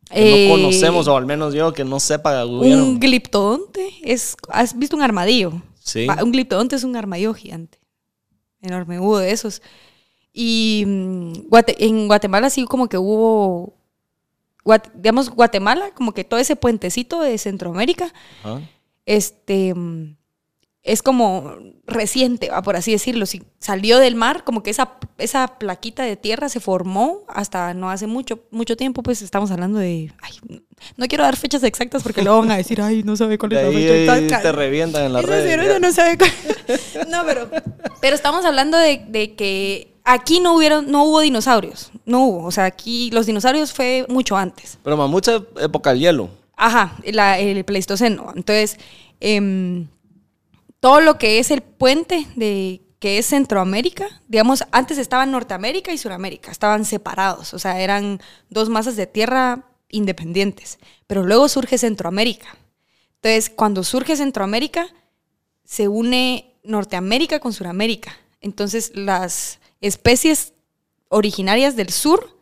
[0.09, 2.81] que eh, no conocemos, o al menos yo que no sepa hubieron?
[2.81, 3.89] Un gliptodonte.
[4.03, 5.61] Es, ¿Has visto un armadillo?
[5.83, 6.07] Sí.
[6.23, 7.77] Un gliptodonte es un armadillo gigante.
[8.61, 9.61] Enorme, hubo de esos.
[10.33, 11.33] Y mm,
[11.77, 13.73] en Guatemala sí como que hubo,
[14.93, 18.13] digamos, Guatemala, como que todo ese puentecito de Centroamérica,
[18.43, 18.61] Ajá.
[19.05, 20.15] este, mm,
[20.83, 21.55] es como
[21.85, 23.25] reciente, va, por así decirlo.
[23.25, 27.91] Si salió del mar, como que esa, esa plaquita de tierra se formó hasta no
[27.91, 30.11] hace mucho, mucho tiempo, pues estamos hablando de...
[30.21, 30.61] ay,
[30.97, 33.63] no quiero dar fechas exactas porque luego van a decir, ay, no sabe cuál es
[33.63, 36.25] la fecha te revientan en cerebro ya.
[37.09, 37.49] no pero,
[37.99, 41.91] pero estamos hablando de, de que aquí no hubieron, no hubo dinosaurios.
[42.05, 42.45] No hubo.
[42.45, 44.77] O sea, aquí los dinosaurios fue mucho antes.
[44.83, 46.29] Pero mucha época del hielo.
[46.55, 48.31] Ajá, la- el Pleistoceno.
[48.35, 48.77] Entonces,
[49.19, 49.87] em,
[50.79, 55.97] todo lo que es el puente de que es Centroamérica, digamos, antes estaban Norteamérica y
[55.97, 58.21] Suramérica, estaban separados, o sea, eran
[58.51, 62.55] dos masas de tierra independientes, pero luego surge Centroamérica.
[63.15, 64.87] Entonces, cuando surge Centroamérica,
[65.63, 68.15] se une Norteamérica con Suramérica.
[68.39, 70.53] Entonces, las especies
[71.09, 72.39] originarias del sur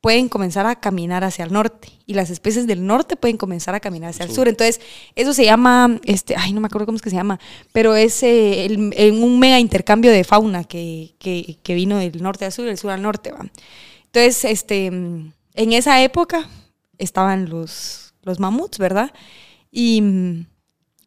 [0.00, 3.80] pueden comenzar a caminar hacia el norte y las especies del norte pueden comenzar a
[3.80, 4.46] caminar hacia el Sur.
[4.46, 4.80] Entonces,
[5.16, 7.40] eso se llama, este, ay, no me acuerdo cómo es que se llama,
[7.72, 12.22] pero es eh, el- en un mega intercambio de fauna que, que- que vino del
[12.22, 13.46] norte al sur del sur al norte, ¿va?
[14.04, 15.32] Entonces, este, en
[15.72, 16.48] esa época
[16.98, 19.12] estaban los, los mamuts, ¿verdad?
[19.72, 20.02] Y,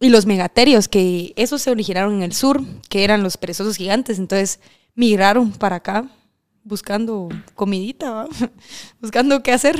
[0.01, 4.19] y los megaterios, que esos se originaron en el sur, que eran los perezosos gigantes,
[4.19, 4.59] entonces
[4.95, 6.05] migraron para acá
[6.63, 8.27] buscando comidita, ¿va?
[9.01, 9.77] buscando qué hacer.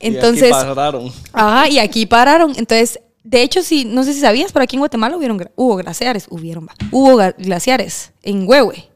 [0.00, 1.12] Entonces, Y aquí pararon.
[1.32, 2.50] ajá, y aquí pararon.
[2.56, 6.26] Entonces, de hecho, sí, no sé si sabías, pero aquí en Guatemala hubieron, hubo glaciares,
[6.30, 8.88] hubieron, va, hubo glaciares en Huehue.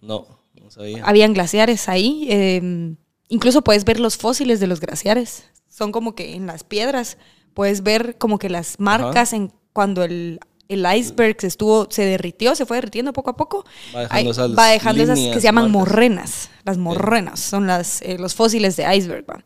[0.00, 0.26] No,
[0.60, 1.02] no sabía.
[1.04, 2.26] Habían glaciares ahí.
[2.28, 2.94] eh,
[3.28, 5.44] incluso puedes ver los fósiles de los glaciares.
[5.68, 7.16] Son como que en las piedras
[7.54, 10.38] puedes ver como que las marcas en cuando el,
[10.74, 13.64] el iceberg se estuvo, se derritió, se fue derritiendo poco a poco.
[13.94, 15.90] Va dejando Ahí- esas va dejando esas que se llaman marcas.
[15.92, 16.50] morrenas.
[16.64, 19.24] Las morrenas son las, eh, los fósiles de iceberg.
[19.28, 19.42] ¿va?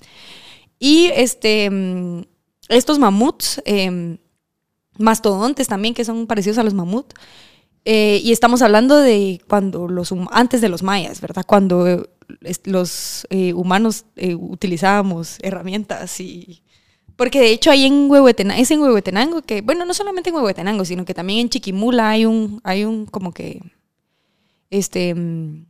[0.78, 2.22] Y este, mm,
[2.68, 4.18] estos mamuts, eh,
[4.98, 7.14] mastodontes también, que son parecidos a los mamuts.
[7.88, 11.44] eh, y estamos hablando de cuando los antes de los mayas, ¿verdad?
[11.46, 12.02] Cuando eh,
[12.64, 13.24] los
[13.54, 16.64] humanos utilizábamos herramientas y
[17.16, 20.84] porque de hecho ahí en Huehuetenango, es en Huehuetenango que, bueno, no solamente en Huehuetenango,
[20.84, 23.60] sino que también en Chiquimula hay un, hay un como que,
[24.70, 25.66] este, mm,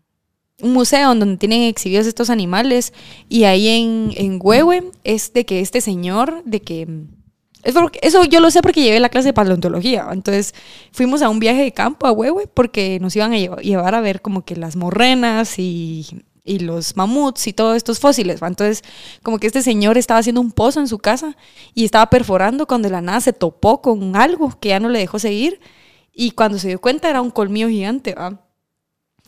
[0.62, 2.92] un museo donde tienen exhibidos estos animales
[3.28, 7.08] y ahí en, en Huehue es de que este señor, de que, mm,
[7.74, 10.54] porque- eso yo lo sé porque llevé la clase de paleontología, entonces
[10.92, 14.00] fuimos a un viaje de campo a Huehue porque nos iban a lleva- llevar a
[14.00, 16.06] ver como que las morrenas y,
[16.46, 18.46] y los mamuts y todos estos fósiles, ¿va?
[18.46, 18.82] entonces
[19.22, 21.36] como que este señor estaba haciendo un pozo en su casa
[21.74, 25.00] y estaba perforando cuando de la nada se topó con algo que ya no le
[25.00, 25.60] dejó seguir
[26.12, 28.40] y cuando se dio cuenta era un colmillo gigante, ¿va?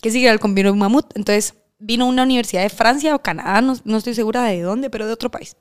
[0.00, 1.06] que era el colmillo de un mamut.
[1.16, 4.88] Entonces vino a una universidad de Francia o Canadá, no, no estoy segura de dónde,
[4.90, 5.56] pero de otro país.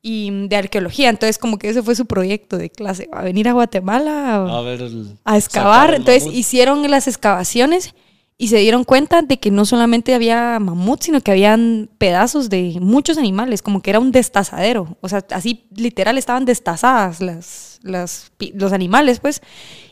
[0.00, 3.48] Y mm, de arqueología, entonces como que ese fue su proyecto de clase, a venir
[3.48, 4.80] a Guatemala a, A ver.
[4.82, 5.94] el- a excavar.
[5.94, 7.94] Entonces hicieron las excavaciones
[8.40, 12.78] y se dieron cuenta de que no solamente había mamut, sino que habían pedazos de
[12.80, 14.96] muchos animales, como que era un destazadero.
[15.00, 19.42] O sea, así literal estaban destazadas las, las, los animales, pues.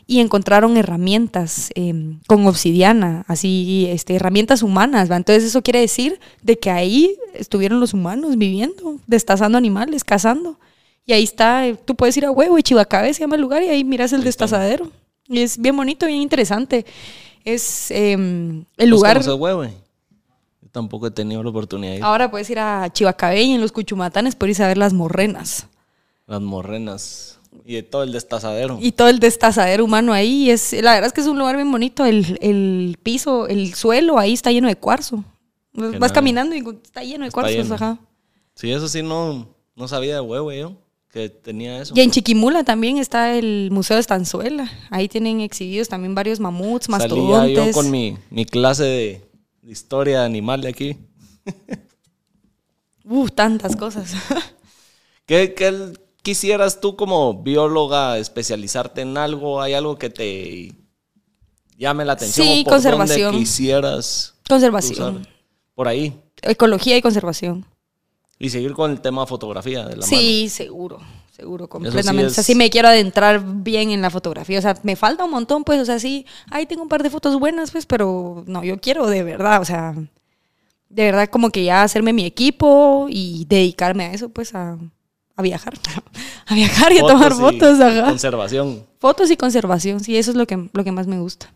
[0.07, 1.93] Y encontraron herramientas eh,
[2.29, 5.11] con obsidiana, así, este, herramientas humanas.
[5.11, 5.17] ¿va?
[5.17, 10.61] Entonces eso quiere decir de que ahí estuvieron los humanos viviendo, destazando animales, cazando.
[11.05, 13.65] Y ahí está, eh, tú puedes ir a Huevo y Chivacabe se llama el lugar
[13.65, 14.45] y ahí miras el Ahí está.
[14.45, 14.93] destazadero.
[15.29, 16.87] Y es bien bonito, bien interesante.
[17.47, 19.23] Es em, el ¿Vos lugar.
[19.23, 22.05] Yo tampoco he tenido la oportunidad de ir.
[22.05, 25.69] Ahora puedes ir a Chivacabe y en los Cuchumatanes puedes ir a ver las morrenas.
[26.27, 27.39] Las morrenas.
[27.65, 28.79] Y de todo el destazadero.
[28.83, 30.51] Y todo el destazadero humano ahí.
[30.51, 32.05] Es, la verdad es que es un lugar bien bonito.
[32.05, 35.25] El, el piso, el suelo ahí está lleno de cuarzo.
[35.73, 36.13] Vas nada.
[36.13, 37.63] caminando y está lleno de Está cuarzos.
[37.63, 37.75] lleno.
[37.77, 37.99] Ajá.
[38.57, 39.47] Sí, eso sí no,
[39.77, 40.73] no sabía de Huehue yo.
[41.17, 41.95] Que tenía eso.
[41.97, 44.71] Y en Chiquimula también está el Museo de Estanzuela.
[44.91, 47.67] Ahí tienen exhibidos también varios mamuts, Salía mastodontes.
[47.69, 49.31] yo con mi, mi clase de,
[49.63, 50.97] de historia animal de aquí.
[53.09, 54.13] Uh, tantas cosas.
[55.27, 59.63] ¿Qué, qué quisieras tú como bióloga especializarte en algo?
[59.63, 60.73] ¿Hay algo que te
[61.79, 62.47] llame la atención?
[62.47, 63.31] Sí, o por conservación.
[63.33, 65.19] Dónde quisieras Conservación.
[65.19, 65.29] usar?
[65.77, 66.21] Por ahí.
[66.43, 67.65] Ecología y conservación.
[68.39, 71.01] Y seguir con el tema fotografía de la Sí, seguro,
[71.31, 72.27] seguro, completamente.
[72.27, 74.59] O sea, sí me quiero adentrar bien en la fotografía.
[74.59, 77.09] O sea, me falta un montón, pues, o sea, sí, ahí tengo un par de
[77.09, 79.95] fotos buenas, pues, pero no, yo quiero de verdad, o sea,
[80.89, 84.77] de verdad como que ya hacerme mi equipo y dedicarme a eso, pues, a,
[85.35, 85.75] a viajar.
[86.47, 88.05] a viajar y a tomar fotos, ajá.
[88.05, 88.85] Conservación.
[88.99, 91.55] Fotos y conservación, sí, eso es lo que, lo que más me gusta.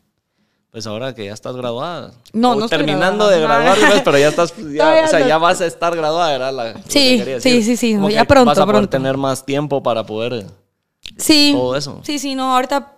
[0.70, 2.12] Pues ahora que ya estás graduada.
[2.32, 5.66] No, no terminando de graduar, pues, pero ya estás, ya, o sea, ya vas a
[5.66, 6.80] estar graduada, era la.
[6.86, 10.46] Sí, sí, sí, sí, ya pronto, vas a poder tener más tiempo para poder.
[11.16, 11.52] Sí.
[11.54, 12.00] Todo eso.
[12.04, 12.92] Sí, sí, no, ahorita,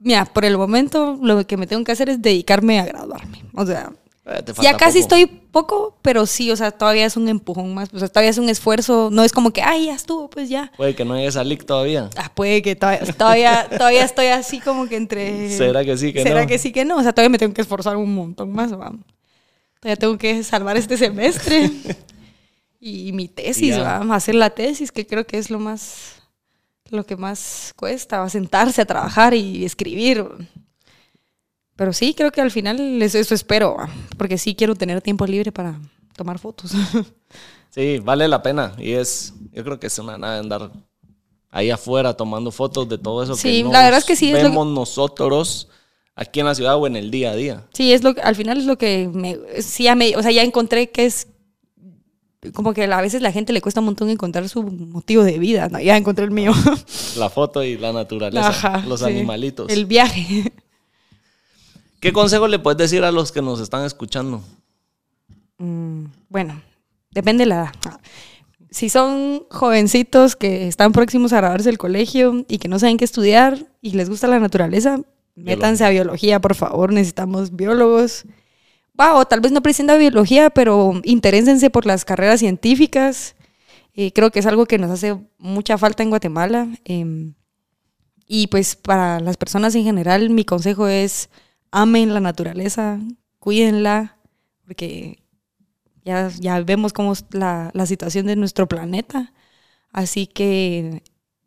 [0.00, 3.44] mira, por el momento lo que me tengo que hacer es dedicarme a graduarme.
[3.54, 3.92] O sea,
[4.26, 7.98] eh, ya casi estoy poco, pero sí, o sea, todavía es un empujón más, o
[7.98, 10.72] sea, todavía es un esfuerzo, no es como que, ay, ya estuvo, pues ya.
[10.78, 12.08] Puede que no llegues a LIC todavía.
[12.16, 15.50] Ah, puede que todavía, todavía, todavía estoy así como que entre...
[15.56, 16.24] ¿Será que sí que no?
[16.24, 16.96] ¿Será que sí que no?
[16.96, 19.04] O sea, todavía me tengo que esforzar un montón más, vamos.
[19.80, 21.70] Todavía tengo que salvar este semestre.
[22.80, 26.22] y mi tesis, vamos, hacer la tesis, que creo que es lo más,
[26.88, 30.26] lo que más cuesta, va a sentarse a trabajar y escribir.
[31.76, 33.76] Pero sí, creo que al final eso, eso espero,
[34.16, 35.80] porque sí quiero tener tiempo libre para
[36.16, 36.72] tomar fotos.
[37.74, 38.72] Sí, vale la pena.
[38.78, 40.70] Y es, yo creo que es una nada andar
[41.50, 44.66] ahí afuera tomando fotos de todo eso sí, que la verdad es que sí, vemos
[44.68, 45.68] nosotros
[46.14, 47.66] aquí en la ciudad o en el día a día.
[47.72, 50.30] Sí, es lo que, al final es lo que me, sí, ya me, o sea,
[50.30, 51.26] ya encontré que es
[52.52, 55.68] como que a veces la gente le cuesta un montón encontrar su motivo de vida,
[55.68, 55.80] ¿no?
[55.80, 56.52] ya encontré el mío.
[57.16, 59.68] La foto y la naturaleza, los animalitos.
[59.68, 60.52] El viaje.
[62.04, 64.42] ¿Qué consejo le puedes decir a los que nos están escuchando?
[65.56, 66.60] Mm, bueno,
[67.10, 68.00] depende de la edad.
[68.70, 73.06] Si son jovencitos que están próximos a graduarse del colegio y que no saben qué
[73.06, 75.00] estudiar y les gusta la naturaleza,
[75.34, 76.92] métanse a biología, por favor.
[76.92, 78.26] Necesitamos biólogos.
[78.92, 83.34] Wow, tal vez no presenta biología, pero interésense por las carreras científicas.
[83.94, 86.68] Eh, creo que es algo que nos hace mucha falta en Guatemala.
[86.84, 87.32] Em,
[88.26, 91.30] y pues para las personas en general, mi consejo es
[91.74, 93.00] amen la naturaleza,
[93.40, 94.16] cuídenla,
[94.64, 95.18] porque
[96.04, 99.32] ya, ya vemos cómo es la, la situación de nuestro planeta.
[99.92, 101.02] Así que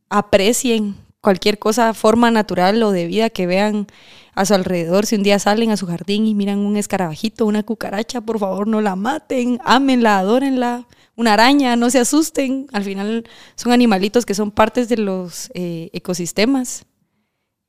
[0.09, 3.87] aprecien cualquier cosa, forma natural o de vida que vean
[4.35, 5.05] a su alrededor.
[5.05, 8.67] Si un día salen a su jardín y miran un escarabajito, una cucaracha, por favor
[8.67, 10.87] no la maten, ámenla, adórenla.
[11.15, 12.67] Una araña, no se asusten.
[12.73, 13.23] Al final
[13.55, 16.85] son animalitos que son partes de los eh, ecosistemas.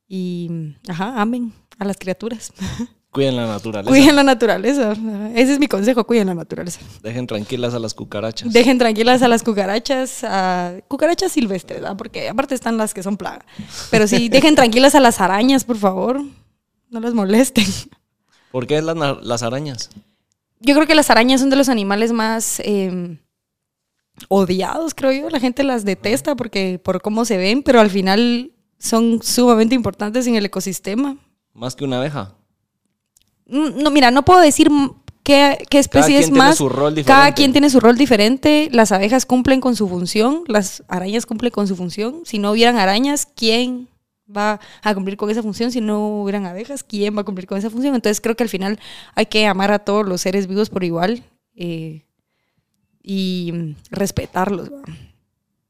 [0.09, 2.53] Y, ajá, amen a las criaturas.
[3.11, 3.89] Cuiden la naturaleza.
[3.91, 4.93] Cuiden la naturaleza.
[5.35, 6.79] Ese es mi consejo, cuiden la naturaleza.
[7.03, 8.53] Dejen tranquilas a las cucarachas.
[8.53, 11.97] Dejen tranquilas a las cucarachas, a cucarachas silvestres, ¿verdad?
[11.97, 13.47] Porque aparte están las que son plaga.
[13.91, 16.21] Pero sí, dejen tranquilas a las arañas, por favor.
[16.91, 17.67] No las molesten.
[18.53, 19.89] ¿Por qué las, las arañas?
[20.61, 23.19] Yo creo que las arañas son de los animales más em,
[24.29, 25.31] odiados, creo yo.
[25.31, 30.27] La gente las detesta porque por cómo se ven, pero al final son sumamente importantes
[30.27, 31.17] en el ecosistema.
[31.59, 32.35] Más que una abeja.
[33.47, 34.71] Mm, no, mira, no puedo decir
[35.25, 36.57] qué, qué especie es más.
[36.57, 38.69] Tiene su rol Cada quien tiene su rol diferente.
[38.73, 42.23] Las abejas cumplen con su función, las arañas cumplen con su función.
[42.25, 43.89] Si no hubieran arañas, ¿quién
[44.35, 45.73] va a cumplir con esa función?
[45.73, 47.97] Si no hubieran abejas, ¿quién va a cumplir con esa función?
[47.97, 48.79] Entonces creo que al final
[49.17, 51.25] hay que amar a todos los seres vivos por igual
[51.57, 52.05] eh,
[53.03, 54.71] y respetarlos.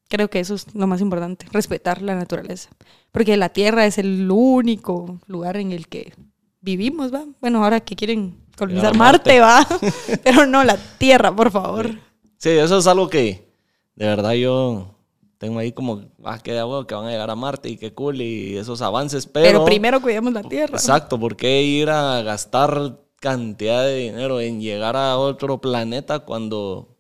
[0.09, 2.71] Creo que eso es lo más importante, respetar la naturaleza.
[3.13, 6.15] Porque la Tierra es el único lugar en el que
[6.61, 7.25] vivimos, ¿va?
[7.41, 9.67] Bueno, ahora que quieren colonizar Marte, ¿va?
[10.25, 11.91] Pero no, la Tierra, por favor.
[12.39, 13.49] Sí, eso es algo que
[13.97, 14.95] de verdad yo
[15.39, 18.21] tengo ahí como, ah, qué de que van a llegar a Marte y qué cool
[18.21, 19.47] y esos avances, pero...
[19.47, 20.77] Pero primero cuidemos la Tierra.
[20.77, 26.98] Exacto, ¿por qué ir a gastar cantidad de dinero en llegar a otro planeta cuando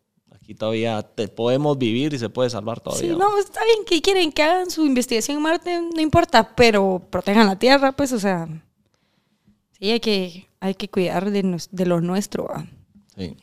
[0.48, 3.12] y todavía te podemos vivir y se puede salvar todavía.
[3.12, 7.02] Sí, no, está bien que quieren que hagan su investigación en Marte, no importa, pero
[7.10, 8.48] protejan la Tierra, pues, o sea,
[9.78, 12.48] sí, hay que, hay que cuidar de, de lo nuestro.
[13.14, 13.36] Sí.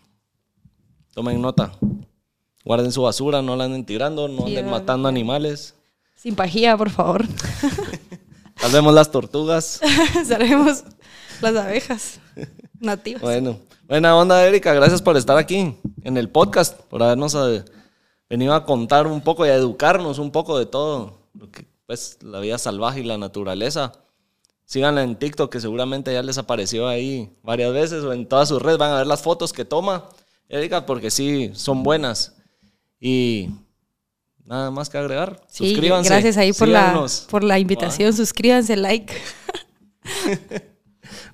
[1.13, 1.73] Tomen nota.
[2.63, 5.75] Guarden su basura, no la anden tirando, no anden matando animales.
[6.15, 7.23] Sin pajía, por favor.
[8.55, 9.79] Salvemos las tortugas.
[10.25, 10.83] Salvemos
[11.41, 12.19] las abejas
[12.79, 13.21] nativas.
[13.21, 13.59] Bueno.
[13.87, 14.73] Buena onda, Erika.
[14.73, 17.63] Gracias por estar aquí en el podcast, por habernos eh,
[18.27, 22.17] venido a contar un poco y a educarnos un poco de todo lo que pues
[22.23, 23.93] la vida salvaje y la naturaleza.
[24.65, 28.59] Síganla en TikTok, que seguramente ya les apareció ahí varias veces o en todas sus
[28.59, 28.79] redes.
[28.79, 30.09] Van a ver las fotos que toma
[30.49, 32.35] Erika, porque sí, son buenas.
[32.99, 33.51] Y
[34.45, 35.43] nada más que agregar.
[35.47, 36.09] Sí, Suscríbanse.
[36.09, 38.13] Gracias ahí por la, por la invitación.
[38.13, 39.13] Suscríbanse, like.